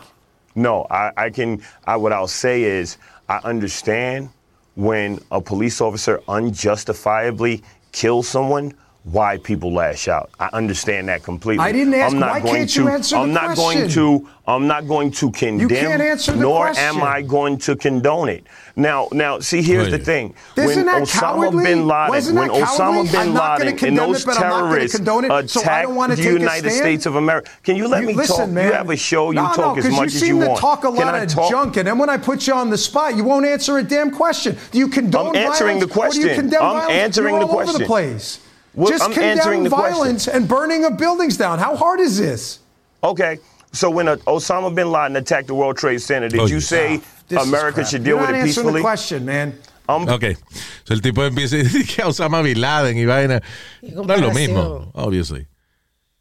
No, 0.54 0.86
I, 0.90 1.12
I 1.16 1.30
can. 1.30 1.62
I, 1.86 1.96
what 1.96 2.12
I'll 2.12 2.28
say 2.28 2.62
is, 2.62 2.98
I 3.28 3.38
understand 3.44 4.30
when 4.74 5.20
a 5.30 5.40
police 5.40 5.80
officer 5.80 6.20
unjustifiably 6.28 7.62
kills 7.92 8.28
someone, 8.28 8.74
why 9.04 9.36
people 9.38 9.72
lash 9.72 10.06
out. 10.06 10.30
I 10.38 10.48
understand 10.52 11.08
that 11.08 11.24
completely. 11.24 11.64
I 11.64 11.72
didn't 11.72 11.94
ask- 11.94 12.12
I'm 12.14 12.20
not 12.20 12.30
why 12.30 12.40
going 12.40 12.54
can't 12.54 12.70
to. 12.70 12.82
you 12.82 12.88
answer 12.88 13.16
I'm 13.16 13.28
the 13.32 13.40
not 13.40 13.56
going 13.56 13.88
to. 13.88 14.28
I'm 14.46 14.66
not 14.66 14.86
going 14.88 15.10
to 15.12 15.30
condemn. 15.30 15.60
You 15.60 15.68
can't 15.68 16.02
answer 16.02 16.32
the 16.32 16.38
nor 16.38 16.66
question. 16.66 16.84
am 16.84 17.02
I 17.02 17.22
going 17.22 17.58
to 17.58 17.74
condone 17.76 18.28
it. 18.28 18.44
Now, 18.74 19.08
now, 19.12 19.38
see, 19.38 19.60
here's 19.62 19.90
the 19.90 19.98
thing. 19.98 20.34
Isn't 20.56 20.66
when 20.76 20.86
that 20.86 21.02
Osama 21.02 21.20
cowardly? 21.20 21.64
bin 21.64 21.86
Laden, 21.86 22.08
Wasn't 22.08 22.38
when 22.38 22.48
that 22.48 22.56
Osama 22.56 22.76
cowardly? 22.76 23.10
bin 23.10 23.20
I'm 23.20 23.34
not 23.34 23.40
gonna 23.40 23.52
Laden 23.52 23.68
and 23.68 23.78
condemn 23.78 24.04
it, 24.04 24.06
those 24.12 24.26
I'm 24.26 24.34
not 24.34 24.40
gonna 24.40 24.54
terrorists 24.70 24.94
it, 24.98 25.02
attacked 25.02 25.82
don't 25.86 25.94
wanna 25.96 26.16
the 26.16 26.22
United? 26.22 26.70
States 26.70 27.06
of 27.06 27.16
America, 27.16 27.50
can 27.62 27.76
you 27.76 27.86
let 27.88 28.00
You- 28.02 28.08
me 28.08 28.14
listen, 28.14 28.36
talk? 28.36 28.48
man. 28.50 28.66
You 28.66 28.72
have 28.72 28.90
a 28.90 28.96
show. 28.96 29.30
You 29.30 29.34
no, 29.36 29.42
talk 29.48 29.56
no, 29.58 29.74
as 29.76 29.84
'cause 29.84 29.92
much 29.92 30.00
you 30.00 30.04
as 30.06 30.20
seem 30.20 30.36
you 30.42 30.44
to 30.48 30.54
talk 30.56 30.84
a 30.84 30.88
lot 30.88 31.14
I 31.14 31.18
of 31.22 31.28
talk? 31.28 31.50
junk, 31.50 31.76
and 31.76 31.86
then 31.86 31.98
when 31.98 32.08
I 32.08 32.16
put 32.16 32.46
you 32.46 32.54
on 32.54 32.70
the 32.70 32.78
spot, 32.78 33.16
you 33.16 33.24
won't 33.24 33.46
answer 33.46 33.78
a 33.78 33.82
damn 33.82 34.10
question. 34.10 34.56
Do 34.72 34.78
you 34.78 34.88
condone 34.88 35.36
I'm 35.36 35.36
answering 35.36 35.78
violence, 35.78 35.94
the 35.94 36.00
Or 36.00 36.08
do 36.08 36.16
you 36.18 36.24
question. 36.26 36.34
condemn 36.34 36.62
I'm 36.62 36.76
violence? 36.78 36.92
answering 36.92 37.34
You're 37.36 37.44
the 37.46 37.52
all 37.52 37.60
over 37.60 37.78
the 37.78 37.84
place. 37.84 38.38
Well, 38.74 38.88
Just 38.90 39.04
I'm 39.04 39.12
condemn 39.12 39.38
answering 39.38 39.64
the 39.64 39.70
question. 39.70 39.92
violence 39.92 40.28
and 40.28 40.48
burning 40.48 40.84
of 40.84 40.96
buildings 40.96 41.36
down. 41.36 41.58
How 41.58 41.76
hard 41.76 42.00
is 42.00 42.16
this? 42.18 42.60
Okay. 43.02 43.38
So 43.72 43.90
when 43.90 44.08
uh, 44.08 44.16
Osama 44.26 44.74
bin 44.74 44.90
Laden 44.90 45.16
attacked 45.16 45.46
the 45.46 45.54
World 45.54 45.76
Trade 45.76 46.00
Center, 46.00 46.28
did 46.28 46.40
Oh, 46.40 46.46
you 46.46 46.60
say 46.60 47.00
This 47.28 47.40
is 47.42 47.48
America 47.48 47.84
should 47.84 48.04
deal 48.04 48.16
You're 48.16 48.26
with 48.26 48.30
it 48.30 48.34
answering 48.40 48.66
the 48.66 48.72
peacefully? 48.72 48.80
question, 48.82 49.24
man. 49.24 49.58
Um, 49.88 50.08
Ok. 50.08 50.36
So, 50.84 50.94
el 50.94 51.00
tipo 51.00 51.22
empieza 51.24 51.56
a 51.56 51.62
decir 51.64 51.86
que 51.86 52.02
a 52.02 52.06
Osama 52.08 52.42
Bin 52.42 52.60
Laden 52.60 52.96
y 52.96 53.04
vaina. 53.04 53.40
Y 53.82 53.90
No 53.92 54.02
es 54.14 54.20
lo 54.20 54.30
mismo, 54.32 54.90
obviously. 54.94 55.48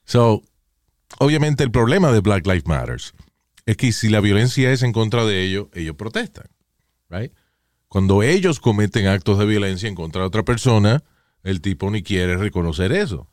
So, 0.05 0.41
obviamente 1.19 1.63
el 1.63 1.71
problema 1.71 2.11
de 2.11 2.19
Black 2.21 2.45
Lives 2.47 2.65
Matters 2.67 3.13
es 3.65 3.77
que 3.77 3.91
si 3.93 4.09
la 4.09 4.19
violencia 4.19 4.71
es 4.71 4.81
en 4.83 4.91
contra 4.91 5.23
de 5.25 5.41
ellos, 5.43 5.67
ellos 5.73 5.95
protestan. 5.95 6.45
Right? 7.09 7.31
Cuando 7.87 8.23
ellos 8.23 8.59
cometen 8.59 9.07
actos 9.07 9.37
de 9.39 9.45
violencia 9.45 9.87
en 9.89 9.95
contra 9.95 10.21
de 10.21 10.27
otra 10.27 10.43
persona, 10.43 11.03
el 11.43 11.61
tipo 11.61 11.89
ni 11.89 12.03
quiere 12.03 12.37
reconocer 12.37 12.91
eso. 12.91 13.27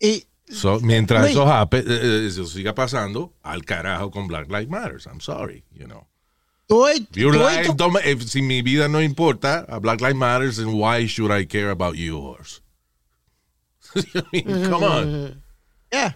Y 0.00 0.24
So, 0.46 0.78
mientras 0.80 1.22
Luis. 1.22 1.32
eso, 1.32 1.46
hape- 1.46 1.78
eh, 1.86 2.00
eh, 2.02 2.26
eso 2.28 2.44
siga 2.46 2.74
pasando, 2.74 3.32
al 3.42 3.64
carajo 3.64 4.10
con 4.10 4.26
Black 4.28 4.48
Lives 4.50 4.68
Matters. 4.68 5.06
I'm 5.06 5.20
sorry, 5.20 5.64
you 5.72 5.86
know. 5.86 6.06
tú, 6.66 6.84
oí- 6.86 7.06
Your 7.12 7.32
tú 7.34 7.38
life 7.40 7.72
don't 7.76 7.96
if- 8.04 8.24
si 8.28 8.42
mi 8.42 8.60
vida 8.62 8.86
no 8.88 9.00
importa, 9.00 9.64
a 9.68 9.78
Black 9.78 10.00
Lives 10.00 10.16
Matters, 10.16 10.56
then 10.56 10.68
why 10.74 11.06
should 11.08 11.30
I 11.32 11.46
care 11.46 11.70
about 11.70 11.96
yours? 11.96 12.62
I 13.96 14.22
mean, 14.32 14.68
come 14.68 14.84
on. 14.84 15.42
Yeah. 15.92 16.12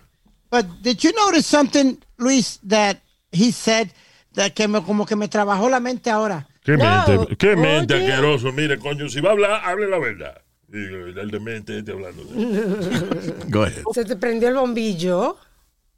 But 0.50 0.66
did 0.82 1.02
you 1.04 1.12
notice 1.12 1.46
something, 1.46 1.98
Luis, 2.18 2.58
that 2.64 3.00
he 3.32 3.50
said 3.52 3.92
that 4.34 4.54
que 4.54 4.66
me, 4.68 4.80
como 4.82 5.04
que 5.06 5.16
me 5.16 5.28
trabajó 5.28 5.70
la 5.70 5.78
mente 5.80 6.10
ahora? 6.10 6.46
¿Qué 6.64 6.76
No, 6.76 6.84
mente? 7.06 7.36
¿Qué 7.36 7.56
mente 7.56 7.94
asqueroso? 7.94 8.52
Mire, 8.52 8.78
coño, 8.78 9.08
si 9.08 9.20
va 9.20 9.30
a 9.30 9.32
hablar, 9.32 9.60
hable 9.64 9.88
la 9.88 9.98
verdad. 9.98 10.42
Y 10.70 10.76
el 10.76 11.30
demente 11.30 11.82
hablando. 11.90 12.24
de- 12.24 13.34
Go 13.48 13.62
ahead. 13.62 13.82
Se 13.94 14.04
te 14.04 14.16
prendió 14.16 14.48
el 14.48 14.54
bombillo. 14.56 15.36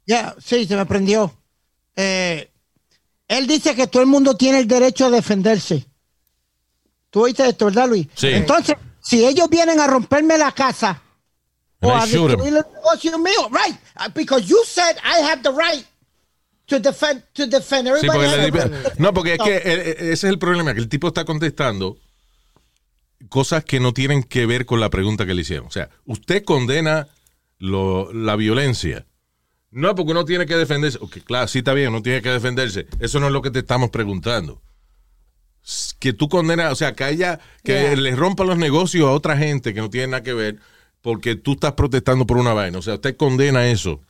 Ya, 0.07 0.35
sí, 0.43 0.65
se 0.65 0.75
me 0.75 0.85
prendió. 0.85 1.33
Eh, 1.95 2.49
él 3.27 3.47
dice 3.47 3.75
que 3.75 3.87
todo 3.87 4.01
el 4.01 4.07
mundo 4.07 4.35
tiene 4.35 4.59
el 4.59 4.67
derecho 4.67 5.05
a 5.05 5.09
defenderse. 5.09 5.85
¿Tú 7.09 7.23
oíste 7.23 7.47
esto, 7.47 7.65
verdad, 7.65 7.87
Luis? 7.89 8.07
Sí. 8.15 8.27
Entonces, 8.27 8.75
si 9.01 9.25
ellos 9.25 9.49
vienen 9.49 9.79
a 9.79 9.87
romperme 9.87 10.37
la 10.37 10.51
casa 10.53 11.01
And 11.81 11.91
o 11.91 11.95
I 11.95 11.99
a 11.99 12.03
'em. 12.03 12.09
destruir 12.11 12.47
el 12.55 12.65
negocio 12.73 13.19
mío, 13.19 13.49
right? 13.51 13.77
Uh, 13.99 14.09
Because 14.13 14.45
you 14.47 14.59
said 14.65 14.95
I 15.03 15.21
have 15.23 15.41
the 15.43 15.51
right 15.51 15.85
to 16.67 16.79
defend, 16.79 17.23
to 17.33 17.47
defend 17.47 17.89
Sí, 17.99 18.07
porque 18.07 18.27
le 18.27 18.51
no, 18.97 19.13
porque 19.13 19.33
es 19.33 19.39
que 19.39 19.55
eh, 19.57 19.61
eh, 19.65 19.95
ese 19.99 20.11
es 20.13 20.23
el 20.23 20.39
problema, 20.39 20.73
que 20.73 20.79
el 20.79 20.87
tipo 20.87 21.07
está 21.09 21.25
contestando 21.25 21.97
cosas 23.31 23.63
que 23.63 23.79
no 23.79 23.93
tienen 23.93 24.23
que 24.23 24.45
ver 24.45 24.65
con 24.65 24.79
la 24.81 24.89
pregunta 24.89 25.25
que 25.25 25.33
le 25.33 25.41
hicieron. 25.41 25.65
O 25.67 25.71
sea, 25.71 25.89
usted 26.05 26.43
condena 26.43 27.07
lo- 27.59 28.11
la 28.13 28.35
violencia. 28.35 29.05
No, 29.71 29.95
porque 29.95 30.11
uno 30.11 30.25
tiene 30.25 30.45
que 30.45 30.57
defenderse. 30.57 30.99
Claro, 31.23 31.47
sí 31.47 31.59
está 31.59 31.73
bien, 31.73 31.89
uno 31.89 32.01
tiene 32.03 32.21
que 32.21 32.29
defenderse. 32.29 32.87
Eso 32.99 33.21
no 33.21 33.27
es 33.27 33.31
lo 33.33 33.41
que 33.41 33.49
te 33.49 33.59
estamos 33.59 33.89
preguntando. 33.89 34.61
Que 35.99 36.11
tú 36.11 36.27
condenas, 36.27 36.73
o 36.73 36.75
sea, 36.75 36.93
que 36.93 37.03
haya, 37.05 37.39
que 37.63 37.71
Yeah. 37.73 37.95
le 37.95 38.15
rompan 38.15 38.47
los 38.47 38.57
negocios 38.57 39.07
a 39.07 39.11
otra 39.11 39.37
gente 39.37 39.73
que 39.73 39.79
no 39.79 39.89
tiene 39.89 40.07
nada 40.07 40.23
que 40.23 40.33
ver 40.33 40.57
porque 41.01 41.35
tú 41.35 41.53
estás 41.53 41.73
protestando 41.73 42.25
por 42.27 42.37
una 42.37 42.53
vaina. 42.53 42.77
O 42.79 42.81
sea, 42.81 42.95
usted 42.95 43.15
condena 43.15 43.67
eso. 43.69 44.01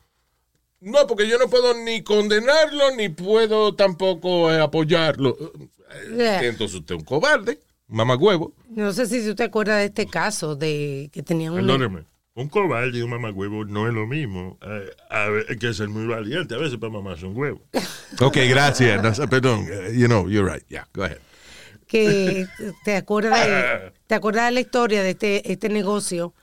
No, 0.80 1.06
porque 1.06 1.28
yo 1.28 1.38
no 1.38 1.48
puedo 1.48 1.74
ni 1.74 2.02
condenarlo, 2.02 2.96
ni 2.96 3.08
puedo 3.08 3.74
tampoco 3.76 4.50
eh, 4.52 4.60
apoyarlo. 4.60 5.36
Yeah. 6.16 6.42
Entonces 6.42 6.80
usted 6.80 6.96
es 6.96 6.98
un 7.00 7.04
cobarde, 7.04 7.60
mamagüevo. 7.92 8.54
No 8.70 8.92
sé 8.92 9.06
si 9.06 9.24
tú 9.24 9.34
te 9.34 9.44
acuerdas 9.44 9.78
de 9.78 9.84
este 9.86 10.06
caso 10.06 10.56
de 10.56 11.10
que 11.12 11.22
tenían 11.22 11.52
un... 11.52 11.60
Perdóneme. 11.60 12.04
Un 12.34 12.48
cobarde 12.48 12.96
y 12.98 13.02
un 13.02 13.10
mamagüevo 13.10 13.66
no 13.66 13.86
es 13.86 13.92
lo 13.92 14.06
mismo 14.06 14.58
eh, 14.62 14.90
a 15.10 15.28
que 15.60 15.74
ser 15.74 15.88
muy 15.90 16.06
valiente. 16.06 16.54
A 16.54 16.58
veces 16.58 16.78
para 16.78 16.92
mamarse 16.92 17.26
un 17.26 17.36
huevo. 17.36 17.60
Ok, 18.20 18.36
gracias. 18.48 19.18
No, 19.18 19.28
perdón. 19.28 19.66
eh, 19.70 19.92
You 19.94 20.06
know, 20.06 20.28
you're 20.28 20.50
right. 20.50 20.66
Yeah, 20.68 20.86
go 20.94 21.02
ahead. 21.04 21.18
que 21.86 22.46
te 22.84 22.96
acuerdas 22.96 23.46
de, 23.46 23.92
te 24.06 24.14
acuerdas 24.14 24.46
de 24.46 24.52
la 24.52 24.60
historia 24.60 25.02
de 25.02 25.10
este, 25.10 25.50
este 25.52 25.68
negocio 25.68 26.34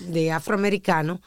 de 0.00 0.32
afroamericano 0.32 1.20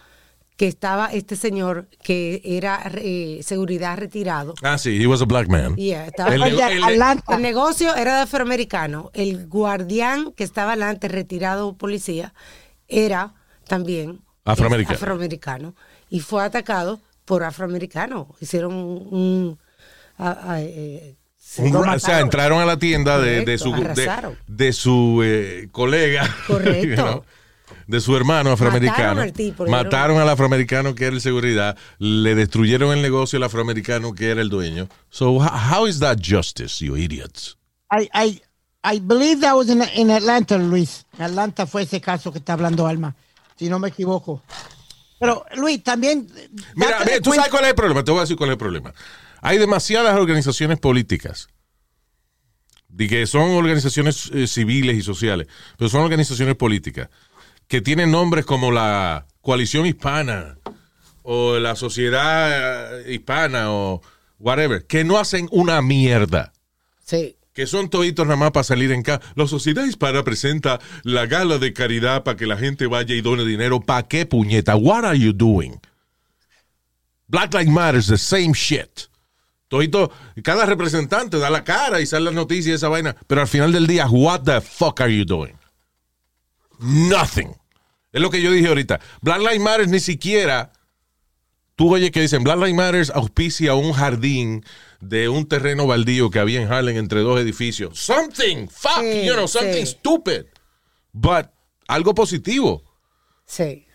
que 0.62 0.68
estaba 0.68 1.08
este 1.08 1.36
señor 1.36 1.88
que 2.04 2.40
era 2.46 2.84
eh, 2.94 3.40
seguridad 3.42 3.98
retirado. 3.98 4.54
Ah, 4.62 4.78
sí, 4.78 5.02
he 5.02 5.08
was 5.08 5.20
a 5.20 5.26
black 5.26 5.48
man. 5.48 5.76
Yeah, 5.76 6.06
estaba- 6.06 6.36
El- 6.36 6.44
el- 6.44 7.42
negocio 7.42 7.96
era 7.96 8.18
de 8.18 8.22
afroamericano. 8.22 9.10
El 9.16 9.48
guardián 9.48 10.34
que 10.34 10.44
estaba 10.44 10.74
adelante, 10.74 11.08
retirado 11.08 11.76
policía, 11.76 12.36
era 12.88 13.34
también 13.68 14.22
Afroamericano. 14.46 14.98
afroamericano. 14.98 15.76
Y 16.12 16.20
fue 16.20 16.44
atacado 16.44 17.00
por 17.26 17.44
afroamericanos. 17.44 18.28
Hicieron 18.40 18.72
un... 18.76 19.58
a- 20.20 20.52
a- 20.54 20.62
eh, 20.62 21.16
Un 21.58 21.76
o 21.76 21.98
sea, 22.00 22.20
entraron 22.20 22.62
a 22.62 22.66
la 22.68 22.78
tienda 22.78 23.18
de, 23.18 23.58
su, 23.58 23.72
de, 23.74 24.36
de 24.46 24.74
su 24.74 25.22
eh, 25.26 25.70
colega, 25.72 26.30
Correcto. 26.46 26.88
you 26.88 26.94
know, 26.98 27.24
de 27.88 28.00
su 28.02 28.16
hermano 28.16 28.52
afroamericano. 28.52 29.16
Mataron 29.16 29.24
al 29.24 29.34
tipo, 29.34 29.66
Mataron 29.68 30.20
al 30.20 30.30
afroamericano 30.30 30.96
que 30.96 31.06
era 31.06 31.16
el 31.16 31.22
seguridad, 31.22 31.78
le 32.00 32.36
destruyeron 32.36 32.92
el 32.94 33.02
negocio 33.02 33.38
al 33.38 33.44
afroamericano 33.44 34.14
que 34.14 34.30
era 34.30 34.42
el 34.42 34.50
dueño. 34.50 34.88
So, 35.10 35.38
how, 35.38 35.50
how 35.50 35.88
is 35.88 36.00
that 36.00 36.18
justice, 36.22 36.84
you 36.84 36.96
idiots? 36.96 37.58
I, 37.92 38.10
I, 38.14 38.42
I 38.84 39.00
believe 39.00 39.42
that 39.42 39.56
was 39.56 39.70
in, 39.70 39.84
in 39.96 40.10
Atlanta, 40.12 40.58
Luis. 40.58 41.06
Atlanta 41.20 41.66
fue 41.66 41.84
ese 41.84 42.00
caso 42.00 42.32
que 42.32 42.40
está 42.40 42.54
hablando 42.54 42.88
Alma, 42.88 43.16
si 43.58 43.70
no 43.70 43.80
me 43.80 43.90
equivoco. 43.90 44.42
Pero, 45.20 45.46
Luis, 45.56 45.84
también... 45.84 46.28
Mira, 46.76 46.98
tú 47.22 47.30
cuenta- 47.30 47.36
sabes 47.36 47.52
cuál 47.52 47.64
es 47.66 47.70
el 47.70 47.76
problema. 47.76 48.04
Te 48.04 48.12
voy 48.12 48.20
a 48.20 48.22
decir 48.22 48.38
cuál 48.38 48.50
es 48.50 48.54
el 48.54 48.58
problema. 48.58 48.94
Hay 49.42 49.60
demasiadas 49.60 50.18
organizaciones 50.18 50.80
políticas 50.80 51.48
de 52.88 53.08
que 53.08 53.28
son 53.28 53.52
organizaciones 53.52 54.30
eh, 54.34 54.48
civiles 54.48 54.98
y 54.98 55.02
sociales, 55.02 55.48
pero 55.78 55.90
son 55.90 56.02
organizaciones 56.02 56.56
políticas 56.56 57.10
que 57.72 57.80
tienen 57.80 58.12
nombres 58.12 58.46
como 58.46 58.70
la 58.70 59.28
Coalición 59.40 59.86
Hispana 59.86 60.58
o 61.24 61.58
la 61.58 61.78
Sociedad 61.78 63.00
eh, 63.00 63.14
Hispana 63.14 63.72
o 63.72 64.02
whatever, 64.40 64.86
que 64.86 65.06
no 65.06 65.18
hacen 65.18 65.48
una 65.52 65.82
mierda. 65.82 66.52
Sí. 67.06 67.38
Que 67.54 67.68
son 67.68 67.90
toditos 67.90 68.26
nada 68.26 68.36
más 68.36 68.52
para 68.52 68.66
salir 68.66 68.92
en 68.92 69.04
casa. 69.04 69.22
La 69.36 69.48
Sociedad 69.48 69.86
Hispana 69.86 70.22
presenta 70.26 70.82
la 71.04 71.28
gala 71.28 71.60
de 71.60 71.72
caridad 71.72 72.26
para 72.26 72.36
que 72.36 72.46
la 72.46 72.58
gente 72.58 72.88
vaya 72.88 73.16
y 73.16 73.22
done 73.22 73.46
dinero. 73.46 73.80
¿Para 73.80 74.06
qué, 74.06 74.26
puñeta? 74.26 74.76
What 74.76 75.06
are 75.06 75.18
you 75.18 75.32
doing? 75.32 75.80
Black 77.30 77.54
Lives 77.54 77.72
Matter, 77.72 78.04
the 78.04 78.18
same 78.18 78.52
shit. 78.52 79.08
Todito, 79.70 80.12
cada 80.44 80.66
representante 80.66 81.38
da 81.38 81.50
la 81.50 81.64
cara 81.64 82.02
y 82.02 82.06
sale 82.06 82.26
la 82.26 82.32
noticia 82.32 82.74
y 82.74 82.76
esa 82.76 82.90
vaina. 82.90 83.16
Pero 83.28 83.40
al 83.40 83.48
final 83.48 83.72
del 83.72 83.88
día, 83.88 84.08
what 84.10 84.42
the 84.42 84.60
fuck 84.60 85.00
are 85.00 85.18
you 85.18 85.24
doing? 85.24 85.56
Nothing. 86.82 87.61
Es 88.12 88.22
lo 88.22 88.30
que 88.30 88.42
yo 88.42 88.52
dije 88.52 88.68
ahorita. 88.68 89.00
Black 89.22 89.40
Lives 89.40 89.60
Matter 89.60 89.88
ni 89.88 90.00
siquiera. 90.00 90.72
Tú 91.76 91.94
oyes 91.94 92.12
que 92.12 92.22
dicen 92.22 92.44
Black 92.44 92.58
Lives 92.58 92.76
Matter 92.76 93.08
auspicia 93.16 93.74
un 93.76 93.94
jardín 93.94 94.64
de 95.00 95.30
un 95.30 95.48
terreno 95.48 95.88
baldío 95.88 96.30
que 96.30 96.40
había 96.40 96.62
en 96.62 96.72
Harlem 96.72 96.98
entre 96.98 97.22
dos 97.22 97.40
edificios. 97.40 97.98
Something, 97.98 98.68
fuck, 98.68 99.00
Sí, 99.02 99.26
you 99.26 99.34
know, 99.34 99.48
something 99.48 99.86
sí. 99.86 99.94
stupid. 99.98 100.46
But 101.14 101.48
algo 101.88 102.14
positivo. 102.14 102.84
Sí. 103.46 103.88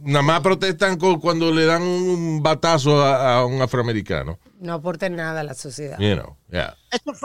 Nada 0.00 0.22
más 0.22 0.40
protestan 0.42 0.96
cu- 0.96 1.18
cuando 1.18 1.50
le 1.52 1.64
dan 1.64 1.82
un 1.82 2.42
batazo 2.42 3.02
a, 3.02 3.38
a 3.38 3.46
un 3.46 3.60
afroamericano. 3.62 4.38
No 4.60 4.74
aporta 4.74 5.08
nada 5.08 5.40
a 5.40 5.44
la 5.44 5.54
sociedad. 5.54 5.98
You 5.98 6.14
know, 6.14 6.36
yeah. 6.50 6.76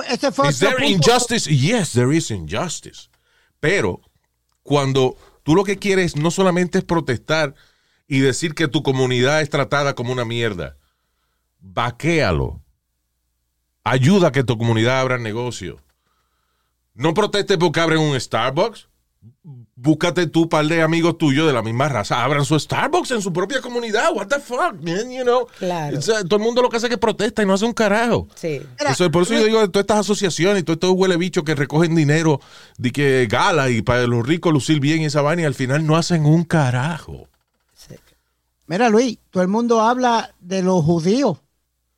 Ese 0.08 0.32
fue, 0.32 0.50
Is 0.50 0.60
there 0.60 0.76
punto. 0.78 0.86
injustice? 0.90 1.50
Yes, 1.50 1.92
there 1.94 2.16
is 2.16 2.32
injustice. 2.32 3.10
Pero 3.60 4.02
cuando 4.64 5.18
tú 5.44 5.56
lo 5.56 5.64
que 5.64 5.78
quieres 5.78 6.16
no 6.16 6.32
solamente 6.32 6.80
es 6.80 6.84
protestar 6.84 7.56
y 8.08 8.20
decir 8.20 8.56
que 8.56 8.68
tu 8.68 8.84
comunidad 8.84 9.42
es 9.42 9.50
tratada 9.50 9.96
como 9.96 10.12
una 10.12 10.26
mierda, 10.26 10.78
vaquéalo. 11.60 12.62
Ayuda 13.84 14.30
a 14.30 14.32
que 14.32 14.44
tu 14.44 14.58
comunidad 14.58 15.00
abra 15.00 15.18
negocio. 15.18 15.82
No 16.94 17.14
protestes 17.14 17.58
porque 17.58 17.80
abren 17.80 18.00
un 18.00 18.20
Starbucks. 18.20 18.88
Búscate 19.76 20.28
tú 20.28 20.48
par 20.48 20.66
de 20.66 20.82
amigos 20.82 21.18
tuyos 21.18 21.46
de 21.48 21.54
la 21.54 21.62
misma 21.62 21.90
raza, 21.90 22.24
abran 22.24 22.46
su 22.46 22.58
Starbucks 22.58 23.12
en 23.12 23.22
su 23.22 23.34
propia 23.34 23.60
comunidad. 23.62 24.14
What 24.14 24.28
the 24.28 24.40
fuck, 24.40 24.74
man, 24.82 25.12
you 25.12 25.24
know? 25.24 25.48
Claro. 25.60 25.98
Uh, 25.98 26.02
todo 26.28 26.38
el 26.38 26.42
mundo 26.42 26.62
lo 26.62 26.70
que 26.70 26.78
hace 26.78 26.86
es 26.86 26.90
que 26.92 26.98
protesta 26.98 27.44
y 27.44 27.46
no 27.46 27.54
hace 27.54 27.66
un 27.66 27.74
carajo. 27.74 28.28
Sí. 28.36 28.62
Eso, 28.80 29.12
por 29.12 29.24
eso 29.24 29.34
yo 29.34 29.44
digo, 29.46 29.70
todas 29.70 29.84
estas 29.84 30.00
asociaciones 30.00 30.62
y 30.62 30.64
todos 30.64 30.76
estos 30.78 30.92
huele 30.96 31.18
bichos 31.18 31.44
que 31.44 31.56
recogen 31.56 31.96
dinero 31.96 32.40
de 32.78 32.92
que 32.92 33.28
gala 33.30 33.70
y 33.70 33.82
para 33.82 34.08
los 34.08 34.26
ricos 34.26 34.54
lucir 34.54 34.80
bien 34.80 35.02
y 35.02 35.06
esa 35.06 35.22
vaina 35.22 35.42
y 35.42 35.46
al 35.46 35.56
final 35.56 35.86
no 35.86 35.98
hacen 35.98 36.26
un 36.26 36.44
carajo. 36.46 37.28
Mira, 38.66 38.90
Luis, 38.90 39.20
todo 39.30 39.44
el 39.44 39.50
mundo 39.50 39.82
habla 39.82 40.34
de 40.40 40.64
los 40.64 40.84
judíos, 40.86 41.38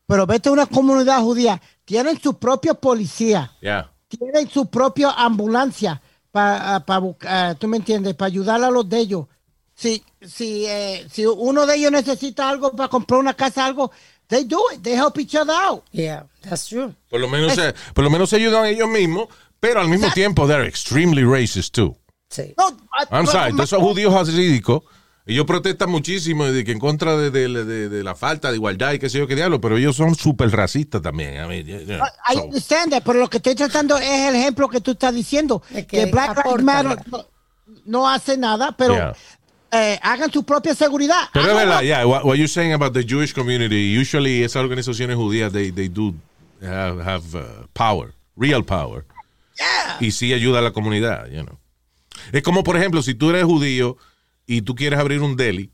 pero 0.07 0.25
vete 0.25 0.49
a 0.49 0.51
una 0.51 0.65
comunidad 0.65 1.21
judía, 1.21 1.61
tienen 1.85 2.19
su 2.19 2.39
propia 2.39 2.73
policía, 2.73 3.51
Ya. 3.61 3.91
tienen 4.07 4.49
su 4.49 4.65
propia 4.67 5.11
ambulancia 5.11 6.01
para, 6.35 7.55
tú 7.55 7.67
me 7.67 7.77
entiendes, 7.77 8.13
para 8.15 8.27
ayudar 8.27 8.63
a 8.63 8.69
los 8.69 8.87
de 8.89 8.99
ellos. 8.99 9.25
Si, 9.73 10.03
si, 10.21 10.65
eh, 10.67 11.05
si 11.11 11.25
uno 11.25 11.65
de 11.65 11.75
ellos 11.75 11.91
necesita 11.91 12.49
algo 12.49 12.71
para 12.71 12.89
comprar 12.89 13.19
una 13.19 13.33
casa, 13.33 13.65
algo, 13.65 13.91
they 14.27 14.43
do 14.45 14.59
it, 14.73 14.81
they 14.81 14.93
help 14.95 15.17
each 15.19 15.35
other 15.35 15.53
out. 15.55 15.83
Yeah, 15.91 16.25
that's 16.41 16.67
true. 16.67 16.93
Por 17.09 17.19
lo 17.19 17.27
menos, 17.27 17.53
se, 17.53 17.73
por 17.93 18.03
lo 18.03 18.09
menos 18.09 18.29
se 18.29 18.37
ayudan 18.37 18.65
ellos 18.65 18.87
mismos, 18.87 19.27
pero 19.59 19.81
al 19.81 19.87
mismo 19.89 20.09
tiempo 20.13 20.47
they're 20.47 20.67
extremely 20.67 21.23
racist 21.23 21.73
too. 21.73 21.95
Sí. 22.29 22.53
No, 22.57 22.69
I- 22.69 23.05
I'm 23.11 23.27
sorry, 23.27 23.53
no, 23.53 23.63
esos 23.63 23.79
judíos 23.81 24.13
hasídicos, 24.13 24.83
ellos 25.27 25.45
protestan 25.45 25.89
muchísimo 25.89 26.45
de 26.45 26.63
que 26.63 26.71
en 26.71 26.79
contra 26.79 27.17
de, 27.17 27.31
de- 27.31 27.65
de- 27.65 27.89
de 27.89 28.03
la 28.03 28.13
falta 28.15 28.49
de 28.51 28.55
igualdad 28.57 28.93
y 28.93 28.99
qué 28.99 29.09
sé 29.09 29.17
yo 29.17 29.27
qué 29.27 29.35
diablo, 29.35 29.59
pero 29.59 29.77
ellos 29.77 29.95
son 29.95 30.13
súper 30.15 30.51
racistas 30.51 31.01
también. 31.01 31.35
I 31.43 31.47
mean, 31.47 31.65
you 31.65 31.85
know, 31.85 32.05
I 32.29 32.35
so- 32.35 32.43
understand 32.43 32.91
that, 32.91 33.03
pero 33.03 33.19
lo 33.19 33.29
que 33.29 33.37
estoy 33.37 33.55
tratando 33.55 33.97
es 33.97 34.29
el 34.29 34.35
ejemplo 34.35 34.69
que 34.69 34.81
tú 34.81 34.91
estás 34.91 35.13
diciendo, 35.15 35.63
Es 35.71 35.87
que, 35.87 36.05
que 36.05 36.05
Black 36.11 36.45
Lives 36.45 36.63
Matter 36.63 36.99
no, 37.11 37.25
no 37.85 38.09
hace 38.09 38.37
nada, 38.37 38.75
pero 38.77 38.93
Yeah. 38.93 39.15
eh, 39.71 39.99
hagan 40.03 40.31
su 40.31 40.43
propia 40.43 40.75
seguridad. 40.75 41.29
Pero 41.33 41.49
es 41.49 41.55
verdad, 41.55 41.81
yeah, 41.81 42.05
what, 42.05 42.23
what 42.23 42.35
you're 42.35 42.47
saying 42.47 42.73
about 42.73 42.93
the 42.93 43.03
Jewish 43.03 43.33
community, 43.33 43.97
usually 43.99 44.43
esas 44.43 44.61
organizaciones 44.63 45.15
judías, 45.17 45.51
they, 45.51 45.71
they 45.71 45.87
do 45.89 46.13
have, 46.61 47.01
have 47.01 47.23
uh, 47.35 47.65
power, 47.73 48.13
real 48.37 48.63
power. 48.63 49.05
Y 49.99 50.11
sí 50.11 50.33
ayuda 50.33 50.59
a 50.59 50.61
la 50.61 50.71
comunidad, 50.71 51.27
you 51.31 51.41
know. 51.43 51.57
Es 52.31 52.43
como, 52.43 52.63
por 52.63 52.77
ejemplo, 52.77 53.01
si 53.01 53.15
tú 53.15 53.29
eres 53.31 53.43
judío 53.45 53.97
y 54.47 54.61
tú 54.61 54.75
quieres 54.75 54.99
abrir 54.99 55.21
un 55.21 55.35
deli, 55.35 55.71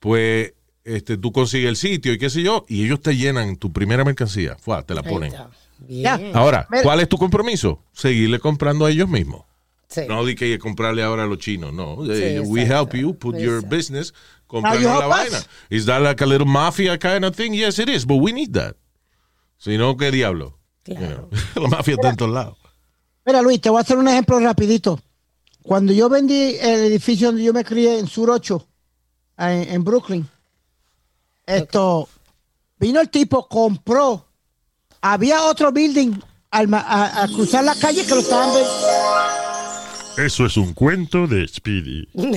pues 0.00 0.54
este, 0.84 1.16
tú 1.18 1.32
consigues 1.32 1.68
el 1.68 1.76
sitio 1.76 2.12
y 2.12 2.18
qué 2.18 2.30
sé 2.30 2.42
yo, 2.42 2.64
y 2.68 2.84
ellos 2.84 3.00
te 3.00 3.16
llenan 3.16 3.56
tu 3.56 3.72
primera 3.72 4.04
mercancía, 4.04 4.56
Fua, 4.56 4.82
te 4.82 4.94
la 4.94 5.02
ponen. 5.02 5.32
Bien. 5.78 6.02
Ya. 6.02 6.18
Ahora. 6.34 6.66
¿cuál 6.82 7.00
es 7.00 7.08
tu 7.08 7.18
compromiso? 7.18 7.82
Seguirle 7.92 8.38
comprando 8.40 8.84
a 8.86 8.90
ellos 8.90 9.08
mismos. 9.08 9.44
Sí. 9.88 10.02
No 10.08 10.24
di 10.24 10.34
que 10.34 10.58
comprarle 10.58 11.02
ahora 11.02 11.22
a 11.22 11.26
los 11.26 11.38
chinos, 11.38 11.72
no. 11.72 12.04
Eh, 12.12 12.40
Sí, 12.42 12.48
we 12.50 12.62
exacto. 12.62 12.96
help 12.96 13.02
you 13.02 13.14
put 13.18 13.36
your 13.36 13.56
Exacto. 13.56 13.76
business, 13.76 14.12
Now 14.12 14.46
comprarnos 14.48 14.82
you 14.82 14.88
la 15.00 15.06
vaina. 15.06 15.38
Is 15.70 15.86
that 15.86 16.02
like 16.02 16.22
a 16.22 16.26
little 16.26 16.46
mafia 16.46 16.98
kind 16.98 17.24
of 17.24 17.34
thing? 17.34 17.52
Yes, 17.54 17.78
it 17.78 17.88
is, 17.88 18.04
but 18.06 18.16
we 18.16 18.32
need 18.32 18.52
that. 18.52 18.76
Si 19.56 19.78
no, 19.78 19.96
¿qué 19.96 20.10
diablo? 20.10 20.58
Claro. 20.84 21.30
You 21.32 21.38
know, 21.54 21.62
la 21.62 21.68
mafia 21.68 21.94
está 21.94 22.10
en 22.10 22.16
todos 22.16 22.32
lados. 22.32 22.56
Mira, 23.24 23.40
Luis, 23.42 23.60
te 23.60 23.70
voy 23.70 23.78
a 23.78 23.80
hacer 23.82 23.96
un 23.98 24.08
ejemplo 24.08 24.38
rapidito. 24.40 25.00
Cuando 25.68 25.92
yo 25.92 26.08
vendí 26.08 26.56
el 26.58 26.80
edificio 26.80 27.28
donde 27.28 27.42
yo 27.44 27.52
me 27.52 27.62
crié 27.62 27.98
en 27.98 28.06
Sur 28.08 28.30
8, 28.30 28.66
en, 29.36 29.84
Brooklyn, 29.84 30.26
esto, 31.44 32.08
vino 32.78 33.02
el 33.02 33.10
tipo, 33.10 33.46
compró, 33.46 34.24
había 35.02 35.42
otro 35.42 35.70
building 35.70 36.18
al 36.52 36.72
a 36.72 37.28
cruzar 37.34 37.64
la 37.64 37.74
calle 37.74 38.06
que 38.06 38.14
lo 38.14 38.20
estaban 38.22 38.48
vendiendo. 38.54 39.07
Eso 40.18 40.46
es 40.46 40.56
un 40.56 40.72
cuento 40.74 41.26
de 41.28 41.46
Speedy. 41.46 42.06
¿Por 42.12 42.32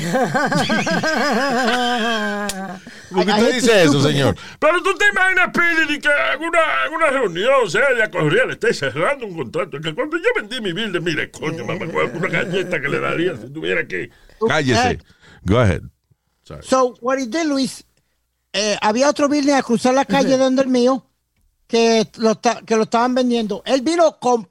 qué 3.26 3.32
usted 3.32 3.54
dice 3.56 3.84
eso, 3.84 4.02
señor? 4.04 4.36
Pero 4.60 4.84
tú 4.84 4.96
te 4.98 5.06
imaginas, 5.12 5.50
Speedy, 5.50 6.00
que 6.00 6.10
en 6.10 6.44
una, 6.44 6.60
en 6.88 6.94
una 6.94 7.08
reunión 7.08 7.70
seria 7.70 8.10
corría, 8.12 8.46
le 8.46 8.54
esté 8.54 8.74
cerrando 8.74 9.26
un 9.26 9.36
contrato. 9.36 9.80
Que 9.82 9.96
cuando 9.96 10.18
yo 10.18 10.30
vendí 10.36 10.62
mi 10.62 10.74
building, 10.74 11.02
mire, 11.04 11.32
coño, 11.32 11.66
mamá, 11.66 11.86
una 12.14 12.28
galleta 12.28 12.80
que 12.80 12.88
le 12.88 13.00
daría 13.00 13.36
si 13.36 13.50
tuviera 13.52 13.86
que. 13.88 14.12
Cállese. 14.48 15.00
Go 15.44 15.58
ahead. 15.60 15.82
Sorry. 16.44 16.64
So, 16.64 16.96
what 17.02 17.18
he 17.18 17.26
did, 17.26 17.46
Luis, 17.46 17.84
eh, 18.54 18.78
había 18.82 19.10
otro 19.10 19.28
building 19.28 19.54
a 19.54 19.64
cruzar 19.64 19.94
la 19.94 20.06
calle 20.06 20.38
donde 20.38 20.62
el 20.62 20.68
mío 20.68 21.06
que 21.68 22.08
lo, 22.18 22.40
que 22.42 22.76
lo 22.76 22.84
estaban 22.84 23.16
vendiendo. 23.16 23.64
Él 23.66 23.82
vino, 23.82 24.18
com- 24.20 24.46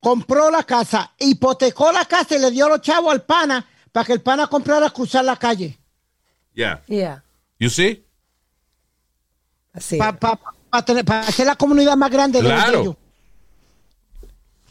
compró 0.00 0.50
la 0.50 0.62
casa, 0.64 1.12
hipotecó 1.18 1.90
la 1.92 2.04
casa 2.04 2.36
y 2.36 2.38
le 2.38 2.50
dio 2.50 2.68
los 2.68 2.80
chavos 2.80 3.12
al 3.12 3.22
pana 3.22 3.66
para 3.92 4.04
que 4.06 4.12
el 4.12 4.20
pana 4.20 4.46
comprara 4.46 4.90
cruzar 4.90 5.24
la 5.24 5.36
calle. 5.36 5.78
Yeah. 6.54 6.82
Yeah, 6.86 7.24
You 7.58 7.70
see? 7.70 8.04
así. 9.72 9.96
Para 9.98 10.38
hacer 11.20 11.46
la 11.46 11.56
comunidad 11.56 11.96
más 11.96 12.10
grande 12.10 12.40
Claro. 12.40 12.72
de 12.72 12.78
ellos. 12.82 12.96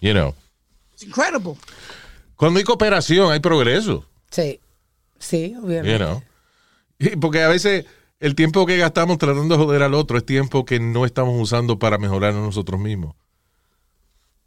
You 0.02 0.12
know. 0.14 0.36
It's 0.94 1.04
incredible. 1.04 1.56
Cuando 2.36 2.60
hay 2.60 2.64
cooperación, 2.66 3.32
hay 3.32 3.40
progreso. 3.40 4.06
Sí, 4.30 4.60
sí, 5.18 5.56
obviamente. 5.62 5.92
You 5.92 5.98
know. 5.98 6.24
Y 7.00 7.16
Porque 7.16 7.42
a 7.44 7.48
veces 7.48 7.86
el 8.20 8.36
tiempo 8.36 8.66
que 8.66 8.78
gastamos 8.78 9.18
tratando 9.18 9.58
de 9.58 9.64
joder 9.64 9.84
al 9.84 9.94
otro 9.94 10.18
es 10.18 10.26
tiempo 10.26 10.66
que 10.66 10.80
no 10.80 11.06
estamos 11.06 11.40
usando 11.42 11.80
para 11.80 11.98
mejorar 11.98 12.32
a 12.34 12.38
nosotros 12.38 12.80
mismos. 12.80 13.16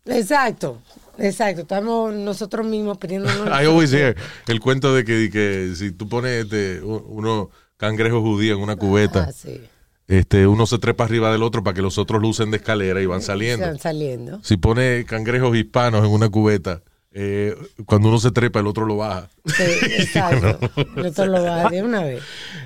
Exacto, 0.07 0.79
exacto. 1.19 1.63
Estamos 1.63 2.13
nosotros 2.15 2.67
mismos 2.67 2.99
pidiéndonos. 2.99 3.47
I 3.63 3.67
always 3.67 3.93
hear 3.93 4.17
el 4.49 4.61
cuento 4.61 4.95
de 4.95 5.05
que, 5.05 5.13
de 5.13 5.31
que 5.31 5.73
si 5.77 5.93
tú 5.93 6.09
pones 6.09 6.45
este, 6.45 6.81
unos 6.83 7.49
cangrejos 7.77 8.21
judíos 8.21 8.57
en 8.57 8.63
una 8.63 8.77
cubeta, 8.77 9.27
Ah, 9.29 9.33
sí. 9.33 9.61
este, 10.09 10.47
uno 10.47 10.67
se 10.67 10.79
trepa 10.79 11.05
arriba 11.05 11.31
del 11.33 11.43
otro 11.43 11.63
para 11.63 11.75
que 11.75 11.83
los 11.83 11.99
otros 11.99 12.21
lucen 12.21 12.51
de 12.51 12.57
escalera 12.59 13.01
y 13.01 13.07
van 13.07 13.23
saliendo. 13.23 13.65
Están 13.67 13.79
saliendo. 13.79 14.41
Si 14.43 14.57
pone 14.57 15.05
cangrejos 15.07 15.57
hispanos 15.57 16.05
en 16.05 16.11
una 16.11 16.29
cubeta, 16.29 16.83
eh, 17.13 17.55
cuando 17.87 18.09
uno 18.09 18.19
se 18.21 18.31
trepa, 18.31 18.61
el 18.61 18.67
otro 18.69 18.87
lo 18.87 18.97
baja. 18.99 19.29
Sí, 19.47 19.63
exacto. 19.99 20.59
Esto 21.05 21.27
lo 21.27 21.43
va 21.43 21.69
de 21.69 21.83
una 21.83 22.03
vez. 22.05 22.23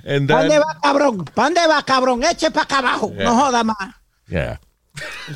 And 0.07 0.29
¿Pa' 0.29 0.41
then- 0.41 0.49
dónde 0.51 0.59
va, 0.59 0.79
cabrón? 0.83 1.25
¿Pa' 1.25 1.45
dónde 1.45 1.67
va, 1.67 1.83
cabrón? 1.85 2.23
Eche 2.25 2.51
para 2.51 2.65
acá 2.65 2.79
abajo. 2.79 3.11
Yeah. 3.13 3.25
No 3.25 3.37
joda 3.37 3.65
más. 3.65 3.77
Yeah. 4.29 4.61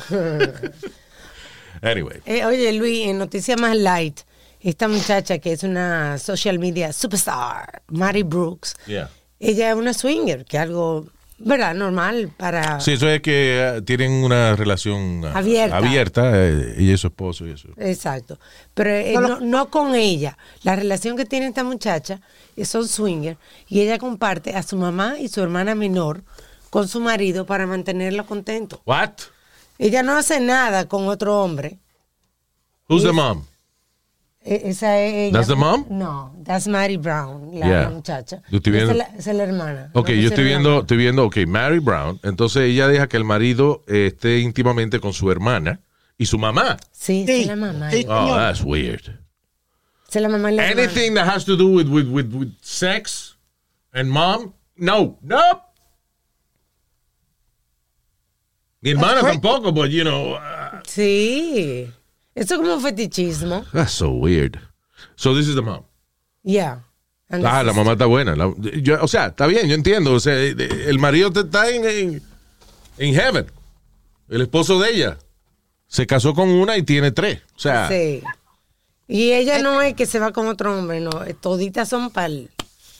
anyway. 1.81 2.19
Eh, 2.25 2.45
oye, 2.45 2.71
Luis, 2.73 3.07
en 3.07 3.17
noticia 3.17 3.55
más 3.57 3.75
light, 3.75 4.19
esta 4.61 4.87
muchacha 4.87 5.39
que 5.39 5.53
es 5.53 5.63
una 5.63 6.17
social 6.17 6.59
media 6.59 6.91
superstar, 6.93 7.81
Mary 7.87 8.23
Brooks, 8.23 8.75
Yeah. 8.87 9.09
ella 9.39 9.69
es 9.71 9.75
una 9.75 9.93
swinger, 9.93 10.43
que 10.45 10.57
es 10.57 10.63
algo, 10.63 11.05
¿verdad? 11.37 11.73
Normal 11.73 12.31
para... 12.35 12.79
Sí, 12.81 12.91
eso 12.93 13.07
es 13.07 13.21
que 13.21 13.77
eh, 13.77 13.81
tienen 13.83 14.11
una 14.11 14.55
relación 14.57 15.23
ah, 15.23 15.31
Abierta. 15.37 15.77
abierta, 15.77 16.31
eh, 16.35 16.75
ella 16.77 16.93
y 16.93 16.97
su 16.97 17.07
esposo 17.07 17.47
y 17.47 17.51
eso. 17.51 17.69
Exacto. 17.77 18.37
Pero 18.73 18.89
eh, 18.91 19.13
no, 19.13 19.39
no 19.39 19.69
con 19.69 19.95
ella. 19.95 20.37
La 20.63 20.75
relación 20.75 21.15
que 21.15 21.25
tiene 21.25 21.47
esta 21.47 21.63
muchacha 21.63 22.19
son 22.63 22.85
swinger 22.87 23.37
y 23.69 23.79
ella 23.79 23.97
comparte 23.97 24.53
a 24.55 24.63
su 24.63 24.75
mamá 24.75 25.17
y 25.17 25.29
su 25.29 25.41
hermana 25.41 25.75
menor 25.75 26.23
con 26.69 26.89
su 26.89 26.99
marido 26.99 27.45
para 27.45 27.65
mantenerlo 27.65 28.25
contento. 28.25 28.81
What? 28.85 29.11
Ella 29.79 30.03
no 30.03 30.15
hace 30.17 30.39
nada 30.39 30.87
con 30.87 31.07
otro 31.07 31.41
hombre. 31.41 31.79
Who's 32.87 33.03
the 33.03 33.11
mom? 33.13 33.45
E- 34.41 34.61
Esa 34.69 34.99
es 34.99 35.13
ella. 35.13 35.33
That's 35.33 35.47
the 35.47 35.55
mom? 35.55 35.85
No, 35.89 36.33
that's 36.43 36.67
Mary 36.67 36.97
Brown, 36.97 37.51
la, 37.59 37.65
Yeah. 37.67 37.89
muchacha. 37.89 38.41
Yo 38.49 38.57
estoy 38.57 38.73
viendo- 38.73 38.91
Esa 38.93 39.03
es 39.03 39.11
la, 39.13 39.17
esa 39.19 39.31
es 39.31 39.37
la 39.37 39.43
hermana. 39.43 39.91
Ok, 39.93 40.09
No 40.09 40.15
yo 40.15 40.27
estoy 40.29 40.43
viendo, 40.43 40.79
estoy 40.81 40.97
viendo, 40.97 41.25
ok, 41.25 41.37
Mary 41.47 41.79
Brown. 41.79 42.19
Entonces 42.23 42.63
ella 42.63 42.87
deja 42.87 43.07
que 43.07 43.17
el 43.17 43.23
marido 43.25 43.83
eh, 43.87 44.07
esté 44.07 44.39
íntimamente 44.39 44.99
con 44.99 45.13
su 45.13 45.31
hermana 45.31 45.79
y 46.17 46.25
su 46.25 46.37
mamá. 46.37 46.77
Sí, 46.91 47.25
Sí, 47.25 47.41
es 47.41 47.47
la 47.47 47.55
mamá. 47.55 47.91
sí. 47.91 48.05
Oh, 48.09 48.35
that's 48.35 48.61
weird. 48.63 49.19
Es 50.11 50.21
la 50.21 50.29
mamá 50.29 50.51
y 50.51 50.55
la 50.55 50.67
hermana. 50.67 50.89
Anything 50.89 51.13
that 51.15 51.27
has 51.27 51.45
to 51.45 51.55
do 51.55 51.67
with, 51.67 51.87
with, 51.87 52.07
with, 52.07 52.33
with 52.33 52.49
sex 52.61 53.37
and 53.93 54.09
mom, 54.09 54.53
no, 54.75 55.19
no. 55.21 55.39
Mi 58.81 58.91
hermana 58.91 59.21
tampoco, 59.21 59.71
but 59.71 59.89
you 59.89 60.03
know, 60.03 60.33
uh, 60.35 60.81
Sí. 60.85 61.91
Eso 62.35 62.53
es 62.55 62.59
como 62.59 62.75
un 62.75 62.81
fetichismo. 62.81 63.65
that's 63.73 63.91
so 63.91 64.09
weird. 64.11 64.57
So 65.15 65.35
this 65.35 65.47
is 65.47 65.55
the 65.55 65.61
mom. 65.61 65.83
Yeah. 66.43 66.79
And 67.29 67.45
Ah, 67.45 67.61
la 67.63 67.73
mamá 67.73 67.91
está 67.93 68.05
buena. 68.05 68.35
La- 68.35 68.53
yo- 68.81 69.03
o 69.03 69.07
sea, 69.07 69.27
está 69.27 69.45
bien, 69.47 69.67
yo 69.67 69.75
entiendo. 69.75 70.13
O 70.13 70.19
sea, 70.19 70.33
eh, 70.35 70.55
el 70.87 70.97
marido 70.99 71.31
está 71.35 71.69
en, 71.69 71.85
en, 71.85 72.21
en 72.97 73.13
heaven. 73.13 73.45
El 74.29 74.41
esposo 74.41 74.79
de 74.79 74.91
ella 74.91 75.17
se 75.87 76.07
casó 76.07 76.33
con 76.33 76.49
una 76.49 76.77
y 76.77 76.83
tiene 76.83 77.11
tres. 77.11 77.41
O 77.55 77.59
sea, 77.59 77.87
Sí. 77.89 78.21
Y 79.07 79.31
ella 79.33 79.59
no 79.61 79.81
es 79.81 79.95
que 79.95 80.05
se 80.05 80.19
va 80.19 80.31
con 80.31 80.47
otro 80.47 80.77
hombre, 80.77 80.99
no. 81.01 81.23
eh, 81.25 81.33
Toditas 81.33 81.89
son 81.89 82.11
para 82.11 82.27
el, 82.27 82.49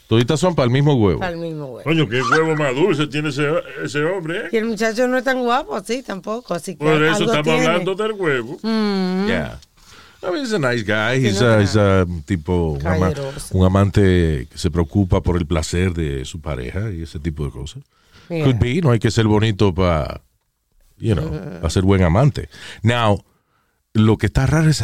toditas 0.09 0.39
son 0.39 0.55
para 0.55 0.65
el 0.65 0.71
mismo 0.71 0.95
huevo. 0.95 1.21
mismo 1.37 1.67
güey. 1.67 1.83
Coño, 1.83 2.09
qué 2.09 2.19
huevo 2.23 2.55
más 2.55 2.73
dulce 2.73 3.05
tiene 3.05 3.29
ese, 3.29 3.47
ese 3.83 4.03
hombre, 4.03 4.39
¿eh? 4.39 4.49
Y 4.51 4.57
el 4.57 4.65
muchacho 4.65 5.07
no 5.07 5.19
es 5.19 5.23
tan 5.23 5.39
guapo 5.43 5.75
así 5.75 6.01
tampoco, 6.01 6.55
así 6.55 6.73
que 6.75 6.79
Por 6.83 7.03
eso 7.03 7.13
algo 7.17 7.25
estamos 7.25 7.43
tiene. 7.43 7.65
hablando 7.67 7.93
del 7.93 8.11
huevo. 8.13 8.57
Yeah. 8.63 9.59
I 10.23 10.31
mean, 10.31 10.41
he's 10.43 10.51
a 10.53 10.57
nice 10.59 10.83
guy. 10.83 11.23
He's 11.25 11.41
a, 11.43 11.61
he's 11.61 11.77
a 11.77 12.05
tipo, 12.25 12.71
un, 12.71 12.85
ama- 12.87 13.13
un 13.51 13.65
amante 13.65 14.47
que 14.51 14.57
se 14.57 14.71
preocupa 14.71 15.21
por 15.21 15.37
el 15.37 15.45
placer 15.45 15.93
de 15.93 16.25
su 16.25 16.41
pareja 16.41 16.89
y 16.91 17.03
ese 17.03 17.19
tipo 17.19 17.45
de 17.45 17.51
cosas. 17.51 17.83
Yeah. 18.29 18.43
Could 18.45 18.57
be, 18.59 18.81
no 18.81 18.89
hay 18.91 18.99
que 18.99 19.11
ser 19.11 19.27
bonito 19.27 19.73
para, 19.75 20.21
you 20.97 21.13
know, 21.15 21.29
para 21.29 21.69
ser 21.69 21.83
buen 21.83 22.01
amante. 22.03 22.49
Now, 22.81 23.23
lo 23.93 24.17
que 24.17 24.25
está 24.25 24.45
raro 24.47 24.69
es, 24.69 24.83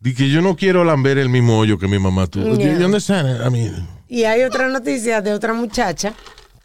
di 0.00 0.14
que 0.14 0.28
yo 0.30 0.40
no 0.42 0.56
quiero 0.56 0.82
lamber 0.84 1.18
el 1.18 1.28
mismo 1.28 1.58
hoyo 1.58 1.78
que 1.78 1.86
mi 1.86 1.98
mamá 1.98 2.26
tuvo. 2.26 2.56
Yeah. 2.56 2.78
You 2.78 2.86
understand? 2.86 3.46
I 3.46 3.50
mean, 3.50 3.88
Y 4.08 4.24
hay 4.24 4.42
otra 4.42 4.66
noticia 4.68 5.20
de 5.20 5.32
otra 5.32 5.52
muchacha 5.52 6.14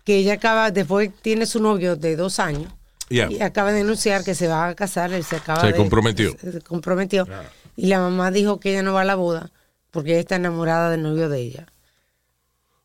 que 0.03 0.17
ella 0.17 0.33
acaba, 0.33 0.71
después 0.71 1.11
tiene 1.21 1.45
su 1.45 1.61
novio 1.61 1.95
de 1.95 2.15
dos 2.15 2.39
años 2.39 2.71
yeah. 3.09 3.29
y 3.31 3.41
acaba 3.41 3.71
de 3.71 3.81
anunciar 3.81 4.23
que 4.23 4.33
se 4.35 4.47
va 4.47 4.67
a 4.67 4.75
casar, 4.75 5.11
él 5.13 5.23
se 5.23 5.35
acaba 5.35 5.61
Se 5.61 5.67
de- 5.67 5.75
comprometió. 5.75 6.31
Se, 6.39 6.51
se 6.53 6.61
comprometió. 6.61 7.27
Y 7.75 7.87
la 7.87 7.99
mamá 7.99 8.31
dijo 8.31 8.59
que 8.59 8.71
ella 8.71 8.83
no 8.83 8.93
va 8.93 9.01
a 9.01 9.05
la 9.05 9.15
boda 9.15 9.51
porque 9.91 10.11
ella 10.11 10.19
está 10.21 10.35
enamorada 10.37 10.89
del 10.89 11.03
novio 11.03 11.27
de 11.29 11.39
ella. 11.41 11.65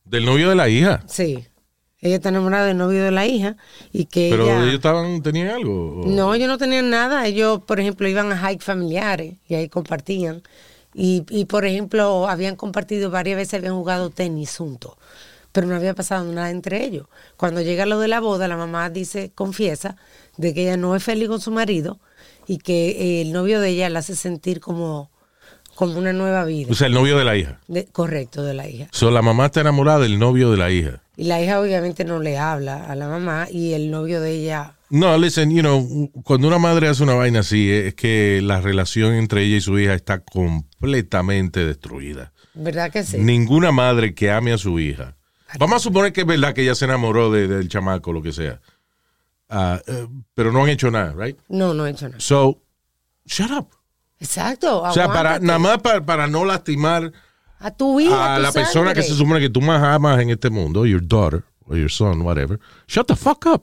Del 0.05 0.25
novio 0.25 0.49
de 0.49 0.57
la 0.57 0.69
hija. 0.69 1.03
Sí. 1.07 1.47
Ella 2.03 2.17
está 2.17 2.31
enamorada 2.31 2.67
del 2.67 2.79
novio 2.79 3.03
de 3.05 3.11
la 3.11 3.27
hija 3.27 3.57
y 3.93 4.07
que 4.07 4.29
Pero 4.31 4.45
ella... 4.45 4.63
ellos 4.63 4.75
estaban, 4.75 5.23
tenían 5.23 5.49
algo. 5.49 6.01
o- 6.03 6.07
No, 6.07 6.35
ellos 6.35 6.49
no 6.49 6.57
tenían 6.59 6.89
nada. 6.91 7.27
Ellos, 7.27 7.61
por 7.67 7.79
ejemplo, 7.79 8.09
iban 8.09 8.33
a 8.33 8.39
hike 8.51 8.63
familiares 8.63 9.35
y 9.49 9.55
ahí 9.55 9.69
compartían. 9.69 10.43
Y, 10.95 11.25
y, 11.31 11.45
por 11.45 11.67
ejemplo, 11.67 12.27
habían 12.29 12.57
compartido 12.57 13.11
varias 13.11 13.37
veces, 13.37 13.55
habían 13.55 13.75
jugado 13.75 14.11
tenis 14.11 14.57
juntos. 14.57 14.95
Pero 15.53 15.67
no 15.67 15.75
había 15.77 15.95
pasado 15.95 16.25
nada 16.33 16.51
entre 16.51 16.85
ellos. 16.85 17.07
Cuando 17.37 17.61
llega 17.61 17.85
lo 17.85 17.99
de 18.01 18.09
la 18.09 18.21
boda, 18.21 18.49
la 18.49 18.57
mamá 18.57 18.89
dice, 18.89 19.31
confiesa, 19.35 19.97
de 20.37 20.55
que 20.55 20.63
ella 20.63 20.77
no 20.77 20.97
es 20.97 21.03
feliz 21.05 21.29
con 21.29 21.41
su 21.41 21.51
marido 21.51 21.99
y 22.47 22.59
que 22.59 22.91
eh, 22.91 23.21
el 23.23 23.33
novio 23.33 23.61
de 23.61 23.69
ella 23.71 23.91
la 23.91 23.99
hace 23.99 24.17
sentir 24.17 24.61
como, 24.61 25.11
como 25.75 25.99
una 25.99 26.13
nueva 26.13 26.45
vida. 26.45 26.69
O 26.71 26.75
sea, 26.75 26.87
el 26.87 26.95
novio 26.95 27.19
de 27.19 27.25
la 27.25 27.37
hija. 27.37 27.61
De- 27.69 27.85
correcto, 27.87 28.43
de 28.43 28.55
la 28.55 28.69
hija. 28.69 28.89
So, 28.93 29.11
la 29.11 29.23
mamá 29.23 29.47
está 29.47 29.61
enamorada 29.61 29.99
del 30.01 30.19
novio 30.19 30.51
de 30.51 30.57
la 30.57 30.71
hija. 30.71 31.03
Y 31.21 31.25
la 31.25 31.39
hija 31.43 31.61
obviamente 31.61 32.03
no 32.07 32.19
le 32.19 32.39
habla 32.39 32.87
a 32.87 32.95
la 32.95 33.07
mamá 33.07 33.47
y 33.51 33.75
el 33.75 33.91
novio 33.91 34.23
de 34.23 34.31
ella 34.33 34.73
No, 34.89 35.19
listen, 35.19 35.51
you 35.51 35.61
know, 35.61 36.11
cuando 36.25 36.49
una 36.49 36.59
madre 36.59 36.89
hace 36.89 37.03
una 37.03 37.13
vaina 37.13 37.41
así, 37.41 37.71
es 37.71 37.95
que 37.95 38.41
la 38.43 38.63
relación 38.63 39.13
entre 39.13 39.43
ella 39.45 39.57
y 39.59 39.61
su 39.61 39.79
hija 39.79 39.93
está 39.93 40.21
completamente 40.25 41.63
destruida. 41.67 42.33
¿Verdad 42.55 42.91
que 42.91 43.05
sí? 43.05 43.19
Ninguna 43.19 43.71
madre 43.71 44.15
que 44.15 44.31
ame 44.31 44.55
a 44.55 44.57
su 44.59 44.81
hija. 44.81 45.17
Vamos 45.59 45.77
a 45.77 45.81
suponer 45.81 46.13
que 46.15 46.23
es 46.23 46.27
verdad 46.27 46.55
que 46.55 46.63
ella 46.63 46.75
se 46.75 46.87
enamoró 46.87 47.31
de- 47.31 47.49
del 47.49 47.69
chamaco, 47.69 48.15
lo 48.15 48.23
que 48.23 48.33
sea. 48.33 48.61
Eh, 49.51 50.07
pero 50.33 50.53
no 50.53 50.65
han 50.65 50.71
hecho 50.71 50.91
nada, 50.91 51.13
right? 51.17 51.37
No, 51.49 51.75
no 51.75 51.87
he 51.87 51.91
hecho 51.91 52.09
nada. 52.09 52.19
So, 52.21 52.63
shut 53.27 53.51
up. 53.51 53.69
Exacto. 54.19 54.83
O 54.83 54.93
sea, 54.95 55.09
para, 55.09 55.39
nada 55.39 55.59
más 55.59 55.79
para, 55.79 56.05
para 56.05 56.27
no 56.29 56.45
lastimar 56.47 57.13
a 57.61 57.71
tu 57.71 58.01
hija, 58.01 58.35
a 58.35 58.37
tu 58.39 58.43
la 58.43 58.53
persona 58.53 58.93
que 58.95 59.03
se 59.03 59.15
supone 59.15 59.39
que 59.39 59.51
tú 59.51 59.61
más 59.61 59.83
amas 59.83 60.21
en 60.21 60.31
este 60.31 60.51
mundo, 60.51 60.85
your 60.87 61.07
daughter 61.07 61.45
or 61.67 61.77
your 61.77 61.91
son, 61.91 62.23
whatever, 62.23 62.59
shut 62.89 63.07
the 63.07 63.15
fuck 63.15 63.47
up. 63.47 63.63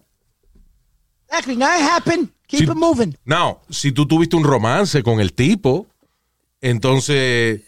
Exactly. 1.27 1.57
Now 1.57 1.67
it 1.75 1.81
happened. 1.81 2.29
Keep 2.47 2.69
it 2.69 2.75
moving. 2.75 3.17
Now, 3.25 3.59
si 3.69 3.91
tú 3.91 4.05
tuviste 4.07 4.37
un 4.37 4.45
romance 4.45 5.03
con 5.03 5.19
el 5.19 5.33
tipo, 5.33 5.87
entonces, 6.61 7.61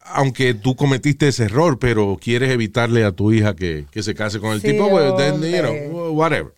aunque 0.00 0.52
tú 0.54 0.76
cometiste 0.76 1.28
ese 1.28 1.44
error, 1.44 1.78
pero 1.78 2.18
quieres 2.20 2.50
evitarle 2.50 3.04
a 3.04 3.12
tu 3.12 3.32
hija 3.32 3.56
que, 3.56 3.86
que 3.90 4.02
se 4.02 4.14
case 4.14 4.40
con 4.40 4.52
el 4.52 4.60
Sí, 4.60 4.72
tipo, 4.72 4.90
pues, 4.90 5.16
then, 5.16 5.40
you 5.40 5.62
know, 5.90 6.10
whatever. 6.10 6.52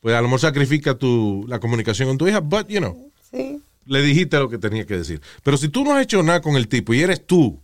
Pues 0.00 0.14
a 0.14 0.20
lo 0.22 0.28
mejor 0.28 0.40
sacrifica 0.40 0.94
tu, 0.94 1.44
la 1.48 1.58
comunicación 1.58 2.08
con 2.08 2.16
tu 2.16 2.26
hija, 2.26 2.40
but, 2.40 2.68
you 2.68 2.78
know, 2.78 3.10
Sí. 3.30 3.60
le 3.84 4.00
dijiste 4.02 4.38
lo 4.38 4.48
que 4.48 4.56
tenía 4.56 4.86
que 4.86 4.96
decir. 4.96 5.20
Pero 5.42 5.58
si 5.58 5.68
tú 5.68 5.84
no 5.84 5.94
has 5.94 6.02
hecho 6.02 6.22
nada 6.22 6.40
con 6.40 6.56
el 6.56 6.68
tipo 6.68 6.94
y 6.94 7.02
eres 7.02 7.26
tú 7.26 7.60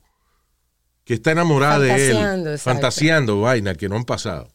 que 1.06 1.14
está 1.14 1.30
enamorada 1.30 1.78
de 1.78 1.88
Fantaseando, 1.88 2.48
él, 2.50 2.54
exacto. 2.56 2.70
fantaseando 2.74 3.40
vaina 3.40 3.74
que 3.76 3.88
no 3.88 3.96
han 3.96 4.04
pasado, 4.04 4.48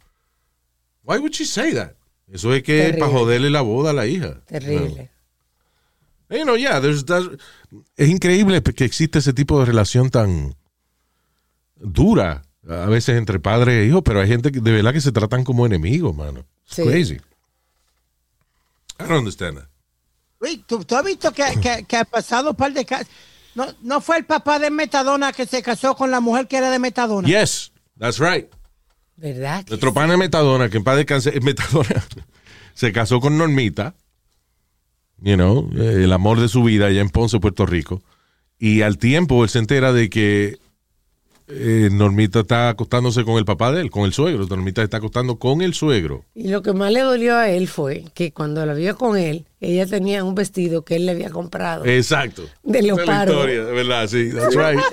why 1.04 1.18
would 1.18 1.32
she 1.34 1.45
say 1.45 1.74
that? 1.74 1.93
Eso 2.28 2.54
es 2.54 2.62
que 2.62 2.93
para 2.99 3.12
joderle 3.12 3.49
la 3.49 3.62
boda 3.62 3.89
a 3.89 3.93
la 3.93 4.06
hija. 4.06 4.41
Terrible. 4.45 5.10
You 6.30 6.43
know, 6.43 6.56
yeah, 6.56 6.80
there's- 6.80 7.04
there's- 7.06 7.38
es 7.97 8.10
increíble 8.10 8.62
que 8.62 8.86
existe 8.86 9.20
ese 9.20 9.34
tipo 9.34 9.60
de 9.60 9.66
relación 9.66 10.10
tan 10.12 10.56
dura, 11.78 12.43
a 12.70 12.86
veces 12.86 13.18
entre 13.18 13.39
padre 13.39 13.82
e 13.82 13.86
hijo, 13.88 14.02
pero 14.04 14.22
hay 14.22 14.28
gente 14.28 14.52
que 14.52 14.60
de 14.62 14.72
verdad 14.72 14.93
que 14.93 15.02
se 15.02 15.12
tratan 15.12 15.43
como 15.43 15.66
enemigos, 15.66 16.16
mano. 16.16 16.45
It's 16.66 16.76
Sí. 16.76 16.84
crazy. 16.84 17.16
I 18.99 19.04
don't 19.08 19.12
understand 19.20 19.58
that. 19.58 19.68
Wait, 20.39 20.66
¿tú, 20.68 20.84
tú 20.86 20.95
has 20.95 21.04
visto 21.04 21.32
que, 21.34 21.43
que, 21.62 21.86
que 21.86 21.97
ha 21.97 22.06
pasado 22.06 22.52
un 22.52 22.56
par 22.56 22.72
de 22.74 22.86
casos? 22.86 23.08
No, 23.56 23.68
no 23.82 24.02
fue 24.02 24.18
el 24.18 24.26
papá 24.26 24.60
de 24.60 24.70
Metadona 24.70 25.34
que 25.34 25.45
se 25.45 25.62
casó 25.62 25.95
con 25.95 26.12
la 26.12 26.20
mujer 26.20 26.47
que 26.47 26.58
era 26.58 26.70
de 26.72 26.80
Metadona. 26.80 27.28
Yes, 27.28 27.72
that's 27.99 28.20
right. 28.20 28.47
¿Verdad? 29.18 29.66
Nuestro 29.68 29.93
pana 29.93 30.18
Metadona, 30.18 30.70
que 30.70 30.78
en 30.78 30.84
paz 30.84 30.97
descanse, 30.97 31.39
Metadona 31.41 32.04
se 32.74 32.91
casó 32.91 33.20
con 33.20 33.38
Normita, 33.38 33.93
you 35.20 35.36
know, 35.36 35.70
eh, 35.76 36.04
el 36.04 36.14
amor 36.14 36.39
de 36.39 36.47
su 36.47 36.64
vida 36.64 36.88
allá 36.88 37.02
en 37.02 37.10
Ponce, 37.10 37.39
Puerto 37.39 37.66
Rico. 37.66 38.02
Y 38.58 38.82
al 38.82 38.97
tiempo 38.97 39.43
él 39.43 39.49
se 39.49 39.60
entera 39.60 39.91
de 39.91 40.10
que 40.10 40.60
eh, 41.54 41.89
Normita 41.91 42.39
está 42.41 42.70
acostándose 42.70 43.24
con 43.24 43.38
el 43.38 43.45
papá 43.45 43.72
de 43.72 43.82
él, 43.82 43.91
con 43.91 44.04
el 44.06 44.14
suegro. 44.14 44.45
Normita 44.47 44.82
está 44.84 44.97
acostando 44.97 45.38
con 45.38 45.62
el 45.62 45.74
suegro. 45.74 46.26
Y 46.36 46.47
lo 46.49 46.62
que 46.62 46.74
más 46.74 46.91
le 46.91 47.02
dolió 47.02 47.36
a 47.36 47.49
él 47.49 47.68
fue 47.68 48.06
que 48.14 48.32
cuando 48.32 48.66
la 48.66 48.74
vio 48.74 48.95
con 48.97 49.18
él, 49.18 49.45
ella 49.60 49.86
tenía 49.86 50.24
un 50.24 50.36
vestido 50.36 50.84
que 50.84 50.95
él 50.95 51.06
le 51.06 51.12
había 51.12 51.30
comprado. 51.30 51.86
Exacto. 51.86 52.43
De 52.64 52.80
Esa 52.80 52.80
es 52.80 52.86
la 52.88 52.95
leopardo. 52.95 53.34
historia, 53.34 53.64
de 53.66 53.72
verdad, 53.74 54.08
sí, 54.08 54.30
that's 54.34 54.56
right. 54.56 54.80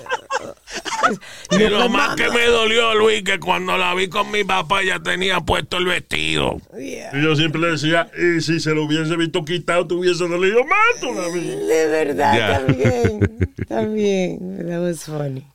Y 1.52 1.58
lo 1.70 1.88
más 1.88 2.16
que 2.16 2.28
me 2.28 2.44
dolió, 2.46 2.94
Luis, 2.94 3.22
que 3.22 3.40
cuando 3.40 3.78
la 3.78 3.94
vi 3.94 4.08
con 4.08 4.30
mi 4.30 4.44
papá 4.44 4.82
ya 4.84 5.00
tenía 5.00 5.40
puesto 5.40 5.78
el 5.78 5.86
vestido. 5.86 6.58
Y 6.78 7.22
yo 7.22 7.34
siempre 7.34 7.60
le 7.62 7.68
decía, 7.68 8.10
y 8.14 8.42
si 8.42 8.60
se 8.60 8.74
lo 8.74 8.84
hubiese 8.84 9.16
visto 9.16 9.42
quitado, 9.44 9.86
te 9.86 9.94
hubiese 9.94 10.28
dolido 10.28 10.60
más 10.64 11.00
todavía. 11.00 11.56
De 11.56 11.86
verdad, 11.86 12.36
Ya. 12.36 12.58
también. 12.66 13.48
También. 13.68 14.66
That 14.68 14.80
was 14.80 15.04
funny. 15.04 15.46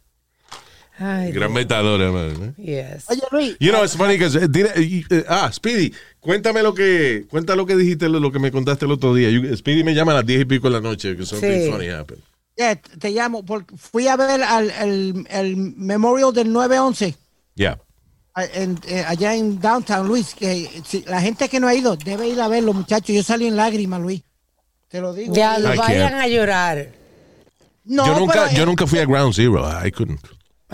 Ay, 0.99 1.31
Gran 1.31 1.51
metadora, 1.51 2.11
man. 2.11 2.53
¿eh? 2.59 2.61
Yes. 2.93 3.05
Oye, 3.09 3.21
Luis, 3.31 3.57
You 3.59 3.71
know, 3.71 3.83
it's 3.83 3.95
funny 3.97 4.17
'cause, 4.19 4.35
eh, 4.37 4.47
did- 4.47 4.67
eh, 4.75 5.03
eh, 5.09 5.25
ah, 5.27 5.49
Speedy, 5.51 5.91
cuéntame 6.19 6.61
lo 6.61 6.73
que, 6.75 7.25
cuenta 7.29 7.55
lo 7.55 7.65
que 7.65 7.75
dijiste, 7.75 8.07
lo, 8.09 8.19
lo 8.19 8.31
que 8.31 8.37
me 8.39 8.51
contaste 8.51 8.85
el 8.85 8.91
otro 8.91 9.13
día. 9.15 9.29
You- 9.31 9.55
Speedy 9.57 9.83
me 9.83 9.95
llama 9.95 10.11
a 10.11 10.15
las 10.15 10.25
10 10.25 10.41
y 10.41 10.45
pico 10.45 10.67
de 10.69 10.73
la 10.75 10.81
noche, 10.81 11.17
que 11.17 11.25
something 11.25 11.63
Sí. 11.65 11.71
funny 11.71 11.87
happened. 11.89 12.21
eh, 12.55 12.75
te 12.99 13.09
llamo 13.09 13.43
porque 13.43 13.75
fui 13.75 14.07
a 14.07 14.15
ver 14.15 14.43
al, 14.43 14.69
el, 14.69 15.25
el 15.31 15.55
memorial 15.57 16.31
del 16.31 16.49
9-11 16.53 17.15
Yeah. 17.55 17.79
a- 18.35 18.45
en- 18.45 18.79
eh, 18.87 19.03
allá 19.07 19.33
en 19.33 19.59
Downtown, 19.59 20.07
Luis. 20.07 20.35
Que 20.35 20.69
si- 20.85 21.01
la 21.07 21.19
gente 21.19 21.49
que 21.49 21.59
no 21.59 21.67
ha 21.67 21.73
ido 21.73 21.95
debe 21.95 22.27
ir 22.27 22.39
a 22.39 22.47
verlo, 22.47 22.73
muchachos. 22.73 23.15
Yo 23.15 23.23
salí 23.23 23.47
en 23.47 23.55
lágrimas, 23.55 23.99
Luis. 24.01 24.21
Te 24.89 25.01
lo 25.01 25.15
digo. 25.15 25.33
Ya 25.33 25.57
lo 25.57 25.69
vayan 25.75 26.11
can't. 26.11 26.21
a 26.23 26.27
llorar. 26.27 26.89
no, 27.85 28.05
yo, 28.05 28.19
nunca, 28.19 28.33
pero 28.45 28.55
yo 28.55 28.65
nunca 28.67 28.85
fui 28.85 28.99
a 28.99 29.05
Ground 29.05 29.33
Zero. 29.33 29.67
I 29.83 29.89
couldn't. 29.91 30.19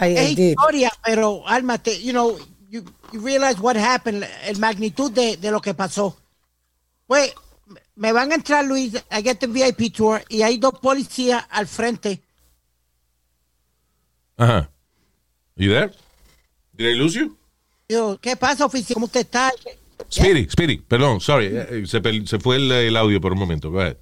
I, 0.01 0.15
es 0.17 0.37
historia, 0.39 0.91
pero 1.03 1.47
Alma, 1.47 1.77
te, 1.77 2.01
you 2.01 2.11
know, 2.11 2.37
you, 2.69 2.83
you 3.11 3.21
realize 3.21 3.59
what 3.59 3.75
happened, 3.77 4.25
el 4.43 4.57
magnitud 4.59 5.11
de, 5.11 5.37
de 5.37 5.51
lo 5.51 5.59
que 5.61 5.73
pasó. 5.73 6.17
Pues 7.07 7.33
me 7.95 8.11
van 8.11 8.31
a 8.31 8.35
entrar, 8.35 8.63
Luis, 8.65 8.93
I 9.11 9.21
get 9.21 9.39
the 9.39 9.47
VIP 9.47 9.93
tour 9.93 10.23
y 10.29 10.41
hay 10.43 10.57
dos 10.57 10.73
policías 10.81 11.45
al 11.49 11.67
frente. 11.67 12.21
Ajá. 14.37 14.69
You 15.55 15.71
there? 15.71 15.91
Did 16.73 16.87
I 16.91 16.95
lose 16.95 17.19
you? 17.19 17.35
Yo, 17.89 18.17
¿qué 18.21 18.35
pasa, 18.37 18.65
oficial? 18.65 18.93
¿Cómo 18.93 19.07
usted 19.07 19.21
está? 19.21 19.51
Speedy, 20.09 20.47
Speedy, 20.49 20.77
perdón, 20.77 21.19
sorry. 21.19 21.47
eh, 21.51 21.83
Se, 21.85 21.99
se 22.25 22.39
fue 22.39 22.55
el, 22.55 22.71
el 22.71 22.95
audio 22.95 23.19
por 23.19 23.33
un 23.33 23.39
momento. 23.39 23.69
Go 23.69 23.81
ahead. 23.81 23.97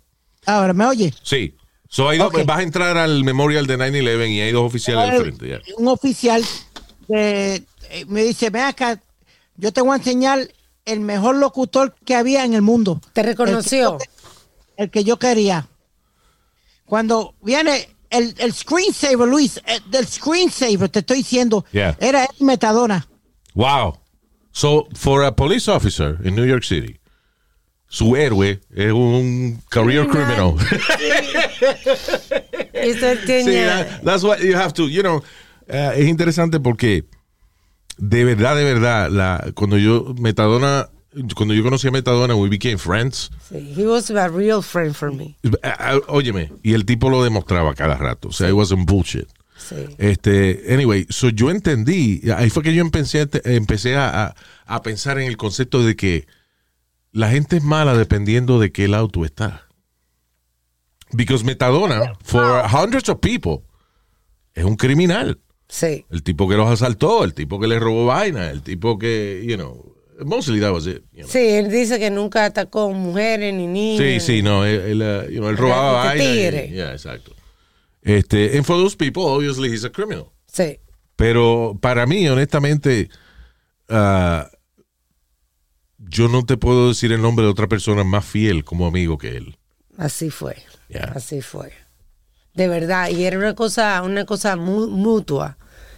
Ahora, 0.45 0.73
¿me 0.73 0.85
oye? 0.85 1.13
Sí. 1.23 1.55
So, 1.89 2.09
hay 2.09 2.17
dos- 2.17 2.27
Ok. 2.33 2.45
vas 2.45 2.59
a 2.59 2.63
entrar 2.63 2.97
al 2.97 3.23
memorial 3.23 3.65
de 3.67 3.77
9-11 3.77 4.29
y 4.33 4.41
hay 4.41 4.51
dos 4.51 4.65
oficiales 4.65 5.09
al 5.11 5.21
frente. 5.21 5.47
ya. 5.49 5.59
Un 5.77 5.87
oficial 5.87 6.43
de- 7.07 7.63
eh, 7.89 8.05
me 8.07 8.23
dice, 8.23 8.49
ven 8.49 8.63
acá, 8.63 8.99
yo 9.55 9.71
te 9.71 9.81
voy 9.81 9.93
a 9.93 9.95
enseñar 9.97 10.39
el 10.85 10.99
mejor 10.99 11.35
locutor 11.37 11.95
que 12.05 12.15
había 12.15 12.43
en 12.45 12.53
el 12.53 12.61
mundo. 12.61 13.01
¿Te 13.13 13.23
reconoció? 13.23 13.97
El 14.75 14.89
que 14.89 15.03
yo 15.03 15.17
quería. 15.17 15.67
Cuando 16.85 17.33
viene 17.41 17.89
el, 18.09 18.33
el 18.37 18.53
screensaver, 18.53 19.27
Luis, 19.27 19.61
el, 19.65 19.91
del 19.91 20.07
screensaver, 20.07 20.89
te 20.89 20.99
estoy 20.99 21.17
diciendo, 21.17 21.65
Yeah. 21.71 21.97
era 21.99 22.23
el 22.23 22.45
Metadona. 22.45 23.07
Wow. 23.53 23.97
So, 24.51 24.87
for 24.93 25.23
a 25.25 25.35
police 25.35 25.69
officer 25.69 26.17
in 26.23 26.35
New 26.35 26.45
York 26.45 26.63
City, 26.63 26.99
su 27.87 28.15
héroe 28.15 28.59
es 28.75 28.91
un 28.91 29.61
career 29.69 30.07
criminal. 30.07 30.55
Sí, 32.83 32.93
tenía. 33.25 33.67
that- 33.85 34.03
that's 34.03 34.23
what 34.23 34.39
you 34.39 34.55
have 34.55 34.73
to, 34.73 34.87
you 34.87 35.01
know, 35.01 35.21
eh, 35.67 35.91
es 35.97 36.07
interesante 36.07 36.59
porque 36.59 37.05
de 37.97 38.23
verdad, 38.23 38.55
de 38.55 38.63
verdad, 38.63 39.09
la, 39.09 39.51
cuando 39.55 39.77
yo, 39.77 40.13
Metadona, 40.19 40.89
cuando 41.35 41.53
yo 41.53 41.63
conocí 41.63 41.87
a 41.87 41.91
Metadona, 41.91 42.35
we 42.35 42.47
became 42.49 42.77
friends. 42.77 43.31
Sí, 43.49 43.73
he 43.75 43.85
was 43.87 44.09
a 44.11 44.27
real 44.29 44.61
friend 44.61 44.93
for 44.95 45.11
me. 45.11 45.35
Eh, 45.43 45.49
eh, 45.63 46.01
Óyeme, 46.07 46.51
y 46.63 46.73
el 46.73 46.85
tipo 46.85 47.09
lo 47.09 47.23
demostraba 47.23 47.73
cada 47.73 47.95
rato. 47.97 48.29
O 48.29 48.31
sea, 48.31 48.47
it 48.47 48.53
wasn't 48.53 48.87
bullshit. 48.87 49.27
Sí. 49.57 49.75
Este, 49.97 50.65
anyway, 50.71 51.07
so 51.09 51.29
yo 51.29 51.49
entendí, 51.49 52.21
ahí 52.37 52.51
fue 52.51 52.61
que 52.61 52.73
yo 52.75 52.81
empecé, 52.81 53.27
empecé 53.45 53.95
a, 53.95 54.27
a- 54.27 54.35
a 54.67 54.81
pensar 54.83 55.17
en 55.19 55.27
el 55.27 55.35
concepto 55.37 55.83
de 55.83 55.95
que 55.95 56.27
la 57.17 57.31
gente 57.31 57.57
es 57.57 57.63
mala 57.63 57.97
dependiendo 57.97 58.59
de 58.59 58.71
qué 58.71 58.87
lado 58.87 59.07
tú 59.07 59.25
estás. 59.25 59.61
Because 61.13 61.43
Metadona, 61.43 62.13
for 62.23 62.63
hundreds 62.71 63.09
of 63.09 63.19
people, 63.21 63.63
es 64.53 64.63
un 64.65 64.75
criminal. 64.75 65.39
Sí. 65.67 66.05
El 66.11 66.21
tipo 66.21 66.47
que 66.47 66.55
los 66.55 66.69
asaltó, 66.69 67.23
el 67.23 67.33
tipo 67.33 67.59
que 67.59 67.67
les 67.67 67.79
robó 67.79 68.05
vaina, 68.05 68.51
el 68.51 68.61
tipo 68.61 68.99
que, 68.99 69.43
you 69.47 69.55
know, 69.55 69.95
mostly 70.25 70.59
that 70.59 70.71
was 70.71 70.85
it. 70.85 71.03
you 71.13 71.21
know. 71.23 71.29
Sí, 71.29 71.39
él 71.39 71.71
dice 71.71 71.97
que 71.97 72.11
nunca 72.11 72.45
atacó 72.45 72.91
mujeres 72.91 73.53
ni 73.53 73.67
niños. 73.67 74.05
Sí, 74.05 74.19
sí, 74.19 74.41
no, 74.43 74.63
él, 74.65 74.81
él, 74.81 75.01
uh, 75.01 75.29
you 75.31 75.39
know, 75.39 75.49
él 75.49 75.57
robaba 75.57 76.05
vaina. 76.05 76.23
y- 76.23 76.27
tigre. 76.27 76.69
yeah, 76.69 76.91
exacto. 76.91 77.31
Este, 78.03 78.55
and 78.57 78.65
for 78.65 78.77
those 78.77 78.95
people, 78.95 79.23
obviously, 79.23 79.69
he's 79.69 79.83
a 79.83 79.89
criminal. 79.89 80.31
Sí. 80.51 80.77
Pero 81.15 81.77
para 81.81 82.05
mí, 82.05 82.27
honestamente, 82.29 83.09
ah, 83.89 84.47
yo 86.09 86.27
no 86.27 86.45
te 86.45 86.57
puedo 86.57 86.89
decir 86.89 87.11
el 87.11 87.21
nombre 87.21 87.45
de 87.45 87.51
otra 87.51 87.67
persona 87.67 88.03
más 88.03 88.25
fiel 88.25 88.63
como 88.63 88.87
amigo 88.87 89.17
que 89.17 89.37
él. 89.37 89.57
Así 89.97 90.29
fue. 90.29 90.57
Yeah. 90.89 91.11
Así 91.15 91.41
fue. 91.41 91.71
De 92.53 92.67
verdad. 92.67 93.09
Y 93.09 93.25
era 93.25 93.37
una 93.37 93.53
cosa, 93.55 94.01
una 94.03 94.25
cosa 94.25 94.55
mu- 94.55 94.87
mutua. 94.87 95.57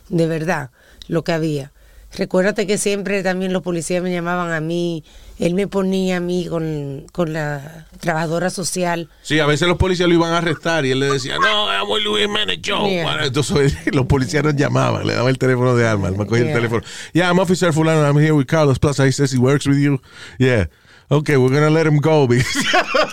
De 0.10 0.28
verdad. 0.28 0.72
Lo 1.08 1.24
que 1.24 1.32
había. 1.32 1.72
Recuérdate 2.18 2.66
que 2.66 2.78
siempre 2.78 3.22
también 3.24 3.54
los 3.54 3.62
policías 3.62 4.02
me 4.02 4.12
llamaban 4.12 4.52
a 4.52 4.60
mí. 4.60 5.04
Él 5.38 5.54
me 5.54 5.68
ponía 5.68 6.18
a 6.18 6.20
mí 6.20 6.48
con, 6.50 7.06
con 7.12 7.32
la 7.34 7.88
trabajadora 8.00 8.50
social. 8.50 9.10
Sí, 9.22 9.40
a 9.40 9.46
veces 9.46 9.68
los 9.68 9.78
policías 9.78 10.10
lo 10.10 10.16
iban 10.16 10.34
a 10.34 10.40
arrestar 10.40 10.86
y 10.86 10.92
él 10.92 11.00
le 11.00 11.06
decía, 11.14 11.36
no, 11.38 11.68
with 11.86 12.04
Luis 12.04 12.26
Jiménez. 12.26 12.60
Yeah. 12.62 13.26
Entonces 13.26 13.78
los 13.94 14.06
policías 14.08 14.44
nos 14.44 14.56
llamaban, 14.56 15.06
le 15.08 15.14
daban 15.14 15.30
el 15.30 15.38
teléfono 15.38 15.76
de 15.76 15.88
arma, 15.88 16.08
él 16.10 16.18
me 16.18 16.26
cogía 16.26 16.46
Yeah. 16.46 16.52
el 16.52 16.56
teléfono. 16.58 16.82
Yeah, 17.14 17.28
I'm 17.30 17.40
Officer 17.40 17.72
Fulano, 17.72 18.06
I'm 18.06 18.18
here 18.18 18.34
with 18.34 18.48
Carlos 18.48 18.80
Plaza. 18.80 19.06
He 19.06 19.12
says 19.12 19.32
he 19.32 19.38
works 19.40 19.66
with 19.68 19.78
you. 19.78 20.02
Yeah. 20.40 20.66
Okay, 21.12 21.38
we're 21.38 21.50
going 21.50 21.64
to 21.64 21.72
let 21.72 21.88
him 21.88 21.98
go. 21.98 22.28
because- 22.28 22.46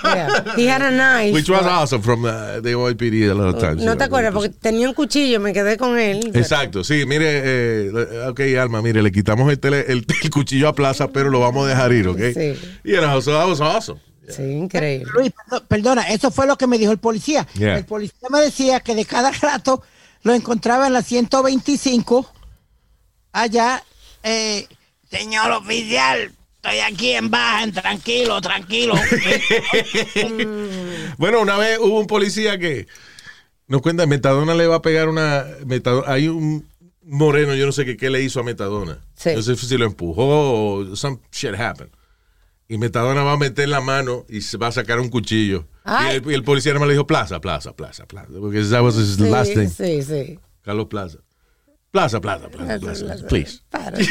Yeah. 0.05 0.55
He 0.55 0.66
had 0.66 0.82
a 0.82 0.90
knife. 0.90 1.32
Which 1.32 1.49
was 1.49 1.62
but- 1.62 1.70
awesome 1.72 2.03
from 2.03 2.22
the, 2.22 2.61
the 2.62 2.70
OIPD 2.74 3.30
a 3.30 3.34
lot 3.34 3.55
of 3.55 3.61
times. 3.61 3.82
No 3.82 3.97
te 3.97 4.05
acuerdas, 4.05 4.32
porque 4.34 4.51
tenía 4.51 4.86
un 4.88 4.94
cuchillo, 4.94 5.40
me 5.40 5.53
quedé 5.53 5.76
con 5.78 5.99
él. 5.99 6.20
pero- 6.26 6.38
Exacto, 6.38 6.84
sí, 6.84 7.05
mire, 7.07 7.42
eh, 7.44 8.26
ok, 8.28 8.40
Alma, 8.61 8.82
mire, 8.82 9.03
le 9.03 9.11
quitamos 9.11 9.51
el, 9.51 9.59
tele- 9.59 9.84
el, 9.88 10.05
el 10.22 10.30
cuchillo 10.30 10.68
a 10.68 10.74
Plaza, 10.74 11.09
pero 11.09 11.30
lo 11.30 11.40
vamos 11.40 11.66
a 11.66 11.70
dejar 11.70 11.92
ir, 11.92 12.09
¿ok? 12.09 12.18
Sí. 12.34 12.55
You 12.84 12.99
know, 12.99 13.20
so 13.22 13.32
that 13.32 13.49
was 13.49 13.61
awesome. 13.61 13.99
Sí, 14.28 14.42
increíble. 14.42 15.07
Luis, 15.14 15.32
perdo- 15.32 15.64
perdona, 15.66 16.03
eso 16.09 16.30
fue 16.30 16.47
lo 16.47 16.57
que 16.57 16.66
me 16.66 16.78
dijo 16.78 16.92
el 16.92 16.99
policía. 16.99 17.47
Yeah. 17.55 17.78
El 17.78 17.84
policía 17.86 18.28
me 18.30 18.40
decía 18.40 18.80
que 18.80 18.94
de 18.94 19.05
cada 19.07 19.30
rato 19.30 19.82
lo 20.22 20.34
encontraba 20.34 20.86
en 20.86 20.92
la 20.92 21.03
125 21.03 22.30
allá. 23.32 23.82
Eh, 24.22 24.66
Señor 25.11 25.53
oficial, 25.53 26.32
estoy 26.67 26.81
aquí 26.81 27.11
en 27.12 27.31
baja, 27.31 27.71
tranquilo, 27.73 28.41
tranquilo. 28.41 28.95
Bueno, 31.19 31.41
una 31.41 31.57
vez 31.57 31.79
hubo 31.79 32.01
un 32.01 32.07
policía 32.07 32.59
que 32.59 32.87
nos 33.69 33.81
cuenta, 33.83 34.07
Metadona 34.07 34.55
le 34.55 34.67
va 34.67 34.77
a 34.77 34.83
pegar 34.83 35.09
una... 35.09 35.45
Metadona- 35.64 36.05
hay 36.09 36.29
un 36.29 36.67
moreno, 37.03 37.55
yo 37.55 37.67
no 37.67 37.73
sé 37.73 37.85
qué, 37.85 37.97
qué 37.97 38.11
le 38.11 38.23
hizo 38.23 38.41
a 38.41 38.43
Metadona. 38.43 39.01
Sí. 39.17 39.31
No 39.35 39.43
sé 39.43 39.57
si 39.57 39.77
lo 39.79 39.87
empujó 39.87 40.25
o 40.81 40.97
some 40.97 41.19
shit 41.33 41.55
happened. 41.55 41.91
Y 42.69 42.79
Metadona 42.79 43.23
va 43.23 43.33
a 43.33 43.37
meter 43.37 43.69
la 43.69 43.81
mano 43.81 44.25
y 44.29 44.41
se 44.43 44.57
va 44.59 44.69
a 44.69 44.73
sacar 44.73 45.01
un 45.01 45.09
cuchillo. 45.09 45.67
Y 45.87 46.17
el, 46.17 46.31
y 46.31 46.35
el 46.35 46.43
policía 46.43 46.75
más 46.75 46.87
le 46.89 46.95
dijo, 46.95 47.07
plaza, 47.07 47.41
plaza, 47.41 47.75
plaza, 47.75 48.07
plaza. 48.07 48.29
Porque 48.41 48.61
that 48.62 48.83
was 48.83 48.97
his 48.97 49.17
Sí, 49.17 49.23
last 49.31 49.55
thing. 49.55 49.69
sí, 49.69 50.03
sí. 50.03 50.39
Carlos 50.62 50.87
Plaza. 50.89 51.19
Plaza, 51.91 52.20
plaza, 52.20 52.49
plaza, 52.49 52.78
plaza, 52.78 53.26
please. 53.26 53.61
Párate. 53.70 54.05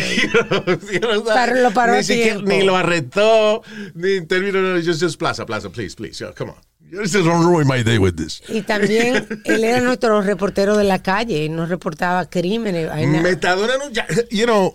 You 0.92 1.00
know, 1.02 1.24
Paró- 1.24 1.62
lo 1.62 1.72
paró 1.72 1.96
ni, 1.96 2.04
siquiera- 2.04 2.42
ni 2.42 2.64
lo 2.64 2.76
arrestó, 2.76 3.62
ni 3.94 4.14
intervino, 4.16 4.60
no, 4.62 4.80
just, 4.82 5.00
just 5.02 5.20
plaza, 5.20 5.46
plaza, 5.46 5.70
please, 5.70 5.96
please, 5.96 6.18
yeah, 6.24 6.34
come 6.34 6.52
on. 6.52 6.58
You 6.92 7.02
just 7.02 7.14
don't 7.16 7.46
ruin 7.46 7.68
my 7.68 7.84
day 7.84 7.98
with 8.00 8.16
this. 8.16 8.42
Y 8.48 8.62
también 8.62 9.28
él 9.46 9.64
era 9.64 9.82
nuestro 9.82 10.22
reportero 10.22 10.78
de 10.78 10.84
la 10.84 11.02
calle, 11.04 11.46
él 11.46 11.56
nos 11.56 11.70
reportaba 11.70 12.28
crímenes. 12.30 12.90
Metadona 13.22 13.74
no, 13.78 13.90
you 14.32 14.46
know, 14.46 14.74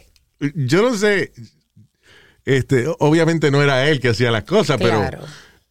yo 0.55 0.82
no 0.82 0.94
sé, 0.96 1.32
este, 2.44 2.86
obviamente 2.98 3.51
no 3.51 3.62
era 3.62 3.88
él 3.88 4.01
que 4.01 4.09
hacía 4.11 4.30
las 4.30 4.44
cosas, 4.44 4.76
Claro. 4.78 5.09
pero 5.11 5.24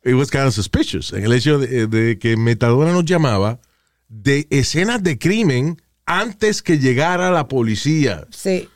it 0.03 0.13
was 0.15 0.29
kind 0.31 0.45
of 0.45 0.53
suspicious. 0.53 1.13
En 1.13 1.23
el 1.23 1.33
hecho 1.33 1.59
de, 1.59 1.87
de 1.87 2.17
que 2.17 2.35
Metadona 2.37 2.91
nos 2.91 3.05
llamaba 3.05 3.59
de 4.07 4.47
escenas 4.49 5.03
de 5.03 5.17
crimen 5.19 5.81
antes 6.09 6.61
que 6.63 6.79
llegara 6.79 7.29
la 7.31 7.47
policía. 7.47 8.25
Sí. 8.31 8.67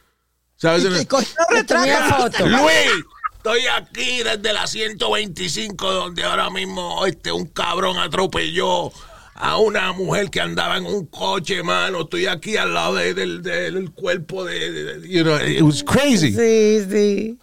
¿Sabes? 0.56 0.84
Y 0.86 1.06
foto. 1.08 2.48
Luis, 2.48 2.92
estoy 3.38 3.62
aquí 3.76 4.24
desde 4.24 4.54
la 4.54 4.68
125 4.68 5.92
donde 5.92 6.24
ahora 6.24 6.50
mismo 6.52 7.06
este 7.06 7.32
un 7.32 7.48
cabrón 7.48 7.98
atropelló 7.98 8.92
a 9.36 9.58
una 9.58 9.92
mujer 9.94 10.30
que 10.30 10.40
andaba 10.42 10.78
en 10.78 10.86
un 10.86 11.08
coche, 11.08 11.64
mano. 11.64 12.02
Estoy 12.02 12.28
aquí 12.28 12.56
al 12.56 12.74
lado 12.76 12.96
de- 12.96 13.14
del, 13.16 13.42
del 13.42 13.92
cuerpo 13.92 14.46
de, 14.46 14.72
de- 14.72 15.00
de- 15.00 15.10
you 15.10 15.24
know, 15.24 15.38
it 15.40 15.62
was 15.62 15.84
crazy. 15.84 16.32
Sí, 16.32 16.86
sí. 16.90 17.40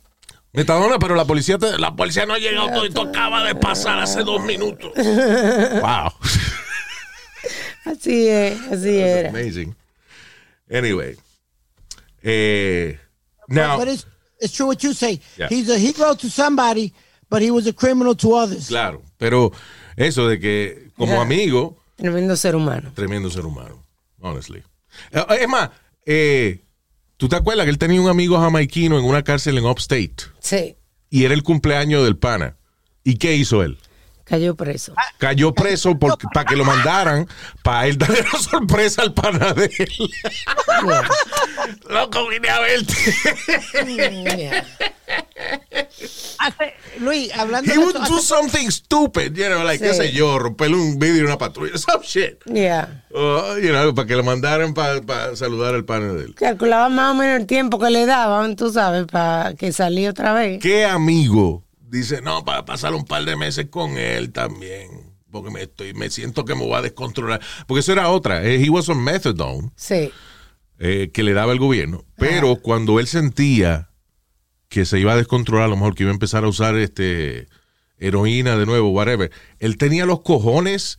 Metadona, 0.53 0.99
pero 1.01 1.15
la 1.17 1.25
policía 1.25 1.59
te- 1.59 1.79
la 1.79 1.95
policía 1.95 2.27
no 2.27 2.35
ha 2.35 2.39
llegado, 2.39 2.69
todo 2.69 2.85
esto 2.85 3.03
acaba 3.03 3.45
de 3.45 3.55
pasar 3.57 3.99
hace 3.99 4.23
dos 4.23 4.43
minutos. 4.45 4.93
wow. 4.97 6.13
Así 7.85 8.29
es, 8.29 8.59
así 8.71 8.99
era. 8.99 9.29
Amazing. 9.31 9.75
Anyway. 10.71 11.17
Eh, 12.23 12.97
now, 13.49 13.79
But 13.79 13.89
it's, 13.89 14.07
it's 14.41 14.53
true 14.55 14.67
what 14.69 14.83
you 14.83 14.93
say. 14.95 15.21
Yeah. 15.37 15.49
He's 15.49 15.69
a 15.71 15.79
hero 15.79 16.15
to 16.15 16.29
somebody, 16.31 16.93
but 17.29 17.43
he 17.43 17.51
was 17.51 17.67
a 17.67 17.73
criminal 17.73 18.15
to 18.17 18.35
others. 18.35 18.69
claro, 18.69 19.03
pero 19.19 19.53
eso 19.97 20.29
de 20.29 20.39
que 20.39 20.91
como 20.97 21.13
Yeah. 21.15 21.23
amigo, 21.23 21.77
Tremendo 21.97 22.37
ser 22.37 22.55
humano. 22.57 22.91
tremendo 22.95 23.31
ser 23.31 23.45
humano, 23.47 23.85
honestly. 24.21 24.63
Eh, 25.13 25.25
Es 25.43 25.49
más, 25.49 25.71
eh, 26.07 26.61
¿tú 27.17 27.29
te 27.29 27.37
acuerdas 27.37 27.65
que 27.65 27.71
él 27.71 27.79
tenía 27.79 28.01
un 28.01 28.09
amigo 28.09 28.39
jamaiquino 28.39 28.99
en 28.99 29.05
una 29.05 29.23
cárcel 29.23 29.59
en 29.59 29.65
Upstate? 29.67 30.15
Sí, 30.41 30.77
Y 31.11 31.25
era 31.25 31.35
el 31.35 31.43
cumpleaños 31.43 32.05
del 32.05 32.17
pana. 32.17 32.57
¿Y 33.03 33.17
qué 33.17 33.35
hizo 33.35 33.63
él? 33.63 33.79
Cayó 34.31 34.55
preso. 34.55 34.95
Cayó 35.19 35.53
preso 35.53 35.99
para 35.99 36.45
que 36.47 36.57
lo 36.57 36.65
mandaran 36.65 37.27
para 37.63 37.87
él 37.89 37.99
darle 37.99 38.23
la 38.33 38.39
sorpresa 38.39 39.03
al 39.03 39.13
pana 39.13 39.53
de 39.53 39.65
él. 39.77 39.93
Loco, 41.91 42.29
vine 42.29 42.49
a 42.49 42.61
verte. 42.61 42.95
Yeah. 44.41 44.65
Luis, 47.01 47.33
hablando 47.37 47.71
He 47.71 47.75
de 47.75 47.79
would 47.85 47.95
do 47.95 48.17
hace- 48.19 48.23
something 48.27 48.71
stupid, 48.71 49.35
you 49.37 49.49
know, 49.49 49.65
like, 49.65 49.83
qué 49.85 49.93
sé 49.93 50.13
yo, 50.13 50.39
romperle 50.39 50.77
un 50.77 50.99
vidrio 50.99 51.21
en 51.23 51.27
una 51.27 51.39
patrulla, 51.39 51.77
some 51.79 52.05
shit. 52.05 52.39
Yeah. 52.47 53.03
Uh, 53.13 53.57
you 53.61 53.71
know, 53.73 53.93
para 53.95 54.07
que 54.07 54.15
lo 54.15 54.23
mandaran 54.23 54.73
para 54.75 55.35
saludar 55.35 55.75
al 55.75 55.85
pana 55.85 56.13
de 56.13 56.27
él. 56.27 56.35
Calculaba 56.37 56.89
más 56.89 57.13
o 57.13 57.15
menos 57.15 57.41
el 57.41 57.47
tiempo 57.47 57.79
que 57.81 57.91
le 57.91 58.07
daban, 58.07 58.55
tú 58.57 58.73
sabes, 58.73 59.07
para 59.07 59.55
que 59.55 59.73
saliera 59.73 60.11
otra 60.13 60.33
vez. 60.33 60.61
¿Qué 60.63 60.85
amigo 60.85 61.65
dice, 61.91 62.21
no, 62.23 62.45
para 62.45 62.65
pasar 62.65 62.95
un 62.95 63.05
par 63.05 63.25
de 63.25 63.37
meses 63.37 63.67
con 63.71 63.99
él 63.99 64.33
también? 64.33 65.11
Porque 65.31 65.51
me, 65.51 65.63
estoy, 65.63 65.95
me 65.95 66.11
siento 66.11 66.45
que 66.45 66.55
me 66.55 66.69
va 66.69 66.79
a 66.79 66.83
descontrolar. 66.83 67.41
Porque 67.67 67.81
eso 67.81 67.93
era 67.93 68.09
otra. 68.09 68.45
eh, 68.45 68.65
He 68.65 68.69
was 68.71 68.89
on 68.89 69.03
methadone 69.03 69.71
Sí, 69.77 70.11
eh, 70.79 71.11
que 71.13 71.23
le 71.23 71.33
daba 71.35 71.53
el 71.53 71.59
gobierno. 71.59 72.05
Pero 72.17 72.57
cuando 72.57 72.99
él 72.99 73.07
sentía 73.07 73.91
que 74.69 74.85
se 74.85 74.99
iba 74.99 75.13
a 75.13 75.17
descontrolar, 75.17 75.67
a 75.67 75.69
lo 75.69 75.77
mejor 75.77 75.95
que 75.95 76.03
iba 76.05 76.11
a 76.11 76.15
empezar 76.15 76.45
a 76.45 76.49
usar 76.49 76.77
este 76.77 77.49
heroína 77.99 78.57
de 78.57 78.67
nuevo, 78.67 78.91
whatever, 78.91 79.31
él 79.59 79.77
tenía 79.77 80.07
los 80.07 80.21
cojones 80.23 80.99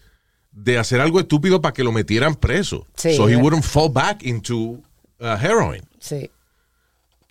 de 0.51 0.77
hacer 0.77 0.99
algo 1.01 1.19
estúpido 1.19 1.61
para 1.61 1.73
que 1.73 1.83
lo 1.83 1.91
metieran 1.91 2.35
preso. 2.35 2.85
Sí, 2.95 3.15
so 3.15 3.27
he 3.29 3.35
wouldn't 3.37 3.63
fall 3.63 3.89
back 3.89 4.23
into 4.23 4.81
uh, 5.19 5.37
heroin. 5.41 5.81
sí. 5.99 6.29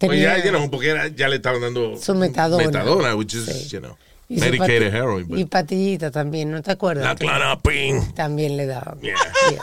Pues 0.01 0.13
Tenía- 0.13 0.39
ya, 0.39 0.45
you 0.45 0.51
know, 0.51 0.71
porque 0.71 0.89
era- 0.89 1.09
ya 1.09 1.29
le 1.29 1.37
estaban 1.37 1.61
dando 1.61 1.97
Su 1.99 2.15
metadona. 2.15 2.65
metadona, 2.65 3.15
which 3.15 3.35
is, 3.35 3.45
Sí. 3.45 3.69
you 3.69 3.81
know, 3.81 3.97
y 4.31 4.41
medicated 4.41 4.95
heroin. 4.95 5.29
but- 5.29 5.39
Y 5.39 5.45
patillita 5.45 6.11
también, 6.11 6.51
¿no 6.51 6.63
te 6.63 6.71
acuerdas? 6.73 7.05
la 7.05 7.15
clanapin. 7.17 8.15
También 8.15 8.57
le 8.57 8.65
daban. 8.67 8.99
Yeah. 9.01 9.15
Yeah. 9.51 9.61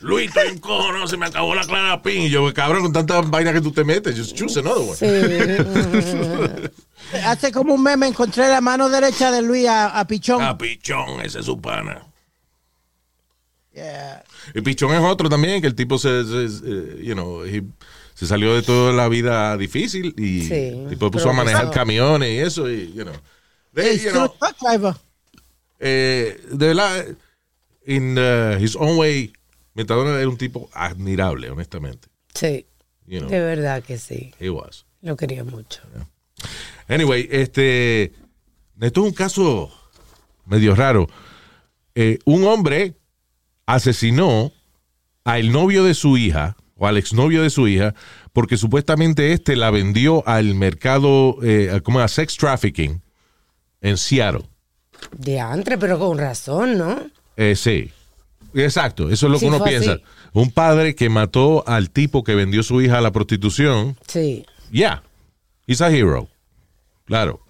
Luis, 0.00 0.28
estoy 0.28 0.48
en 0.48 0.58
cojones, 0.60 1.10
se 1.10 1.16
me 1.18 1.26
acabó 1.26 1.54
la 1.54 1.62
clanapin. 1.64 2.22
Y 2.22 2.30
yo, 2.30 2.52
cabrón, 2.54 2.82
con 2.82 2.92
tanta 2.92 3.20
vaina 3.20 3.52
que 3.52 3.60
tú 3.60 3.70
te 3.72 3.84
metes, 3.84 4.16
just 4.16 4.34
choose 4.34 4.58
another 4.60 4.82
one. 4.82 4.94
Sí. 4.94 5.06
hace 7.24 7.52
como 7.52 7.74
un 7.74 7.82
meme 7.82 8.06
encontré 8.08 8.48
la 8.48 8.60
mano 8.62 8.88
derecha 8.88 9.30
de 9.30 9.42
Luis 9.42 9.66
a, 9.68 9.98
a 9.98 10.06
Pichón. 10.06 10.42
Ah, 10.42 10.56
Pichón, 10.56 11.20
ese 11.22 11.40
es 11.40 11.44
su 11.46 11.60
pana. 11.60 12.02
Yeah. 13.72 14.24
Y 14.54 14.60
Pichón 14.62 14.92
es 14.94 15.00
otro 15.00 15.28
también, 15.28 15.60
que 15.60 15.66
el 15.68 15.74
tipo 15.74 15.96
se, 15.98 16.24
se- 16.24 16.48
se- 16.48 17.04
you 17.04 17.14
know, 17.14 17.44
he- 17.44 17.62
se 18.14 18.26
salió 18.26 18.54
de 18.54 18.62
toda 18.62 18.92
la 18.92 19.08
vida 19.08 19.56
difícil 19.56 20.14
y 20.18 20.42
Sí, 20.42 20.54
el 20.54 20.88
tipo 20.90 21.10
puso 21.10 21.30
a 21.30 21.32
manejar 21.32 21.70
camiones 21.70 22.30
y 22.30 22.38
eso, 22.38 22.68
y, 22.70 22.92
you 22.92 23.04
know. 23.04 23.14
They, 23.72 23.98
you 24.00 24.10
know, 24.10 24.34
eh, 25.78 26.40
de 26.50 26.66
verdad, 26.66 27.06
in 27.86 28.18
uh, 28.18 28.58
his 28.58 28.76
own 28.76 28.98
way, 28.98 29.32
Metadona 29.74 30.18
era 30.18 30.28
un 30.28 30.36
tipo 30.36 30.68
admirable, 30.72 31.48
honestamente. 31.50 32.08
Sí, 32.34 32.66
You 33.06 33.20
know, 33.20 33.30
de 33.30 33.40
verdad 33.40 33.82
que 33.82 33.98
sí. 33.98 34.34
he 34.38 34.50
was. 34.50 34.84
Lo 35.02 35.16
quería 35.16 35.42
mucho. 35.44 35.80
Anyway, 36.88 37.28
este, 37.30 38.12
esto 38.80 39.00
es 39.00 39.06
un 39.06 39.12
caso 39.12 39.70
medio 40.46 40.74
raro. 40.74 41.08
Eh, 41.94 42.18
un 42.24 42.44
hombre 42.44 42.94
asesinó 43.74 44.52
al 45.24 45.52
novio 45.52 45.84
de 45.84 45.94
su 45.94 46.16
hija 46.16 46.56
o 46.76 46.86
al 46.86 46.96
exnovio 46.96 47.42
de 47.42 47.50
su 47.50 47.68
hija 47.68 47.94
porque 48.32 48.56
supuestamente 48.56 49.32
este 49.32 49.56
la 49.56 49.70
vendió 49.70 50.26
al 50.26 50.54
mercado, 50.54 51.36
eh, 51.42 51.80
como 51.84 52.00
a 52.00 52.08
sex 52.08 52.36
trafficking 52.36 53.02
en 53.80 53.96
Seattle. 53.96 54.44
De 55.16 55.40
antre, 55.40 55.78
pero 55.78 55.98
con 55.98 56.18
razón, 56.18 56.78
¿no? 56.78 56.98
Eh, 57.36 57.56
sí, 57.56 57.90
exacto, 58.54 59.10
eso 59.10 59.26
es 59.26 59.32
lo 59.32 59.38
Sí, 59.38 59.46
que 59.46 59.54
uno 59.54 59.64
piensa. 59.64 59.92
así. 59.94 60.02
Un 60.32 60.52
padre 60.52 60.94
que 60.94 61.08
mató 61.08 61.64
al 61.66 61.90
tipo 61.90 62.22
que 62.22 62.34
vendió 62.34 62.62
su 62.62 62.80
hija 62.80 62.98
a 62.98 63.00
la 63.00 63.10
prostitución, 63.10 63.96
Sí. 64.06 64.44
yeah, 64.70 65.02
he's 65.66 65.80
a 65.80 65.90
hero. 65.90 66.28
Claro. 67.06 67.40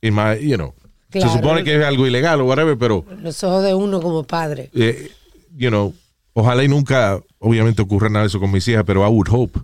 In 0.00 0.14
my, 0.14 0.38
you 0.40 0.56
know, 0.56 0.74
Claro. 1.20 1.32
se 1.32 1.38
supone 1.38 1.64
que 1.64 1.76
es 1.76 1.84
algo 1.84 2.06
ilegal 2.06 2.40
o 2.40 2.44
whatever, 2.46 2.76
pero, 2.76 3.04
Los 3.22 3.42
ojos 3.44 3.62
de 3.64 3.74
uno 3.74 4.00
como 4.00 4.24
padre. 4.24 4.70
eh, 4.74 5.10
you 5.56 5.68
know, 5.68 5.94
ojalá 6.32 6.64
y 6.64 6.68
nunca, 6.68 7.20
obviamente, 7.38 7.82
ocurra 7.82 8.08
nada 8.08 8.22
de 8.24 8.28
eso 8.28 8.40
con 8.40 8.50
mis 8.50 8.66
hijas, 8.68 8.84
pero 8.84 9.06
I 9.06 9.10
would 9.10 9.28
hope 9.30 9.60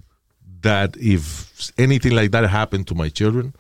that 0.63 0.91
if 0.99 1.71
anything 1.79 2.11
like 2.15 2.31
that 2.31 2.45
happened 2.45 2.87
to 2.87 2.95
my 2.95 3.11
children, 3.11 3.55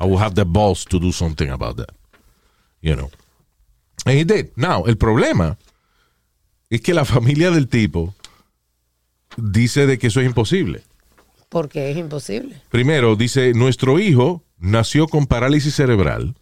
I 0.00 0.04
would 0.04 0.20
have 0.20 0.34
the 0.34 0.44
balls 0.44 0.84
to 0.86 0.98
do 0.98 1.12
something 1.12 1.50
about 1.50 1.76
that. 1.76 1.90
You 2.80 2.94
know. 2.94 3.10
And 4.04 4.16
he 4.16 4.24
did. 4.24 4.50
Now, 4.56 4.84
el 4.86 4.96
problema 4.96 5.58
es 6.70 6.80
que 6.80 6.94
la 6.94 7.04
familia 7.04 7.50
del 7.50 7.68
tipo 7.68 8.14
dice 9.36 9.86
de 9.86 9.98
que 9.98 10.08
eso 10.08 10.20
es 10.20 10.26
imposible. 10.26 10.82
Porque 11.48 11.90
es 11.90 11.96
imposible. 11.96 12.60
Primero, 12.70 13.16
dice, 13.16 13.52
nuestro 13.54 13.98
hijo 13.98 14.42
nació 14.58 15.06
con 15.08 15.26
parálisis 15.26 15.74
cerebral. 15.74 16.34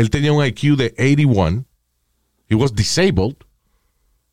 Él 0.00 0.08
tenía 0.08 0.32
un 0.32 0.42
IQ 0.42 0.76
de 0.78 0.94
81. 0.96 1.66
He 2.48 2.54
was 2.54 2.74
disabled. 2.74 3.36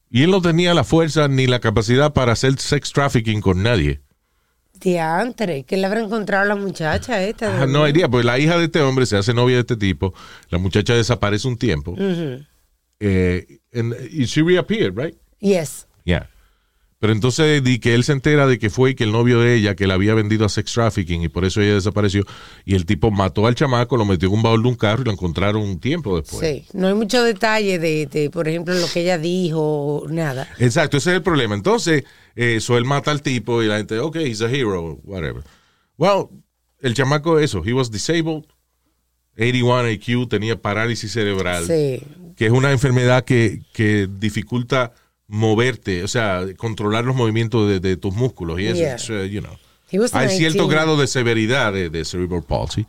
Y 0.09 0.24
él 0.24 0.32
no 0.32 0.41
tenía 0.41 0.74
la 0.74 0.86
fuerza 0.86 1.28
ni 1.28 1.45
la 1.45 1.59
capacidad 1.59 2.13
para 2.13 2.32
hacer 2.32 2.57
sex 2.57 2.93
trafficking 2.93 3.41
con 3.41 3.61
nadie. 3.61 3.99
Diantre, 4.80 5.65
que 5.65 5.76
le 5.76 5.86
habrá 5.86 5.99
encontrado 5.99 6.45
a 6.45 6.47
la 6.47 6.55
muchacha 6.55 7.22
esta. 7.22 7.63
Have 7.63 7.70
no 7.70 7.86
idea, 7.86 8.07
pues 8.07 8.24
la 8.24 8.39
hija 8.39 8.57
de 8.57 8.65
este 8.65 8.80
hombre 8.80 9.05
se 9.05 9.18
hace 9.18 9.34
novia 9.34 9.55
de 9.55 9.61
este 9.61 9.76
tipo. 9.76 10.13
La 10.49 10.57
muchacha 10.57 10.93
desaparece 10.93 11.49
un 11.49 11.57
tiempo. 11.57 11.95
Eh, 13.01 13.59
and, 13.74 13.93
y 14.09 14.24
she 14.24 14.41
reappeared, 14.41 14.97
right? 14.97 15.18
Yes. 15.41 15.86
Yeah. 16.05 16.30
Pero 16.99 17.13
entonces 17.13 17.63
di 17.63 17.77
que 17.77 17.93
él 17.93 18.03
se 18.03 18.11
entera 18.11 18.47
de 18.47 18.57
que 18.57 18.71
fue 18.71 18.89
y 18.91 18.95
que 18.95 19.03
el 19.03 19.11
novio 19.11 19.39
de 19.39 19.53
ella 19.53 19.75
que 19.75 19.85
la 19.85 19.93
había 19.93 20.15
vendido 20.15 20.45
a 20.45 20.49
sex 20.49 20.73
trafficking 20.73 21.21
y 21.21 21.27
por 21.29 21.45
eso 21.45 21.61
ella 21.61 21.75
desapareció. 21.75 22.23
Y 22.65 22.73
el 22.73 22.87
tipo 22.87 23.11
mató 23.11 23.45
al 23.45 23.53
chamaco, 23.53 23.97
lo 23.97 24.05
metió 24.05 24.29
en 24.29 24.33
un 24.35 24.41
baúl 24.41 24.63
de 24.63 24.69
un 24.69 24.75
carro 24.75 25.03
y 25.03 25.05
lo 25.05 25.11
encontraron 25.11 25.61
un 25.61 25.79
tiempo 25.79 26.19
después. 26.19 26.39
Sí. 26.41 26.65
No 26.73 26.87
hay 26.87 26.95
mucho 26.95 27.21
detalle 27.23 27.77
de, 27.77 28.07
de, 28.07 28.31
por 28.31 28.47
ejemplo, 28.47 28.73
lo 28.73 28.87
que 28.87 29.01
ella 29.01 29.19
dijo, 29.19 30.05
nada. 30.09 30.47
Exacto, 30.57 30.97
ese 30.97 31.11
es 31.11 31.17
el 31.17 31.21
problema. 31.21 31.53
Entonces, 31.53 32.03
eso 32.35 32.77
él 32.79 32.85
mata 32.85 33.11
al 33.11 33.21
tipo 33.21 33.61
y 33.61 33.67
la 33.67 33.77
gente, 33.77 33.99
ok, 33.99 34.15
he's 34.15 34.41
a 34.41 34.49
hero, 34.49 34.99
whatever. 35.03 35.43
Well, 35.99 36.29
el 36.81 36.95
chamaco, 36.95 37.37
eso, 37.37 37.61
he 37.63 37.73
was 37.73 37.91
disabled, 37.91 38.45
81 39.37 39.89
IQ, 39.91 40.27
tenía 40.29 40.59
parálisis 40.59 41.11
cerebral, 41.11 41.65
Sí. 41.67 42.01
que 42.35 42.47
es 42.47 42.51
una 42.51 42.71
enfermedad 42.71 43.23
que, 43.23 43.61
que 43.71 44.07
dificulta 44.19 44.93
moverte, 45.28 46.03
o 46.03 46.07
sea, 46.07 46.45
controlar 46.57 47.03
los 47.05 47.15
movimientos 47.15 47.67
de, 47.69 47.80
de 47.80 47.97
tus 47.97 48.13
músculos 48.15 48.59
y 48.59 48.67
eso, 48.67 49.13
Yeah. 49.13 49.25
you 49.25 49.41
know. 49.41 49.57
He 49.91 49.99
was 49.99 50.13
Hay 50.13 50.30
cierto 50.30 50.63
19. 50.67 50.73
grado 50.73 50.97
de 50.97 51.07
severidad 51.07 51.71
de, 51.73 51.89
de 51.89 52.03
cerebral 52.05 52.43
palsy. 52.43 52.86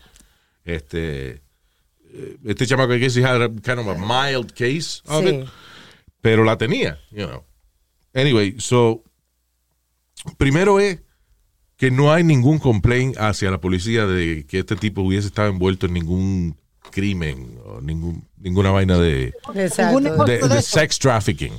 Este, 0.64 1.42
eh, 2.12 2.36
este 2.44 2.66
chamaco, 2.66 2.94
I 2.94 2.98
guess 3.00 3.16
he 3.16 3.22
had 3.24 3.40
a 3.42 3.48
kind 3.48 3.78
of 3.78 3.86
a 3.88 3.94
mild 3.96 4.52
case 4.52 5.02
of 5.06 5.24
Sí. 5.24 5.28
it, 5.30 5.46
pero 6.20 6.44
la 6.44 6.56
tenía, 6.58 6.98
you 7.10 7.26
know. 7.26 7.44
Anyway, 8.14 8.56
so, 8.58 9.02
primero 10.36 10.80
es 10.80 11.00
que 11.76 11.90
no 11.92 12.12
hay 12.12 12.24
ningún 12.24 12.58
complaint 12.58 13.16
hacia 13.18 13.50
la 13.50 13.60
policía 13.60 14.06
de 14.06 14.44
que 14.46 14.60
este 14.60 14.74
tipo 14.76 15.02
hubiese 15.02 15.28
estado 15.28 15.48
envuelto 15.48 15.86
en 15.86 15.94
ningún 15.94 16.56
crimen 16.90 17.58
o 17.64 17.80
ningún, 17.80 18.26
ninguna 18.36 18.70
vaina 18.72 18.98
de, 18.98 19.32
de, 19.54 20.48
de 20.48 20.62
sex 20.62 20.98
trafficking. 20.98 21.52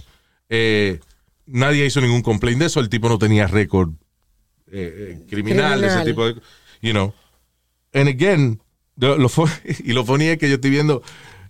Eh, 0.49 0.99
nadie 1.45 1.85
hizo 1.85 2.01
ningún 2.01 2.21
complaint 2.21 2.59
de 2.59 2.65
eso. 2.65 2.79
El 2.79 2.89
tipo 2.89 3.07
no 3.09 3.17
tenía 3.17 3.47
récord 3.47 3.91
eh, 4.71 5.17
eh, 5.21 5.25
criminal, 5.29 5.83
ese 5.83 6.03
Criminal. 6.03 6.05
tipo 6.05 6.25
de. 6.25 6.33
You 6.81 6.91
know. 6.91 7.13
And 7.93 8.07
again, 8.07 8.61
lo, 8.97 9.17
lo 9.17 9.29
y 9.83 9.93
lo 9.93 10.05
que 10.05 10.49
yo 10.49 10.55
estoy 10.55 10.69
viendo 10.69 11.01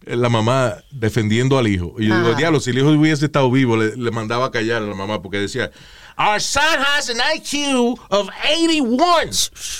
la 0.05 0.29
mamá 0.29 0.77
defendiendo 0.91 1.57
al 1.57 1.67
hijo. 1.67 1.95
Y 1.97 2.07
yo 2.07 2.15
digo, 2.15 2.29
Ajá. 2.29 2.37
diablo, 2.37 2.59
si 2.59 2.71
el 2.71 2.79
hijo 2.79 2.89
hubiese 2.89 3.25
estado 3.25 3.51
vivo, 3.51 3.77
le, 3.77 3.95
le 3.95 4.11
mandaba 4.11 4.47
a 4.47 4.51
callar 4.51 4.81
a 4.81 4.85
la 4.85 4.95
mamá 4.95 5.21
porque 5.21 5.37
decía, 5.37 5.71
Our 6.19 6.39
son 6.39 6.79
has 6.79 7.07
an 7.07 7.17
IQ 7.17 7.97
of 8.11 8.29
81. 8.43 9.29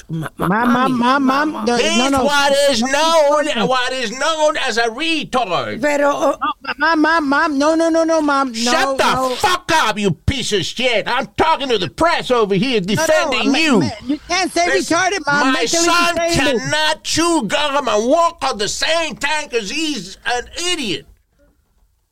Ma- 0.09 0.29
ma- 0.37 0.47
Mam, 0.47 0.71
mam, 0.73 0.97
mam, 0.97 1.51
mam. 1.51 1.65
No, 1.65 1.75
He's 1.75 1.97
no, 1.97 2.09
no. 2.09 2.23
what 2.23 2.53
is 2.69 2.81
known 2.81 3.67
what 3.67 3.91
is 3.91 4.11
known 4.17 4.55
as 4.55 4.77
a 4.77 4.87
retard. 4.87 5.81
Pero, 5.81 6.09
oh, 6.09 6.37
Mam, 6.77 7.01
mam, 7.01 7.27
mam. 7.27 7.57
No, 7.57 7.75
no, 7.75 7.89
no, 7.89 8.05
no, 8.05 8.21
mam. 8.21 8.47
No, 8.53 8.53
Shut 8.53 8.97
the 8.97 9.15
no. 9.15 9.35
fuck 9.35 9.69
up, 9.73 9.99
you 9.99 10.11
piece 10.11 10.53
of 10.53 10.63
shit. 10.63 11.09
I'm 11.09 11.27
talking 11.37 11.67
to 11.69 11.77
the 11.77 11.89
press 11.89 12.31
over 12.31 12.55
here 12.55 12.79
No, 12.79 12.85
no, 12.93 12.95
defending 12.95 13.55
you. 13.55 13.79
ma- 13.81 13.89
You 14.05 14.19
can't 14.19 14.49
say 14.51 14.69
This- 14.69 14.89
retarded, 14.89 15.19
mom. 15.27 15.47
My 15.47 15.51
Mentally 15.51 15.67
son 15.67 16.15
disabled. 16.15 16.61
cannot 16.61 17.03
chew 17.03 17.43
gum 17.47 17.85
and 17.89 18.07
walk 18.07 18.37
on 18.43 18.57
the 18.57 18.69
same 18.69 19.17
tank 19.17 19.53
as 19.53 19.69
he's 19.69 20.17
an 20.25 20.49
idiot. 20.71 21.05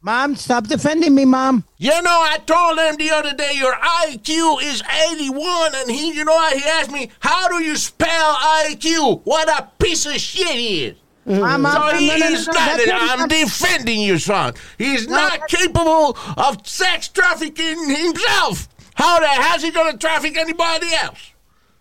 Mom, 0.02 0.36
stop 0.36 0.68
defending 0.68 1.16
me, 1.16 1.26
mom. 1.26 1.64
You 1.78 1.90
know, 2.04 2.22
I 2.24 2.38
told 2.46 2.78
him 2.78 2.98
the 2.98 3.10
other 3.12 3.34
day 3.34 3.54
your 3.56 3.74
IQ 3.74 4.62
is 4.62 4.84
81, 5.12 5.72
and 5.76 5.90
he, 5.90 6.14
you 6.14 6.24
know, 6.24 6.50
he 6.50 6.64
asked 6.64 6.92
me, 6.92 7.10
how 7.20 7.48
do 7.48 7.64
you 7.64 7.76
spell 7.76 8.36
IQ? 8.36 9.22
What 9.24 9.50
a 9.50 9.68
piece 9.84 10.06
of 10.06 10.14
shit 10.18 10.48
he 10.56 10.86
is. 10.86 10.98
Mom, 11.26 11.64
So 11.66 11.80
no, 11.80 11.98
he 11.98 12.08
no, 12.10 12.16
no, 12.18 12.30
no, 12.30 12.44
not, 12.54 13.20
I'm 13.20 13.28
defending 13.28 14.00
you, 14.00 14.20
son. 14.20 14.54
He's 14.78 15.08
not 15.08 15.48
capable 15.48 16.16
of 16.38 16.66
sex 16.66 17.08
trafficking 17.10 17.90
himself. 17.90 18.70
How 18.94 19.20
the 19.20 19.28
hell's 19.28 19.64
he 19.64 19.72
going 19.72 19.92
to 19.94 19.98
traffic 19.98 20.38
anybody 20.38 20.94
else? 20.94 21.32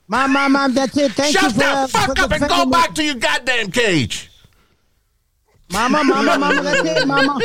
Mom, 0.09 0.33
mom, 0.33 0.53
mom, 0.53 0.73
that's 0.75 0.97
it. 0.97 1.13
Thank 1.13 1.35
you 1.35 1.41
Shut 1.41 1.53
for, 1.53 1.59
the 1.59 1.65
uh, 1.67 1.87
fuck 1.89 2.19
up 2.19 2.33
and 2.33 2.49
go 2.49 2.65
me. 2.65 2.71
back 2.71 2.95
to 2.95 3.05
your 3.05 3.15
goddamn 3.17 3.71
cage. 3.71 4.26
Mama, 5.69 6.05
mama, 6.05 6.39
mama, 6.39 6.63
that's 6.63 7.01
it, 7.01 7.07
mama. 7.07 7.39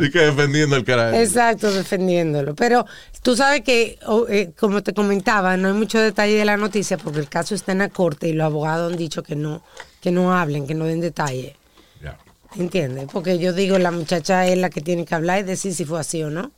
Y 0.00 0.10
que 0.10 0.18
defendiendo 0.18 0.76
el 0.76 0.84
carajo. 0.84 1.16
exacto, 1.16 1.72
defendiéndolo. 1.72 2.54
Pero 2.54 2.86
tú 3.22 3.36
sabes 3.36 3.62
que, 3.62 3.98
o, 4.06 4.26
eh, 4.28 4.52
como 4.58 4.82
te 4.82 4.92
comentaba, 4.92 5.56
no 5.56 5.68
hay 5.68 5.74
mucho 5.74 6.00
detalle 6.00 6.34
de 6.36 6.44
la 6.44 6.56
noticia 6.56 6.98
porque 6.98 7.20
el 7.20 7.28
caso 7.28 7.54
está 7.54 7.72
en 7.72 7.78
la 7.78 7.88
corte 7.88 8.28
y 8.28 8.32
los 8.32 8.46
abogados 8.46 8.92
han 8.92 8.98
dicho 8.98 9.22
que 9.22 9.36
no, 9.36 9.62
que 10.00 10.10
no 10.10 10.36
hablen, 10.36 10.66
que 10.66 10.74
no 10.74 10.84
den 10.86 11.00
detalle. 11.00 11.56
Ya. 12.02 12.18
¿Entiendes? 12.56 13.08
Porque 13.12 13.38
yo 13.38 13.52
digo, 13.52 13.78
la 13.78 13.90
muchacha 13.90 14.46
es 14.46 14.58
la 14.58 14.70
que 14.70 14.80
tiene 14.80 15.04
que 15.04 15.14
hablar 15.14 15.40
y 15.40 15.42
decir 15.44 15.74
si 15.74 15.84
fue 15.84 16.00
así 16.00 16.22
o 16.22 16.30
no. 16.30 16.50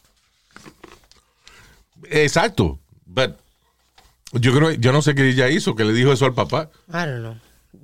Exacto. 2.10 2.78
But 3.04 3.36
yo 4.32 4.54
creo, 4.54 4.72
yo 4.72 4.92
no 4.92 5.02
sé 5.02 5.14
qué 5.14 5.28
ella 5.28 5.48
hizo, 5.48 5.74
que 5.76 5.84
le 5.84 5.92
dijo 5.92 6.12
eso 6.12 6.24
al 6.24 6.34
papá. 6.34 6.70
I 6.88 6.92
don't 6.92 7.18
know. 7.20 7.36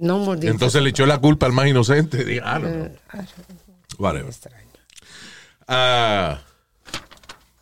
No 0.03 0.18
details. 0.34 0.50
Entonces 0.50 0.82
le 0.82 0.90
echó 0.90 1.07
la 1.07 1.18
culpa 1.18 1.46
al 1.46 1.53
más 1.53 1.68
inocente. 1.68 2.24
Digo, 2.24 2.44
I 2.44 2.61
don't 2.61 2.74
know. 2.74 2.90
Whatever. 3.98 4.28
Extraño. 4.30 4.66
Uh, 5.68 6.36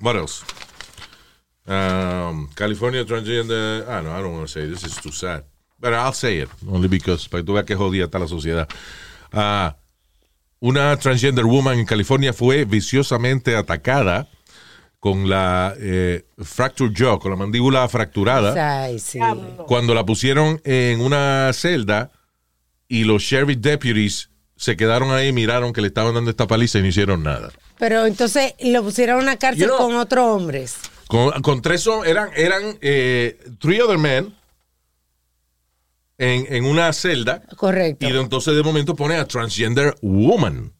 what 0.00 0.16
else? 0.16 0.42
Um, 1.66 2.48
California 2.54 3.04
transgender. 3.04 3.84
Ah, 3.86 4.00
no, 4.02 4.10
I 4.18 4.22
don't 4.22 4.32
want 4.32 4.46
to 4.46 4.48
say 4.48 4.66
this 4.66 4.84
is 4.84 4.96
too 4.96 5.12
sad. 5.12 5.44
But 5.78 5.92
I'll 5.92 6.14
say 6.14 6.40
it, 6.40 6.48
only 6.66 6.88
because, 6.88 7.28
para 7.28 7.42
que 7.42 7.46
tú 7.46 7.52
veas 7.52 7.66
que 7.66 7.76
jodida 7.76 8.06
está 8.06 8.18
la 8.18 8.26
sociedad. 8.26 8.68
Ah, 9.32 9.76
una 10.60 10.96
transgender 10.96 11.44
woman 11.44 11.78
en 11.78 11.86
California 11.86 12.32
fue 12.32 12.64
viciosamente 12.64 13.54
atacada 13.54 14.28
con 14.98 15.28
la 15.28 15.74
eh, 15.78 16.24
fractured 16.38 16.92
jaw, 16.94 17.18
con 17.18 17.30
la 17.30 17.36
mandíbula 17.36 17.88
fracturada 17.88 18.82
Ay, 18.82 18.98
sí. 18.98 19.18
cuando 19.66 19.94
la 19.94 20.04
pusieron 20.04 20.60
en 20.64 21.00
una 21.00 21.50
celda 21.54 22.10
y 22.90 23.04
los 23.04 23.22
sheriff 23.22 23.58
deputies 23.60 24.28
se 24.56 24.76
quedaron 24.76 25.10
ahí, 25.12 25.32
miraron 25.32 25.72
que 25.72 25.80
le 25.80 25.86
estaban 25.86 26.12
dando 26.12 26.28
esta 26.30 26.46
paliza 26.46 26.78
y 26.78 26.82
no 26.82 26.88
hicieron 26.88 27.22
nada. 27.22 27.50
Pero 27.78 28.04
entonces 28.04 28.52
lo 28.60 28.82
pusieron 28.82 29.16
en 29.18 29.22
una 29.22 29.36
cárcel 29.38 29.62
You 29.62 29.68
know- 29.68 29.78
con 29.78 29.94
otros 29.96 30.26
hombres. 30.26 30.76
Con, 31.06 31.40
con 31.40 31.62
tres 31.62 31.80
son- 31.80 32.06
eran, 32.06 32.28
eran 32.36 32.76
eh, 32.82 33.38
three 33.58 33.80
other 33.80 33.96
men 33.96 34.34
en, 36.18 36.52
en 36.52 36.64
una 36.66 36.92
celda 36.92 37.42
Correcto. 37.56 38.06
y 38.06 38.16
entonces 38.16 38.54
de 38.54 38.62
momento 38.62 38.94
pone 38.94 39.16
a 39.16 39.24
transgender 39.26 39.94
woman. 40.02 40.72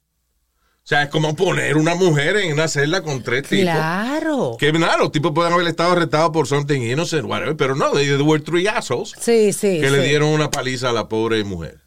O 0.83 0.87
sea, 0.91 1.05
es 1.05 1.09
como 1.11 1.37
poner 1.37 1.77
una 1.77 1.95
mujer 1.95 2.37
en 2.39 2.53
una 2.53 2.67
celda 2.67 3.03
con 3.03 3.23
tres 3.23 3.45
tipos. 3.45 3.65
Claro. 3.65 4.57
Que 4.59 4.73
nada, 4.73 4.97
los 4.99 5.13
tipos 5.13 5.31
pueden 5.33 5.53
haber 5.53 5.67
estado 5.69 5.93
arrestados 5.93 6.31
por 6.31 6.47
something 6.49 6.81
innocent, 6.81 7.25
whatever, 7.27 7.57
pero 7.57 7.77
no, 7.77 7.93
they, 7.93 8.13
were 8.17 8.43
three 8.43 8.67
assholes 8.67 9.13
Sí, 9.21 9.53
sí. 9.53 9.81
que 9.81 9.91
le 9.91 10.03
dieron 10.03 10.31
una 10.31 10.51
paliza 10.51 10.91
a 10.91 10.93
la 10.93 11.09
pobre 11.09 11.45
mujer. 11.45 11.80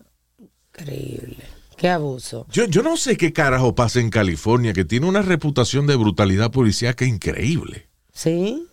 Increíble. 0.84 1.44
Qué 1.78 1.90
abuso. 1.90 2.46
Yo, 2.52 2.66
yo 2.66 2.82
no 2.84 2.96
sé 2.98 3.18
qué 3.18 3.34
carajo 3.34 3.76
pasa 3.76 4.00
en 4.00 4.10
California, 4.10 4.74
que 4.74 4.86
tiene 4.86 5.06
una 5.08 5.22
reputación 5.22 5.88
de 5.88 5.96
brutalidad 5.96 6.52
policíaca 6.52 7.06
increíble. 7.06 7.88
¿Sí? 8.14 8.68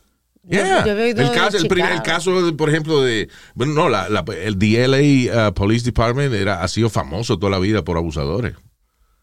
Yeah. 0.49 0.85
yo 0.87 0.93
el, 0.93 1.15
caso, 1.33 1.57
el, 1.59 1.69
pri- 1.69 1.83
el 1.83 2.03
caso, 2.03 2.57
por 2.57 2.69
ejemplo, 2.71 3.03
de. 3.03 3.29
Bueno, 3.55 3.75
no, 3.75 3.89
la, 3.89 4.09
la- 4.09 4.25
el 4.43 4.59
DLA 4.59 5.49
uh, 5.49 5.55
Police 5.55 5.85
Department 5.85 6.33
era, 6.35 6.63
ha 6.63 6.69
sido 6.69 6.89
famoso 6.89 7.39
toda 7.39 7.51
la 7.51 7.59
vida 7.59 7.85
por 7.85 7.97
abusadores. 7.97 8.55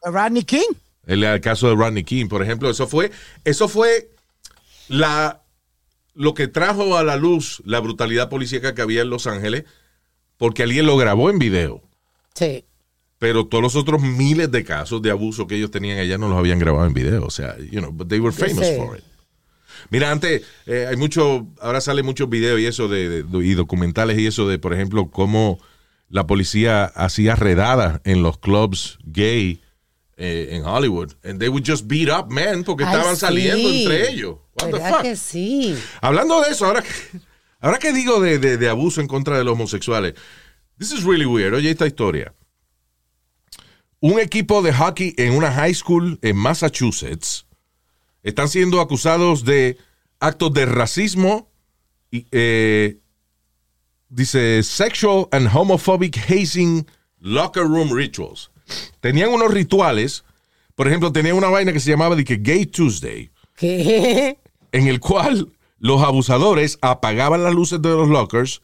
Rodney 0.04 0.44
King. 0.44 0.74
El, 1.06 1.24
el 1.24 1.42
caso 1.42 1.70
de 1.70 1.76
Rodney 1.76 2.04
King, 2.04 2.28
por 2.28 2.44
ejemplo, 2.44 2.70
eso 2.70 2.88
fue, 2.88 3.12
eso 3.46 3.68
fue 3.68 4.10
la, 4.90 5.42
lo 6.14 6.34
que 6.34 6.48
trajo 6.48 6.98
a 6.98 7.04
la 7.04 7.16
luz 7.16 7.62
la 7.66 7.80
brutalidad 7.80 8.30
policíaca 8.30 8.76
que 8.76 8.82
había 8.82 9.02
en 9.02 9.10
Los 9.10 9.26
Ángeles, 9.28 9.64
porque 10.38 10.64
alguien 10.64 10.86
lo 10.86 10.98
grabó 10.98 11.30
en 11.30 11.40
video. 11.40 11.82
Sí. 12.36 12.64
Pero 13.20 13.48
todos 13.48 13.64
los 13.64 13.76
otros 13.76 14.02
miles 14.02 14.52
de 14.52 14.64
casos 14.64 15.02
de 15.02 15.10
abuso 15.10 15.48
que 15.48 15.56
ellos 15.56 15.72
tenían 15.72 15.98
allá 15.98 16.18
no 16.20 16.28
los 16.30 16.38
habían 16.38 16.60
grabado 16.60 16.86
en 16.86 16.94
video. 16.94 17.26
O 17.26 17.32
sea, 17.32 17.58
you 17.58 17.80
know, 17.80 17.92
but 17.92 18.08
they 18.10 18.20
were 18.20 18.32
famous 18.36 18.68
for 18.78 18.96
it. 18.98 19.04
Mira, 19.90 20.12
antes 20.12 20.44
eh, 20.66 20.86
hay 20.90 20.98
mucho, 20.98 21.48
ahora 21.62 21.82
salen 21.82 22.06
muchos 22.06 22.30
videos 22.30 22.60
y 22.60 22.66
eso 22.66 22.88
de, 22.88 23.24
de- 23.24 23.46
y 23.46 23.54
documentales 23.54 24.20
y 24.20 24.28
eso 24.28 24.48
de, 24.48 24.60
por 24.60 24.74
ejemplo, 24.74 25.10
cómo 25.10 25.60
la 26.10 26.28
policía 26.28 26.86
hacía 26.86 27.36
redadas 27.36 28.02
en 28.04 28.22
los 28.22 28.38
clubs 28.38 28.98
gay 29.04 29.62
eh, 30.18 30.50
en 30.52 30.64
Hollywood. 30.66 31.14
And 31.24 31.40
they 31.40 31.48
would 31.48 31.64
just 31.66 31.88
beat 31.88 32.10
up 32.10 32.32
men 32.32 32.64
porque 32.64 32.84
Ay, 32.84 32.94
estaban 32.96 33.16
sí. 33.16 33.20
saliendo 33.22 33.70
entre 33.70 34.10
ellos. 34.12 34.36
What 34.62 34.72
the 35.02 35.10
que 35.10 35.16
sí? 35.16 35.76
Hablando 36.02 36.42
de 36.42 36.52
eso, 36.52 36.66
ahora 36.66 36.82
que, 36.82 36.90
ahora 37.62 37.78
que 37.80 37.94
digo 37.94 38.20
de, 38.20 38.40
de- 38.40 38.58
de 38.58 38.70
abuso 38.70 39.00
en 39.02 39.08
contra 39.08 39.38
de 39.38 39.44
los 39.44 39.54
homosexuales, 39.54 40.14
this 40.78 40.92
is 40.92 41.04
really 41.04 41.26
weird. 41.26 41.54
Oye, 41.54 41.70
esta 41.72 41.88
historia. 41.88 42.34
Un 44.00 44.20
equipo 44.20 44.62
de 44.62 44.74
hockey 44.74 45.16
en 45.18 45.34
una 45.34 45.52
high 45.52 45.74
school 45.74 46.20
en 46.22 46.38
Massachusetts 46.38 47.46
están 48.22 48.48
siendo 48.48 48.80
acusados 48.80 49.44
de 49.44 49.78
actos 50.20 50.54
de 50.54 50.66
racismo 50.66 51.50
y 52.12 52.28
eh, 52.32 53.00
dice 54.10 54.62
sexual 54.64 55.28
and 55.32 55.50
homophobic 55.52 56.18
hazing 56.30 56.86
locker 57.20 57.64
room 57.64 57.92
rituals. 57.92 58.52
Tenían 59.00 59.30
unos 59.30 59.52
rituales, 59.52 60.24
por 60.76 60.88
ejemplo, 60.88 61.12
tenían 61.12 61.36
una 61.36 61.50
vaina 61.50 61.74
que 61.74 61.80
se 61.80 61.90
llamaba 61.90 62.16
de 62.16 62.24
que 62.24 62.38
Gay 62.38 62.66
Tuesday 62.68 63.32
¿Qué? 63.56 64.38
en 64.72 64.88
el 64.88 65.00
cual 65.00 65.52
los 65.80 66.04
abusadores 66.04 66.78
apagaban 66.82 67.44
las 67.44 67.54
luces 67.54 67.82
de 67.82 67.90
los 67.90 68.10
lockers 68.10 68.62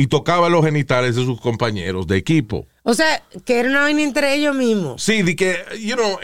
y 0.00 0.06
tocaban 0.06 0.50
los 0.52 0.64
genitales 0.64 1.14
de 1.16 1.24
sus 1.24 1.40
compañeros 1.40 2.06
de 2.06 2.16
equipo. 2.16 2.66
O 2.82 2.94
sea, 2.94 3.22
que 3.44 3.60
era 3.60 3.68
una 3.68 3.82
vaina 3.82 4.02
entre 4.02 4.34
ellos 4.34 4.56
mismos. 4.56 5.02
Sí, 5.02 5.22
de 5.22 5.36
que, 5.36 5.56
you 5.78 5.94
know, 5.94 6.18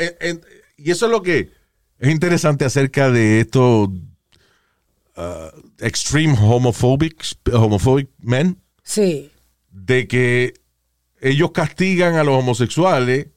y 0.79 0.91
eso 0.91 1.07
es 1.07 1.13
lo 1.13 1.23
que 1.23 1.51
es 1.99 2.11
interesante 2.11 2.65
acerca 2.65 3.11
de 3.11 3.41
estos 3.41 3.89
uh, 3.89 5.61
extreme 5.79 6.35
homophobic, 6.41 7.23
homophobic 7.53 8.09
men, 8.21 8.59
Sí. 8.83 9.31
de 9.71 10.07
que 10.09 10.55
ellos 11.21 11.51
castigan 11.53 12.15
a 12.17 12.25
los 12.25 12.39
homosexuales 12.39 13.29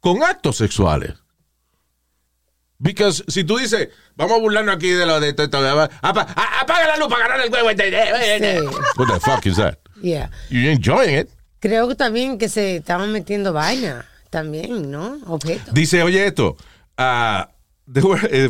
con 0.00 0.22
actos 0.22 0.56
sexuales. 0.56 1.14
Because 2.84 3.24
si 3.28 3.44
tú 3.44 3.56
dices, 3.56 3.88
vamos 4.14 4.36
a 4.36 4.40
burlarnos 4.40 4.76
aquí 4.76 4.90
de 4.90 5.06
lo 5.06 5.18
de 5.18 5.30
esto, 5.30 5.42
apaga 5.44 6.86
la 6.86 6.96
luz 6.98 7.08
para 7.08 7.26
ganar 7.28 7.40
el 7.40 7.50
huevo. 7.50 7.70
este, 7.70 8.60
Sí. 8.60 8.66
What 8.98 9.06
the 9.08 9.20
fuck 9.20 9.46
is 9.46 9.56
that? 9.56 9.78
Yeah. 10.02 10.28
You're 10.50 10.70
enjoying 10.70 11.18
it. 11.18 11.30
Creo 11.60 11.88
que 11.88 11.94
también 11.94 12.36
que 12.36 12.50
se 12.50 12.76
estaban 12.76 13.10
metiendo 13.10 13.54
vaina. 13.54 14.04
También, 14.28 14.90
¿no? 14.90 15.18
Objetos. 15.28 15.72
Dice, 15.72 16.02
oye 16.02 16.26
esto, 16.26 16.58
eh, 16.98 17.44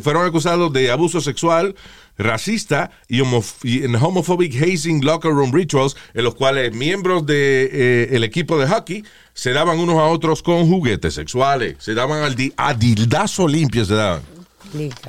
fueron 0.03 0.27
acusados 0.27 0.73
de 0.73 0.91
abuso 0.91 1.21
sexual, 1.21 1.75
racista 2.17 2.91
y, 3.09 3.19
homof- 3.21 3.65
y 3.65 3.85
en 3.85 3.95
homophobic 3.97 4.55
hazing 4.63 5.05
locker 5.05 5.33
room 5.33 5.53
rituals, 5.53 5.97
en 6.15 6.25
los 6.25 6.35
cuales 6.35 6.73
miembros 6.73 7.27
del 7.27 8.23
equipo 8.25 8.59
de 8.59 8.67
hockey 8.69 9.05
se 9.33 9.53
daban 9.53 9.79
unos 9.81 9.97
a 9.99 10.05
otros 10.05 10.43
con 10.43 10.69
juguetes 10.69 11.15
sexuales. 11.15 11.77
Se 11.81 11.95
daban 11.95 12.23
al 12.23 12.35
di- 12.37 12.53
a 12.57 12.73
dildazo 12.75 13.49
limpio, 13.49 13.85
se 13.85 13.95
daban. 13.95 14.23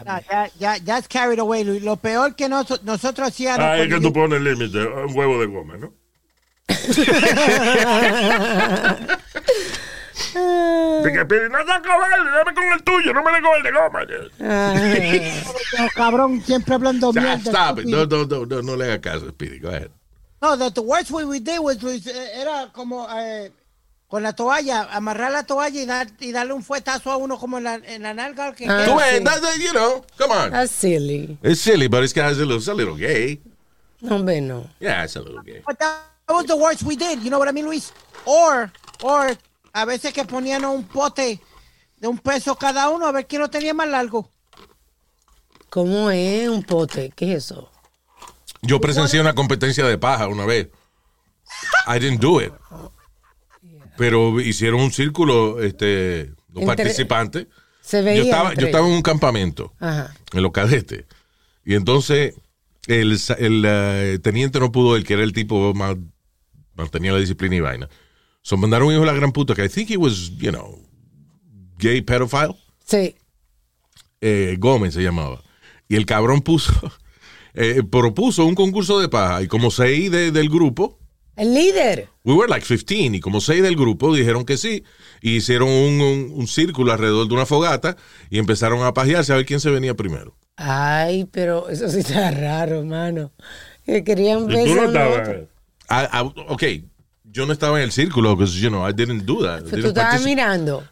Ya, 0.05 0.21
ya, 0.30 0.51
ya, 0.59 0.78
ya 0.78 0.97
es 0.99 1.07
carried 1.07 1.39
away. 1.39 1.63
Luis. 1.63 1.82
Lo 1.84 1.95
peor 1.95 2.36
que 2.36 2.47
nos- 2.49 2.84
nosotros 2.84 3.28
hacíamos. 3.30 3.61
Ah, 3.63 3.78
es 3.80 3.88
que 3.89 3.99
tú 3.99 4.11
pones 4.13 4.39
límite, 4.41 4.78
un 4.86 5.15
huevo 5.17 5.39
de 5.39 5.45
goma, 5.47 5.78
¿no? 5.78 5.91
Pide, 10.36 11.49
no 11.49 11.65
saco 11.65 11.89
verde, 11.89 12.31
dame 12.31 12.53
con 12.53 12.63
el 12.73 12.83
tuyo, 12.83 13.13
no 13.13 13.23
me 13.23 13.31
con 13.41 13.55
el 13.57 13.63
de 13.63 13.71
goma. 13.71 14.05
cabrón, 15.95 16.41
siempre 16.45 16.75
hablando 16.75 17.11
Ya, 17.13 17.21
mierda. 17.21 17.51
stop 17.51 17.79
it. 17.79 17.86
No, 17.86 18.05
no, 18.05 18.25
no, 18.25 18.45
no, 18.45 18.61
no 18.61 18.75
le 18.75 18.86
haga 18.86 19.01
caso, 19.01 19.29
Speedy. 19.29 19.59
Go 19.59 19.69
ahead. 19.69 19.89
No, 20.41 20.57
the, 20.57 20.69
the 20.71 20.81
worst 20.81 21.11
way 21.11 21.23
we 21.23 21.39
did 21.39 21.59
was, 21.59 21.81
Luis, 21.81 22.05
eh, 22.07 22.41
era 22.41 22.69
como 22.73 23.07
eh, 23.09 23.51
con 24.07 24.21
la 24.23 24.33
toalla, 24.33 24.88
amarrar 24.91 25.31
la 25.31 25.43
toalla 25.43 25.81
y, 25.81 25.86
dar, 25.86 26.07
y 26.19 26.31
darle 26.31 26.53
un 26.53 26.63
fuetazo 26.63 27.11
a 27.11 27.17
uno 27.17 27.38
como 27.38 27.57
en 27.57 27.63
la, 27.63 27.75
en 27.75 28.03
la 28.03 28.13
nalga. 28.13 28.53
Que 28.53 28.65
Ah. 28.67 28.83
Tú 28.86 28.97
que- 28.97 29.03
ves, 29.03 29.17
sí. 29.19 29.23
that- 29.23 29.41
that, 29.41 29.55
you 29.57 29.71
know, 29.71 30.05
come 30.17 30.33
on. 30.33 30.51
That's 30.51 30.71
silly. 30.71 31.38
It's 31.41 31.61
silly, 31.61 31.88
but 31.88 32.03
it's, 32.03 32.15
it's, 32.15 32.38
a 32.38 32.45
little, 32.45 32.57
it's 32.57 32.67
a 32.67 32.73
little 32.73 32.95
gay. 32.95 33.39
No, 34.01 34.09
hombre, 34.17 34.41
no. 34.41 34.67
Yeah, 34.79 35.03
it's 35.05 35.15
a 35.15 35.21
little 35.21 35.41
gay. 35.41 35.61
But 35.65 35.79
that 35.79 36.01
was 36.29 36.45
the 36.45 36.57
worst 36.57 36.83
we 36.83 36.95
did, 36.95 37.23
you 37.23 37.29
know 37.29 37.39
what 37.39 37.47
I 37.47 37.51
mean, 37.51 37.65
Luis? 37.65 37.91
Or, 38.25 38.71
or, 39.03 39.31
a 39.76 39.84
veces 39.84 40.13
que 40.13 40.23
ponían 40.23 40.63
un 40.63 40.86
pote 40.86 41.41
de 41.97 42.07
un 42.07 42.17
peso 42.17 42.55
cada 42.55 42.89
uno 42.89 43.05
a 43.07 43.11
ver 43.11 43.28
quién 43.28 43.41
lo 43.41 43.49
tenía 43.49 43.73
más 43.73 43.89
largo. 43.89 44.32
¿Cómo 45.69 46.09
es 46.11 46.47
un 46.47 46.63
pote? 46.63 47.11
¿Qué 47.13 47.34
es 47.34 47.43
eso? 47.43 47.69
Yo 48.61 48.80
presencié 48.80 49.19
una 49.19 49.36
competencia 49.36 49.86
de 49.86 49.97
paja 49.97 50.30
una 50.30 50.45
vez. 50.45 50.69
I 51.88 51.99
didn't 51.99 52.21
do 52.21 52.41
it. 52.41 52.53
Pero 53.97 54.39
hicieron 54.39 54.80
un 54.80 54.91
círculo, 54.93 55.61
este, 55.61 56.28
los 56.53 56.61
Entre- 56.63 56.76
participantes. 56.78 57.47
Se 57.82 58.01
veía. 58.01 58.17
Yo 58.19 58.23
estaba, 58.23 58.53
yo 58.53 58.65
estaba 58.67 58.88
en 58.88 58.93
un 58.93 59.01
campamento, 59.01 59.73
Ajá. 59.80 60.13
en 60.34 60.41
los 60.41 60.51
cadetes. 60.53 61.03
Y 61.65 61.76
entonces 61.76 62.34
el, 62.88 63.19
sa- 63.19 63.34
el, 63.36 63.63
eh, 63.67 64.19
teniente 64.23 64.59
no 64.61 64.71
pudo, 64.71 64.95
el 64.95 65.03
que 65.03 65.13
era 65.15 65.23
el 65.23 65.34
tipo 65.34 65.73
más, 65.73 65.97
mantenía 66.76 67.11
la 67.11 67.19
disciplina 67.19 67.55
y 67.57 67.59
vaina. 67.59 67.89
So 68.46 68.58
mandaron 68.58 68.89
un 68.89 68.93
hijo 68.93 69.02
de 69.02 69.08
la 69.08 69.14
gran 69.14 69.32
puta 69.32 69.56
que 69.56 69.66
I 69.66 69.70
think 69.70 69.89
he 69.89 69.98
was, 69.98 70.30
you 70.38 70.52
know, 70.52 70.80
gay 71.80 72.02
pedophile. 72.04 72.56
Sí. 72.86 73.16
eh, 74.22 74.56
Gómez 74.60 74.93
se 74.93 75.02
llamaba. 75.02 75.41
Y 75.88 75.96
el 75.96 76.06
cabrón 76.06 76.41
puso, 76.41 76.72
eh, 77.56 77.82
propuso 77.89 78.46
un 78.46 78.54
concurso 78.54 79.00
de 79.00 79.10
paja. 79.10 79.41
Y 79.41 79.48
como 79.48 79.72
seis 79.72 80.12
de- 80.12 80.30
del 80.32 80.50
grupo, 80.50 81.00
El 81.36 81.56
líder. 81.56 82.08
we 82.24 82.36
were 82.36 82.48
like 82.48 82.64
15, 82.68 83.18
y 83.18 83.20
como 83.20 83.41
seis 83.41 83.64
del 83.64 83.76
grupo 83.76 84.14
dijeron 84.16 84.46
que 84.46 84.58
sí. 84.58 84.84
Y 85.22 85.38
hicieron 85.38 85.68
un, 85.70 86.00
un- 86.02 86.32
un 86.36 86.48
círculo 86.48 86.91
alrededor 86.93 87.28
de 87.28 87.34
una 87.34 87.48
fogata 87.48 87.98
y 88.30 88.38
empezaron 88.38 88.84
a 88.84 88.93
pajearse 88.93 89.34
a 89.34 89.38
ver 89.38 89.48
quién 89.48 89.60
se 89.60 89.72
venía 89.72 89.96
primero. 89.96 90.36
Ay, 90.56 91.26
pero 91.32 91.68
eso 91.70 91.89
sí 91.89 91.98
está 92.02 92.30
raro, 92.30 92.82
hermano. 92.82 93.32
Que 93.84 94.04
querían 94.04 94.43
Y 94.43 94.54
verse 94.54 94.68
tú 94.68 94.76
no 94.76 94.82
a 94.84 94.86
estabas. 94.86 95.30
Ah, 95.89 96.10
ah, 96.12 96.24
ok, 96.50 96.64
yo 97.36 97.45
no 97.45 97.51
estaba 97.53 97.77
en 97.79 97.83
el 97.83 97.91
círculo, 97.91 98.36
because, 98.36 98.57
you 98.59 98.69
know, 98.69 98.88
I 98.88 98.93
didn't 98.93 99.25
do 99.25 99.43
that. 99.43 99.63
Pero 99.63 99.75
Didn't 99.77 99.81
tú 99.83 99.88
estabas 99.89 100.23
mirando. 100.23 100.83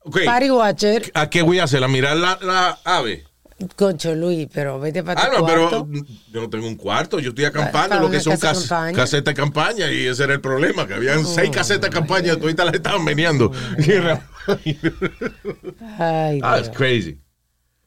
Ok, 0.00 0.18
Party 0.24 0.50
Watcher. 0.50 1.10
¿A 1.14 1.30
qué 1.30 1.42
voy 1.42 1.58
a 1.60 1.64
hacer? 1.64 1.84
¿A 1.84 1.88
mirar 1.88 2.16
la, 2.16 2.38
la 2.42 2.78
ave? 2.84 3.24
Concho 3.76 4.14
Luis, 4.14 4.46
pero 4.52 4.78
vete 4.78 5.02
para 5.02 5.20
Ah, 5.20 5.30
tu 5.30 5.38
no, 5.40 5.46
pero 5.46 5.88
yo 6.32 6.40
no 6.42 6.48
tengo 6.48 6.66
un 6.68 6.76
cuarto, 6.76 7.18
yo 7.18 7.30
estoy 7.30 7.44
acampando, 7.44 7.88
Para 7.90 8.00
lo 8.02 8.08
que 8.10 8.20
son 8.20 8.36
cas- 8.36 8.60
campaña. 8.68 8.96
casetas 8.96 9.34
de 9.34 9.40
campaña, 9.40 9.90
y 9.92 10.06
ese 10.06 10.24
era 10.24 10.32
el 10.34 10.40
problema, 10.40 10.86
que 10.86 10.94
habían 10.94 11.24
seis 11.26 11.50
casetas 11.50 11.90
de 11.90 11.96
campaña, 11.96 12.36
todas 12.36 12.56
las 12.66 12.74
estaban 12.74 13.02
meneando. 13.04 13.50
Ay, 15.98 16.40
ah, 16.42 16.56
Dios, 16.56 16.68
it's 16.68 16.76
crazy. 16.76 17.20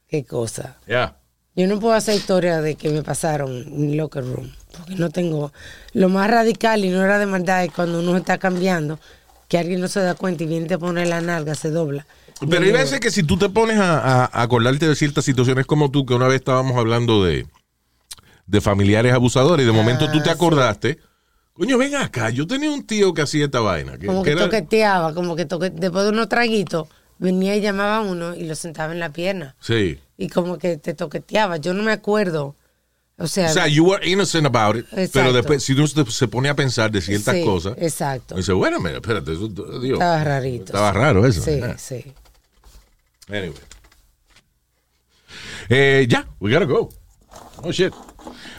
qué 0.09 0.25
cosa. 0.25 0.77
Yeah. 0.87 1.15
Yo 1.55 1.67
no 1.67 1.79
puedo 1.79 1.93
hacer 1.93 2.15
historia 2.15 2.61
de 2.61 2.75
que 2.75 2.89
me 2.89 3.03
pasaron 3.03 3.51
en 3.51 3.97
locker 3.97 4.23
room, 4.23 4.49
porque 4.77 4.95
no 4.95 5.09
tengo... 5.09 5.51
Lo 5.93 6.07
más 6.07 6.29
radical 6.31 6.85
y 6.85 6.89
no 6.89 7.03
era 7.03 7.19
de 7.19 7.25
maldad 7.25 7.65
es 7.65 7.71
cuando 7.73 7.99
uno 7.99 8.15
está 8.15 8.37
cambiando, 8.37 8.99
que 9.49 9.57
alguien 9.57 9.81
no 9.81 9.89
se 9.89 9.99
da 9.99 10.15
cuenta 10.15 10.43
y 10.43 10.47
viene 10.47 10.65
y 10.65 10.69
te 10.69 10.77
pone 10.77 11.05
la 11.05 11.19
nalga, 11.19 11.53
se 11.55 11.69
dobla. 11.69 12.05
Pero 12.49 12.63
hay 12.65 12.71
veces 12.71 13.01
que 13.01 13.11
si 13.11 13.23
tú 13.23 13.37
te 13.37 13.49
pones 13.49 13.77
a, 13.77 13.99
a- 13.99 14.25
a 14.25 14.41
acordarte 14.41 14.87
de 14.87 14.95
ciertas 14.95 15.25
situaciones 15.25 15.65
como 15.65 15.91
tú, 15.91 16.05
que 16.05 16.13
una 16.13 16.27
vez 16.27 16.37
estábamos 16.37 16.77
hablando 16.77 17.23
de, 17.25 17.45
de 18.47 18.61
familiares 18.61 19.13
abusadores 19.13 19.63
y 19.63 19.67
de 19.67 19.73
momento 19.73 20.05
tú 20.09 20.19
te 20.19 20.29
Ah, 20.29 20.33
sí. 20.33 20.37
acordaste, 20.37 20.99
coño, 21.53 21.77
ven 21.77 21.95
acá, 21.97 22.29
yo 22.29 22.47
tenía 22.47 22.71
un 22.71 22.87
tío 22.87 23.13
que 23.13 23.21
hacía 23.23 23.43
esta 23.45 23.59
vaina. 23.59 23.97
Que, 23.97 24.05
Como 24.07 24.23
que 24.23 24.29
que 24.29 24.37
era- 24.37 24.45
toqueteaba, 24.45 25.13
como 25.13 25.35
que 25.35 25.45
toque, 25.45 25.69
después 25.69 26.05
de 26.05 26.11
unos 26.11 26.29
traguitos, 26.29 26.87
venía 27.21 27.55
y 27.55 27.61
llamaba 27.61 27.97
a 27.97 28.01
uno 28.01 28.35
y 28.35 28.43
lo 28.45 28.55
sentaba 28.55 28.91
en 28.91 28.99
la 28.99 29.13
pierna. 29.13 29.55
Sí. 29.61 29.99
Y 30.17 30.27
como 30.27 30.57
que 30.57 30.77
te 30.77 30.93
toqueteaba. 30.93 31.57
Yo 31.57 31.73
no 31.73 31.83
me 31.83 31.91
acuerdo. 31.91 32.55
O 33.17 33.27
sea, 33.27 33.51
O 33.51 33.53
sea, 33.53 33.67
you 33.67 33.85
were 33.85 34.03
innocent 34.05 34.47
about 34.47 34.75
it, 34.75 34.85
Exacto. 34.91 35.11
pero 35.13 35.31
después, 35.33 35.63
si 35.63 35.73
uno 35.73 35.85
se 35.85 36.27
pone 36.27 36.49
a 36.49 36.55
pensar 36.55 36.89
de 36.89 37.01
ciertas 37.01 37.35
sí, 37.35 37.45
cosas, 37.45 37.75
Exacto. 37.77 38.35
dice, 38.35 38.51
bueno, 38.51 38.79
mira, 38.79 38.95
espérate, 38.95 39.33
eso, 39.33 39.47
Dios, 39.47 39.93
Estaba 39.93 40.23
rarito. 40.23 40.65
Estaba 40.65 40.91
raro 40.91 41.27
eso. 41.27 41.41
Sí, 41.41 41.61
sí. 41.77 42.13
Anyway. 43.27 43.53
Eh, 45.69 46.07
ya, 46.09 46.27
we 46.39 46.51
gotta 46.51 46.65
go. 46.65 46.89
Oh, 47.57 47.71
shit. 47.71 47.93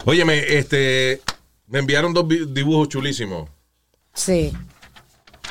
Óyeme, 0.05 0.39
este, 0.57 1.21
me 1.67 1.81
enviaron 1.81 2.15
dos 2.15 2.27
dibujos 2.29 2.89
chulísimos. 2.89 3.51
Sí. 4.15 4.53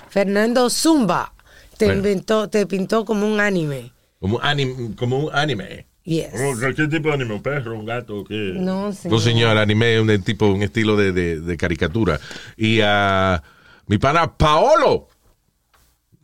Fernando 0.10 0.70
Zumba 0.70 1.34
te 1.82 1.86
Bueno. 1.88 2.00
inventó, 2.00 2.48
te 2.50 2.68
pintó 2.68 3.06
como 3.06 3.28
un 3.28 3.40
anime. 3.40 3.92
Como 4.20 4.38
un 4.38 4.44
anime. 4.44 4.96
Como 4.96 5.18
un 5.18 5.36
anime. 5.36 5.88
Yes. 6.04 6.30
Como 6.32 6.58
¿Qué 6.76 6.88
tipo 6.88 7.08
de 7.10 7.14
animal? 7.16 7.32
¿Un 7.38 7.42
perro, 7.44 7.78
un 7.80 7.86
gato? 7.86 8.24
¿Qué? 8.24 8.54
No, 8.56 8.94
señor. 8.94 9.18
No, 9.18 9.20
señor, 9.24 9.58
anime 9.58 9.96
es 9.96 10.02
un 10.02 10.24
tipo, 10.24 10.46
un 10.48 10.62
estilo 10.62 10.96
de, 10.96 11.12
de- 11.12 11.40
de 11.42 11.58
caricatura. 11.58 12.20
Y 12.56 12.82
a 12.84 13.42
mi 13.88 13.98
pana 13.98 14.36
Paolo 14.38 15.08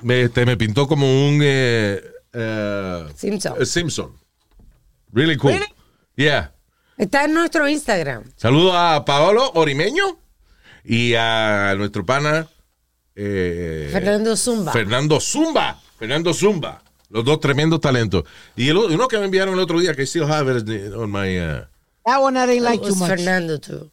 me, 0.04 0.22
este, 0.24 0.46
me 0.46 0.58
pintó 0.58 0.88
como 0.88 1.06
un 1.08 1.40
eh, 1.44 2.02
eh, 2.34 3.06
Simpson. 3.16 3.54
eh, 3.60 3.66
Simpson. 3.66 4.14
Really 5.12 5.38
cool. 5.38 5.54
Really? 5.54 5.66
Yeah. 6.16 6.54
Está 6.98 7.26
en 7.26 7.34
nuestro 7.34 7.68
Instagram. 7.68 8.24
Saludo 8.36 8.78
a 8.78 9.06
Paolo 9.06 9.52
Orimeño 9.56 10.20
y 10.84 11.14
a 11.16 11.74
nuestro 11.78 12.06
pana 12.06 12.48
eh, 13.18 13.90
Fernando 13.92 14.36
Zumba. 14.38 14.72
Fernando 14.72 15.20
Zumba. 15.20 15.80
Fernando 15.98 16.34
Zumba. 16.34 16.82
Los 17.10 17.24
dos 17.26 17.40
tremendos 17.40 17.80
talentos. 17.82 18.24
Y 18.56 18.70
el, 18.70 18.78
uno 18.78 19.08
que 19.08 19.18
me 19.18 19.26
enviaron 19.26 19.54
el 19.56 19.60
otro 19.62 19.80
día, 19.80 19.94
que 19.96 20.04
still 20.06 20.24
have 20.32 20.50
it 20.58 20.94
on 20.94 21.10
my... 21.12 21.40
uh, 21.40 21.66
That 22.06 22.22
one 22.22 22.38
I 22.38 22.46
didn't 22.46 22.64
like 22.64 22.84
It 22.84 22.90
too 22.90 22.96
much. 22.96 23.08
Fernando 23.10 23.58
too. 23.60 23.90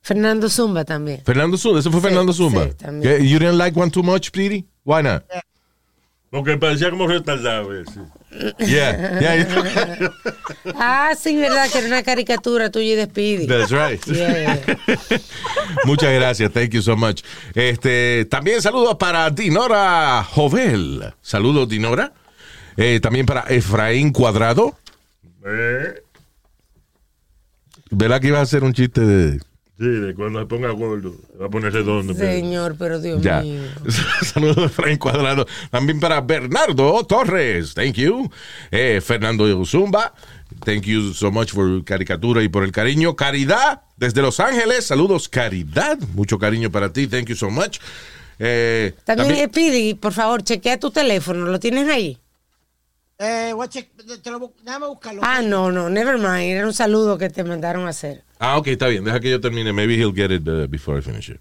Fernando 0.00 0.48
Zumba 0.48 0.84
también. 0.84 1.22
Fernando 1.24 1.56
Zumba. 1.56 1.80
Ese 1.80 1.90
fue 1.90 2.00
Sí, 2.00 2.06
Fernando 2.06 2.32
Zumba. 2.32 2.68
sí. 2.68 3.28
You 3.28 3.38
didn't 3.38 3.58
like 3.58 3.78
one 3.78 3.90
too 3.90 4.02
much, 4.02 4.26
Speedy? 4.28 4.64
Why 4.84 5.02
not? 5.02 5.24
Porque 6.36 6.58
parecía 6.58 6.90
como 6.90 7.06
retardado. 7.06 7.74
eh, 7.74 7.84
sí. 7.92 8.00
Yeah. 8.58 9.18
yeah. 9.20 10.12
Ah, 10.74 11.12
sí, 11.18 11.34
verdad, 11.36 11.70
que 11.70 11.78
era 11.78 11.86
una 11.86 12.02
caricatura 12.02 12.70
tuya 12.70 12.92
y 12.92 12.94
de 12.96 13.04
Speedy. 13.06 13.46
That's 13.46 13.70
right. 13.70 14.04
Yeah. 14.06 14.60
Muchas 15.84 16.12
gracias, 16.12 16.52
thank 16.52 16.70
you 16.70 16.82
so 16.82 16.94
much. 16.96 17.22
Este, 17.54 18.26
también 18.26 18.60
saludos 18.60 18.96
para 18.96 19.30
Dinora 19.30 20.22
Jovel. 20.24 21.14
Saludos, 21.22 21.68
Dinora. 21.68 22.12
Eh, 22.76 23.00
también 23.00 23.24
para 23.24 23.42
Efraín 23.48 24.12
Cuadrado. 24.12 24.76
Eh, 25.46 26.02
¿Verdad 27.90 28.20
que 28.20 28.26
iba 28.28 28.40
a 28.40 28.42
hacer 28.42 28.62
un 28.62 28.74
chiste 28.74 29.00
de.? 29.00 29.40
Sí, 29.78 29.84
de 29.86 30.14
cuando 30.14 30.40
se 30.40 30.46
ponga 30.46 30.70
gordo. 30.70 31.12
Se 31.32 31.38
va 31.38 31.46
a 31.46 31.50
poner 31.50 31.70
redondo. 31.72 32.14
Señor, 32.14 32.76
pero 32.78 32.98
Dios 32.98 33.20
Ya. 33.20 33.42
mío. 33.42 33.60
Saludos 34.22 34.56
a 34.58 34.64
Efraín 34.66 34.96
Cuadrado. 34.96 35.46
También 35.70 36.00
para 36.00 36.22
Bernardo 36.22 37.04
Torres. 37.04 37.74
Thank 37.74 37.94
you. 37.96 38.30
Eh, 38.70 39.00
Fernando 39.04 39.64
Zumba. 39.66 40.14
Thank 40.64 40.84
you 40.84 41.12
so 41.12 41.30
much 41.30 41.50
for 41.52 41.84
caricatura 41.84 42.42
y 42.42 42.48
por 42.48 42.64
el 42.64 42.72
cariño. 42.72 43.16
Caridad, 43.16 43.82
desde 43.98 44.22
Los 44.22 44.40
Ángeles. 44.40 44.86
Saludos, 44.86 45.28
Caridad. 45.28 45.98
Mucho 46.14 46.38
cariño 46.38 46.70
para 46.70 46.90
ti. 46.92 47.06
Thank 47.06 47.26
you 47.28 47.36
so 47.36 47.50
much. 47.50 47.78
Eh, 48.38 48.94
También, 49.04 49.48
Speedy, 49.50 49.94
por 49.94 50.12
favor, 50.14 50.42
chequea 50.42 50.78
tu 50.80 50.90
teléfono. 50.90 51.46
¿Lo 51.46 51.60
tienes 51.60 51.86
ahí? 51.88 52.18
Eh, 53.18 53.52
te 54.22 54.30
lo 54.30 54.52
déjame 54.62 54.86
buscarlo. 54.86 55.22
Ah, 55.24 55.40
no, 55.42 55.72
no, 55.72 55.88
never 55.88 56.18
mind. 56.18 56.50
Era 56.56 56.66
un 56.66 56.74
saludo 56.74 57.16
que 57.16 57.30
te 57.30 57.42
mandaron 57.44 57.86
a 57.86 57.90
hacer. 57.90 58.24
Ah, 58.38 58.58
ok, 58.58 58.66
está 58.68 58.88
bien. 58.88 59.04
Deja 59.04 59.18
que 59.20 59.30
yo 59.30 59.40
termine. 59.40 59.72
Maybe 59.72 59.94
he'll 59.96 60.12
get 60.14 60.30
it 60.30 60.46
uh, 60.46 60.66
before 60.68 60.98
I 60.98 61.02
finish 61.02 61.30
it. 61.30 61.40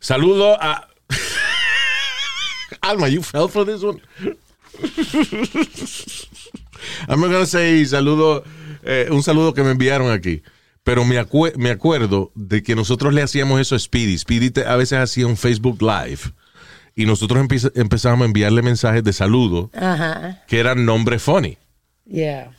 Saludo 0.00 0.56
a. 0.60 0.86
Alma, 2.82 3.08
you 3.08 3.22
fell 3.22 3.48
for 3.48 3.64
this 3.64 3.82
one. 3.82 4.00
I'm 7.08 7.20
not 7.20 7.30
gonna 7.30 7.46
say 7.46 7.84
saludo, 7.86 8.44
eh, 8.82 9.08
un 9.10 9.22
saludo 9.22 9.54
que 9.54 9.62
me 9.62 9.70
enviaron 9.70 10.10
aquí. 10.10 10.42
Pero 10.82 11.04
me, 11.06 11.18
acue- 11.18 11.54
me 11.56 11.70
acuerdo 11.70 12.30
de 12.34 12.62
que 12.62 12.74
nosotros 12.74 13.14
le 13.14 13.22
hacíamos 13.22 13.58
eso 13.58 13.74
a 13.74 13.78
Speedy. 13.78 14.18
Speedy 14.18 14.50
te- 14.50 14.66
a 14.66 14.76
veces 14.76 14.98
hacía 14.98 15.26
un 15.26 15.38
Facebook 15.38 15.80
Live. 15.80 16.20
Y 16.96 17.06
nosotros 17.06 17.40
empieza- 17.40 17.70
empezábamos 17.74 18.24
a 18.24 18.26
enviarle 18.26 18.62
mensajes 18.62 19.02
de 19.02 19.12
saludo 19.12 19.70
que 20.46 20.58
eran 20.60 20.84
nombres 20.86 21.22
funny. 21.22 21.58
Yeah. 22.06 22.50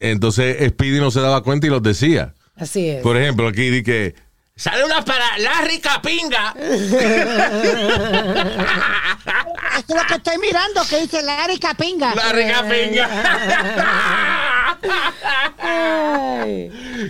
Entonces 0.00 0.56
Speedy 0.70 0.98
no 1.00 1.10
se 1.10 1.20
daba 1.20 1.42
cuenta 1.42 1.66
y 1.66 1.70
los 1.70 1.82
decía. 1.82 2.34
Así 2.56 2.88
es. 2.90 3.02
Por 3.02 3.16
ejemplo, 3.16 3.48
aquí 3.48 3.70
di 3.70 3.82
que 3.82 4.14
saludos 4.56 5.04
para 5.04 5.38
Larry 5.38 5.78
Capinga. 5.80 6.54
Lo 9.88 10.06
que 10.06 10.14
estoy 10.14 10.38
mirando, 10.38 10.82
que 10.88 11.00
dice 11.02 11.22
Larry 11.22 11.58
Capinga. 11.58 12.14
Larry 12.14 12.46
Capinga. 12.48 13.08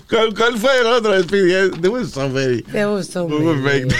¿Cuál, 0.09 0.35
cuál 0.35 0.59
fue 0.59 0.79
el 0.81 0.87
otro? 0.87 1.23
Speedy? 1.23 1.71
There 1.81 1.89
was 1.89 2.11
somebody. 2.11 2.63
te 2.63 2.85
gustó. 2.85 3.25
We 3.25 3.39
were 3.39 3.61
baby. 3.61 3.95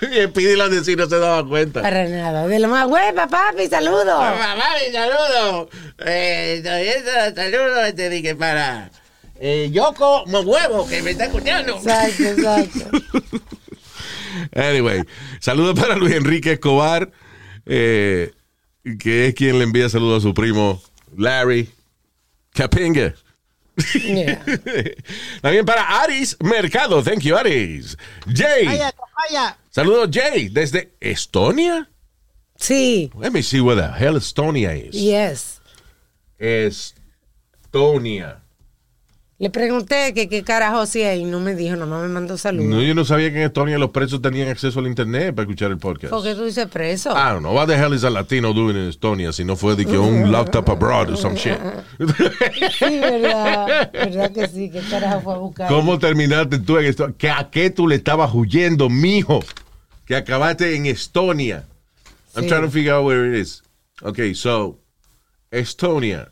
Y 0.00 0.56
lo 0.56 0.68
decía 0.68 0.94
y 0.94 0.96
no 0.96 1.06
se 1.06 1.18
daba 1.18 1.46
cuenta. 1.46 1.82
Para 1.82 2.08
nada. 2.08 2.46
De 2.46 2.58
lo 2.58 2.68
más 2.68 2.86
hueva, 2.86 3.26
papi, 3.26 3.66
saludos. 3.68 4.06
Mamá, 4.06 4.64
mi 4.84 4.92
saludo. 4.92 5.68
Eh, 6.04 6.62
saludo, 7.34 7.94
te 7.94 8.08
dije 8.10 8.34
para 8.34 8.90
eh, 9.38 9.70
Yoko 9.72 10.24
Huevo, 10.24 10.88
que 10.88 11.02
me 11.02 11.12
está 11.12 11.26
escuchando. 11.26 11.76
Exacto, 11.76 12.22
exacto. 12.24 12.98
Anyway, 14.54 15.02
saludos 15.40 15.78
para 15.78 15.96
Luis 15.96 16.14
Enrique 16.14 16.52
Escobar, 16.52 17.10
eh, 17.64 18.32
que 18.98 19.28
es 19.28 19.34
quien 19.34 19.58
le 19.58 19.64
envía 19.64 19.88
saludos 19.88 20.22
a 20.22 20.28
su 20.28 20.34
primo 20.34 20.82
Larry 21.16 21.70
Capinga. 22.52 23.14
Yeah. 23.94 24.42
También 25.42 25.66
para 25.66 25.82
Aris 26.02 26.36
Mercado. 26.40 27.02
Thank 27.02 27.24
you, 27.24 27.36
Aris. 27.36 27.96
Jay. 28.26 28.64
Vaya, 28.64 28.92
vaya. 29.28 29.56
Saludos, 29.70 30.08
Jay, 30.10 30.48
desde 30.48 30.92
Estonia. 31.00 31.86
Sí. 32.58 33.10
Let 33.14 33.32
me 33.32 33.42
see 33.42 33.60
where 33.60 33.76
the 33.76 33.88
hell 33.88 34.16
Estonia 34.16 34.74
is. 34.74 34.94
Yes. 34.94 35.60
Estonia. 36.40 38.40
Le 39.38 39.50
pregunté 39.50 40.14
que 40.14 40.30
qué 40.30 40.42
carajo 40.44 40.80
hacía 40.80 41.14
y 41.14 41.24
no 41.24 41.40
me 41.40 41.54
dijo, 41.54 41.76
nomás 41.76 42.00
me 42.00 42.08
mandó 42.08 42.38
saludos. 42.38 42.70
No, 42.70 42.80
yo 42.80 42.94
no 42.94 43.04
sabía 43.04 43.30
que 43.30 43.36
en 43.36 43.42
Estonia 43.42 43.76
los 43.76 43.90
presos 43.90 44.22
tenían 44.22 44.48
acceso 44.48 44.78
al 44.80 44.86
internet 44.86 45.34
para 45.34 45.42
escuchar 45.44 45.70
el 45.70 45.76
podcast. 45.76 46.10
¿Por 46.10 46.22
qué 46.22 46.34
tú 46.34 46.44
dices 46.46 46.66
preso? 46.68 47.10
Don't 47.12 47.40
know. 47.40 47.54
What 47.54 47.66
the 47.66 47.76
hell 47.76 47.92
is 47.92 48.02
a 48.04 48.08
Latino 48.08 48.54
doing 48.54 48.76
in 48.76 48.88
Estonia 48.88 49.34
si 49.34 49.44
no 49.44 49.54
fue 49.54 49.76
de 49.76 49.84
que 49.84 49.98
un 49.98 50.34
up 50.34 50.50
abroad 50.70 51.10
or 51.10 51.18
some 51.18 51.36
shit? 51.36 51.58
Sí, 52.78 52.98
verdad. 52.98 53.90
¿Verdad 53.92 54.32
que 54.32 54.48
sí? 54.48 54.70
¿Qué 54.70 54.80
carajo 54.90 55.20
fue 55.20 55.34
a 55.34 55.36
buscar? 55.36 55.68
¿Cómo 55.68 55.98
terminaste 55.98 56.58
tú 56.60 56.78
en 56.78 56.86
Estonia? 56.86 57.14
¿Que 57.18 57.28
¿A 57.28 57.50
qué 57.50 57.68
tú 57.68 57.86
le 57.88 57.96
estabas 57.96 58.30
huyendo, 58.32 58.88
mijo? 58.88 59.40
Que 60.06 60.16
acabaste 60.16 60.76
en 60.76 60.86
Estonia. 60.86 61.66
I'm 62.34 62.44
Sí. 62.44 62.48
trying 62.48 62.62
to 62.64 62.70
figure 62.70 62.92
out 62.94 63.04
where 63.04 63.26
it 63.28 63.38
is. 63.38 63.62
Okay, 64.02 64.34
so, 64.34 64.78
Estonia. 65.50 66.30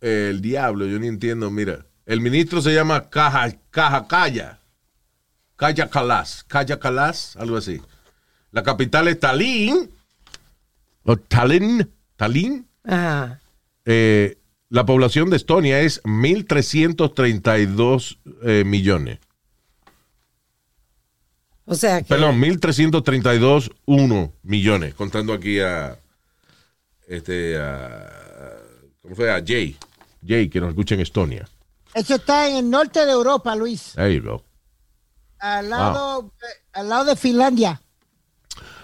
El 0.00 0.40
diablo, 0.40 0.86
yo 0.86 0.98
ni 0.98 1.08
entiendo, 1.08 1.50
mira. 1.50 1.86
El 2.06 2.20
ministro 2.20 2.62
se 2.62 2.74
llama 2.74 3.10
Caja, 3.10 3.52
Caja 3.70 4.08
Calla. 4.08 4.60
Calla 5.56 5.90
Calas. 5.90 6.44
Calla 6.48 6.80
Calas, 6.80 7.36
algo 7.36 7.56
así. 7.56 7.80
La 8.50 8.62
capital 8.62 9.08
es 9.08 9.20
Tallinn. 9.20 9.90
O 11.04 11.16
Tallinn. 11.16 11.90
Tallinn. 12.16 12.66
Ajá. 12.84 13.40
Eh, 13.84 14.38
la 14.70 14.86
población 14.86 15.28
de 15.30 15.36
Estonia 15.36 15.80
es 15.80 16.02
1.332 16.04 18.18
eh, 18.42 18.64
millones. 18.64 19.18
O 21.64 21.74
sea 21.74 22.02
que. 22.02 22.08
Perdón, 22.08 22.40
1.332, 22.40 23.72
1 23.84 24.32
millones. 24.42 24.94
Contando 24.94 25.32
aquí 25.32 25.60
a. 25.60 25.98
Este. 27.06 27.56
A, 27.58 28.10
¿Cómo 29.02 29.14
fue? 29.14 29.30
A 29.30 29.42
Jay. 29.44 29.76
Jay, 30.26 30.48
que 30.48 30.60
nos 30.60 30.70
escucha 30.70 30.94
en 30.94 31.00
Estonia. 31.00 31.48
Eso 31.94 32.14
está 32.16 32.48
en 32.48 32.56
el 32.56 32.70
norte 32.70 33.04
de 33.04 33.12
Europa, 33.12 33.54
Luis. 33.56 33.92
There 33.94 34.14
you 34.14 34.22
go. 34.22 34.44
Al 35.38 35.70
lado, 35.70 36.22
de- 36.22 36.80
al 36.80 36.88
lado 36.88 37.04
de 37.06 37.16
Finlandia. 37.16 37.80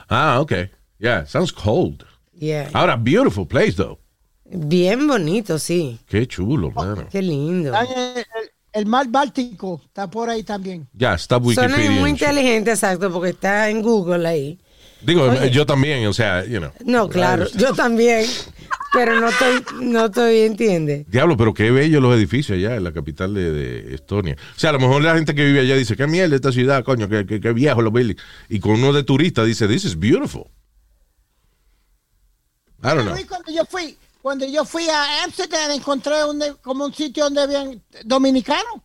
Ah, 0.09 0.41
okay. 0.41 0.71
Yeah, 0.99 1.27
sounds 1.27 1.53
cold. 1.53 2.05
Yeah. 2.33 2.71
Ahora, 2.73 2.97
beautiful 2.97 3.47
place, 3.47 3.73
though. 3.77 3.99
Bien 4.45 5.07
bonito, 5.07 5.59
sí. 5.59 5.99
Qué 6.07 6.27
chulo, 6.27 6.71
mano. 6.71 7.07
Qué 7.11 7.21
lindo. 7.21 7.73
Está 7.75 7.85
en 8.19 8.25
el, 8.73 8.87
mar 8.87 9.07
Báltico 9.09 9.81
está 9.85 10.09
por 10.09 10.31
ahí 10.31 10.43
también. 10.43 10.89
Ya, 10.93 11.15
está 11.15 11.39
Wikipedia. 11.39 11.91
muy 11.91 12.11
and 12.11 12.19
shit. 12.19 12.29
inteligente, 12.29 12.71
exacto, 12.71 13.11
porque 13.13 13.31
está 13.31 13.69
en 13.71 13.83
Google 13.83 14.27
ahí. 14.29 14.59
Digo, 15.03 15.25
Oye. 15.25 15.51
yo 15.51 15.67
también, 15.67 16.07
o 16.07 16.13
sea, 16.13 16.45
you 16.45 16.59
know. 16.59 16.71
No, 16.85 17.09
claro, 17.09 17.47
yo 17.57 17.75
también. 17.75 18.25
Pero 18.97 19.21
no 19.21 19.29
estoy, 19.29 19.65
no 19.83 20.07
estoy, 20.07 20.41
entiende. 20.41 21.05
Diablo, 21.09 21.37
pero 21.37 21.53
qué 21.53 21.71
bello 21.71 22.01
los 22.01 22.17
edificios 22.17 22.57
allá 22.57 22.77
en 22.77 22.85
la 22.85 22.93
capital 22.93 23.35
de, 23.35 23.53
de 23.53 23.95
Estonia. 23.95 24.37
O 24.57 24.59
sea, 24.59 24.71
a 24.71 24.73
lo 24.73 24.81
mejor 24.81 25.03
la 25.03 25.15
gente 25.15 25.35
que 25.35 25.45
vive 25.45 25.61
allá 25.61 25.77
dice, 25.77 25.97
qué 25.97 26.07
mierda 26.07 26.35
esta 26.35 26.51
ciudad, 26.51 26.83
coño, 26.83 27.09
qué, 27.09 27.27
qué, 27.27 27.41
qué 27.41 27.53
viejo 27.53 27.83
los 27.83 27.93
buildings. 27.93 28.23
Y 28.49 28.59
con 28.59 28.73
uno 28.73 28.93
de 28.93 29.03
turista 29.03 29.45
dice, 29.45 29.69
this 29.69 29.85
is 29.85 29.99
beautiful. 29.99 30.49
I 32.83 32.89
don't 32.95 33.05
know. 33.05 33.17
Cuando 33.29 33.53
yo 33.53 33.65
fui, 33.67 33.99
cuando 34.23 34.47
yo 34.47 34.65
fui 34.65 34.89
a 34.89 35.25
Amsterdam 35.25 35.73
encontré 35.73 36.25
un, 36.25 36.43
como 36.63 36.87
un 36.87 36.95
sitio 36.95 37.25
donde 37.25 37.43
habían 37.43 37.83
dominicanos. 38.05 38.81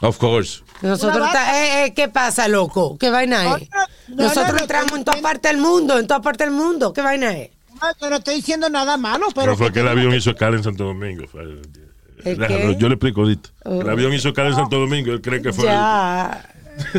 Of 0.00 0.18
course. 0.18 0.62
Nosotros 0.82 1.28
eh, 1.34 1.86
eh, 1.86 1.94
¿qué 1.94 2.08
pasa, 2.08 2.46
loco? 2.48 2.96
¿Qué 2.98 3.10
vaina 3.10 3.56
es? 3.56 3.68
No, 3.68 3.80
no, 4.08 4.24
Nosotros 4.24 4.46
no, 4.46 4.52
no, 4.52 4.60
entramos 4.60 4.92
no, 4.92 4.96
en 4.98 5.04
toda 5.04 5.16
no. 5.16 5.22
parte 5.22 5.48
del 5.48 5.58
mundo, 5.58 5.98
en 5.98 6.06
toda 6.06 6.20
parte 6.20 6.44
del 6.44 6.52
mundo. 6.52 6.92
¿Qué 6.92 7.02
vaina 7.02 7.36
es? 7.36 7.50
No, 7.80 7.88
yo 8.00 8.10
no 8.10 8.16
estoy 8.16 8.36
diciendo 8.36 8.68
nada 8.68 8.96
malo, 8.96 9.26
pero 9.34 9.46
Pero 9.46 9.56
fue 9.56 9.72
que 9.72 9.80
el 9.80 9.88
avión 9.88 10.14
hizo 10.14 10.30
escala 10.30 10.56
en 10.56 10.64
Santo 10.64 10.84
Domingo. 10.84 11.26
Fue- 11.28 11.42
¿El 12.24 12.36
Déjalo, 12.36 12.72
qué? 12.72 12.76
Yo 12.78 12.88
le 12.88 12.94
explico 12.94 13.20
ahorita. 13.20 13.50
Oh. 13.64 13.80
El 13.80 13.88
avión 13.88 14.12
hizo 14.12 14.28
escala 14.28 14.48
en 14.50 14.56
Santo 14.56 14.78
Domingo. 14.78 15.12
Él 15.12 15.20
cree 15.20 15.40
que 15.40 15.52
fue. 15.52 15.64
Ya. 15.64 16.54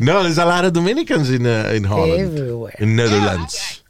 No, 0.00 0.22
there's 0.22 0.38
a 0.38 0.44
lot 0.44 0.64
of 0.64 0.72
Dominicans 0.72 1.30
in, 1.30 1.46
uh, 1.46 1.72
in 1.74 1.84
Holland. 1.84 2.20
Everywhere. 2.38 2.74
In 2.80 2.96
Netherlands. 2.96 3.82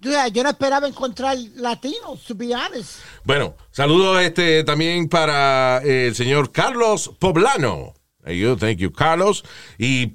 Yo, 0.00 0.10
yo 0.28 0.42
no 0.42 0.48
esperaba 0.50 0.88
encontrar 0.88 1.36
latinos, 1.56 2.24
to 2.26 2.34
be 2.34 2.52
honest. 2.52 2.98
Bueno, 3.24 3.54
saludos 3.70 4.20
este, 4.20 4.64
también 4.64 5.08
para 5.08 5.80
eh, 5.84 6.08
el 6.08 6.14
señor 6.16 6.50
Carlos 6.50 7.12
Poblano. 7.20 7.94
Thank 8.24 8.36
you, 8.36 8.56
thank 8.56 8.78
you, 8.78 8.92
Carlos. 8.92 9.44
Y 9.78 10.14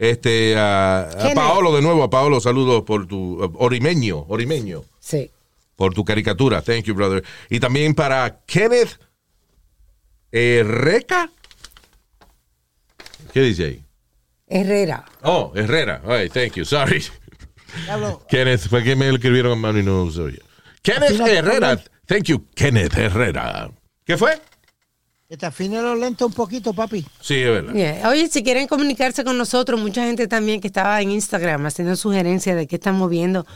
este 0.00 0.56
a, 0.56 1.02
a 1.02 1.16
¿Quién 1.22 1.34
Paolo 1.34 1.76
de 1.76 1.82
nuevo, 1.82 2.02
a 2.02 2.08
Paolo, 2.08 2.40
saludos 2.40 2.84
por 2.84 3.06
tu 3.06 3.44
uh, 3.44 3.52
orimeño, 3.58 4.24
orimeño, 4.28 4.82
Sí. 4.98 5.30
por 5.76 5.92
tu 5.92 6.04
caricatura. 6.06 6.62
Thank 6.62 6.84
you, 6.84 6.94
brother. 6.94 7.22
Y 7.50 7.60
también 7.60 7.94
para 7.94 8.40
Kenneth 8.46 8.98
Herreca. 10.32 11.30
¿Qué 13.34 13.42
dice 13.42 13.64
ahí? 13.66 13.84
Herrera. 14.46 15.04
Oh, 15.22 15.52
Herrera. 15.54 16.00
All 16.04 16.18
right, 16.18 16.32
thank 16.32 16.54
you. 16.54 16.64
Sorry. 16.64 17.04
Kenneth, 18.28 18.68
fue 18.68 18.82
que 18.82 18.96
me 18.96 19.08
lo 19.08 19.16
escribieron 19.16 19.52
en 19.52 19.58
mano 19.60 19.78
y 19.78 19.82
no 19.82 20.10
se 20.10 20.20
oía. 20.22 20.38
Kenneth 20.82 21.20
Herrera. 21.20 21.78
Thank 22.06 22.24
you, 22.24 22.46
Kenneth 22.54 22.96
Herrera. 22.96 23.70
¿Qué 24.04 24.16
fue? 24.16 24.40
Que 25.30 25.36
te 25.36 25.46
afine 25.46 25.80
lo 25.80 25.94
lento 25.94 26.26
un 26.26 26.32
poquito, 26.32 26.72
papi. 26.72 27.06
Sí, 27.20 27.36
es 27.36 27.48
verdad. 27.48 27.72
Yeah. 27.72 28.08
Oye, 28.08 28.26
si 28.26 28.42
quieren 28.42 28.66
comunicarse 28.66 29.22
con 29.22 29.38
nosotros, 29.38 29.80
mucha 29.80 30.04
gente 30.04 30.26
también 30.26 30.60
que 30.60 30.66
estaba 30.66 31.00
en 31.00 31.12
Instagram 31.12 31.66
haciendo 31.66 31.94
sugerencias 31.94 32.56
de 32.56 32.66
qué 32.66 32.74
estamos 32.74 33.08
viendo, 33.08 33.46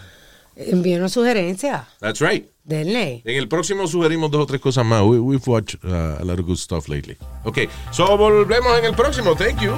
envíenos 0.55 1.11
sugerencias. 1.11 1.83
That's 1.99 2.21
right. 2.21 2.47
Denle. 2.63 3.23
En 3.25 3.37
el 3.37 3.49
próximo 3.49 3.89
sugerimos 3.89 4.31
dos 4.31 4.43
o 4.43 4.47
tres 4.47 4.61
cosas 4.61 4.87
más. 4.87 5.03
We, 5.03 5.19
we've 5.19 5.43
watched 5.51 5.85
uh, 5.85 6.21
a 6.21 6.25
lot 6.25 6.39
of 6.39 6.47
good 6.47 6.59
stuff 6.59 6.89
lately. 6.89 7.19
Ok, 7.43 7.63
so 7.91 8.17
volvemos 8.17 8.79
en 8.79 8.85
el 8.85 8.95
próximo. 8.95 9.35
Thank 9.35 9.61
you. 9.61 9.73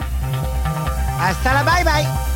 Hasta 1.18 1.54
la 1.54 1.62
bye 1.62 1.82
bye. 1.82 2.35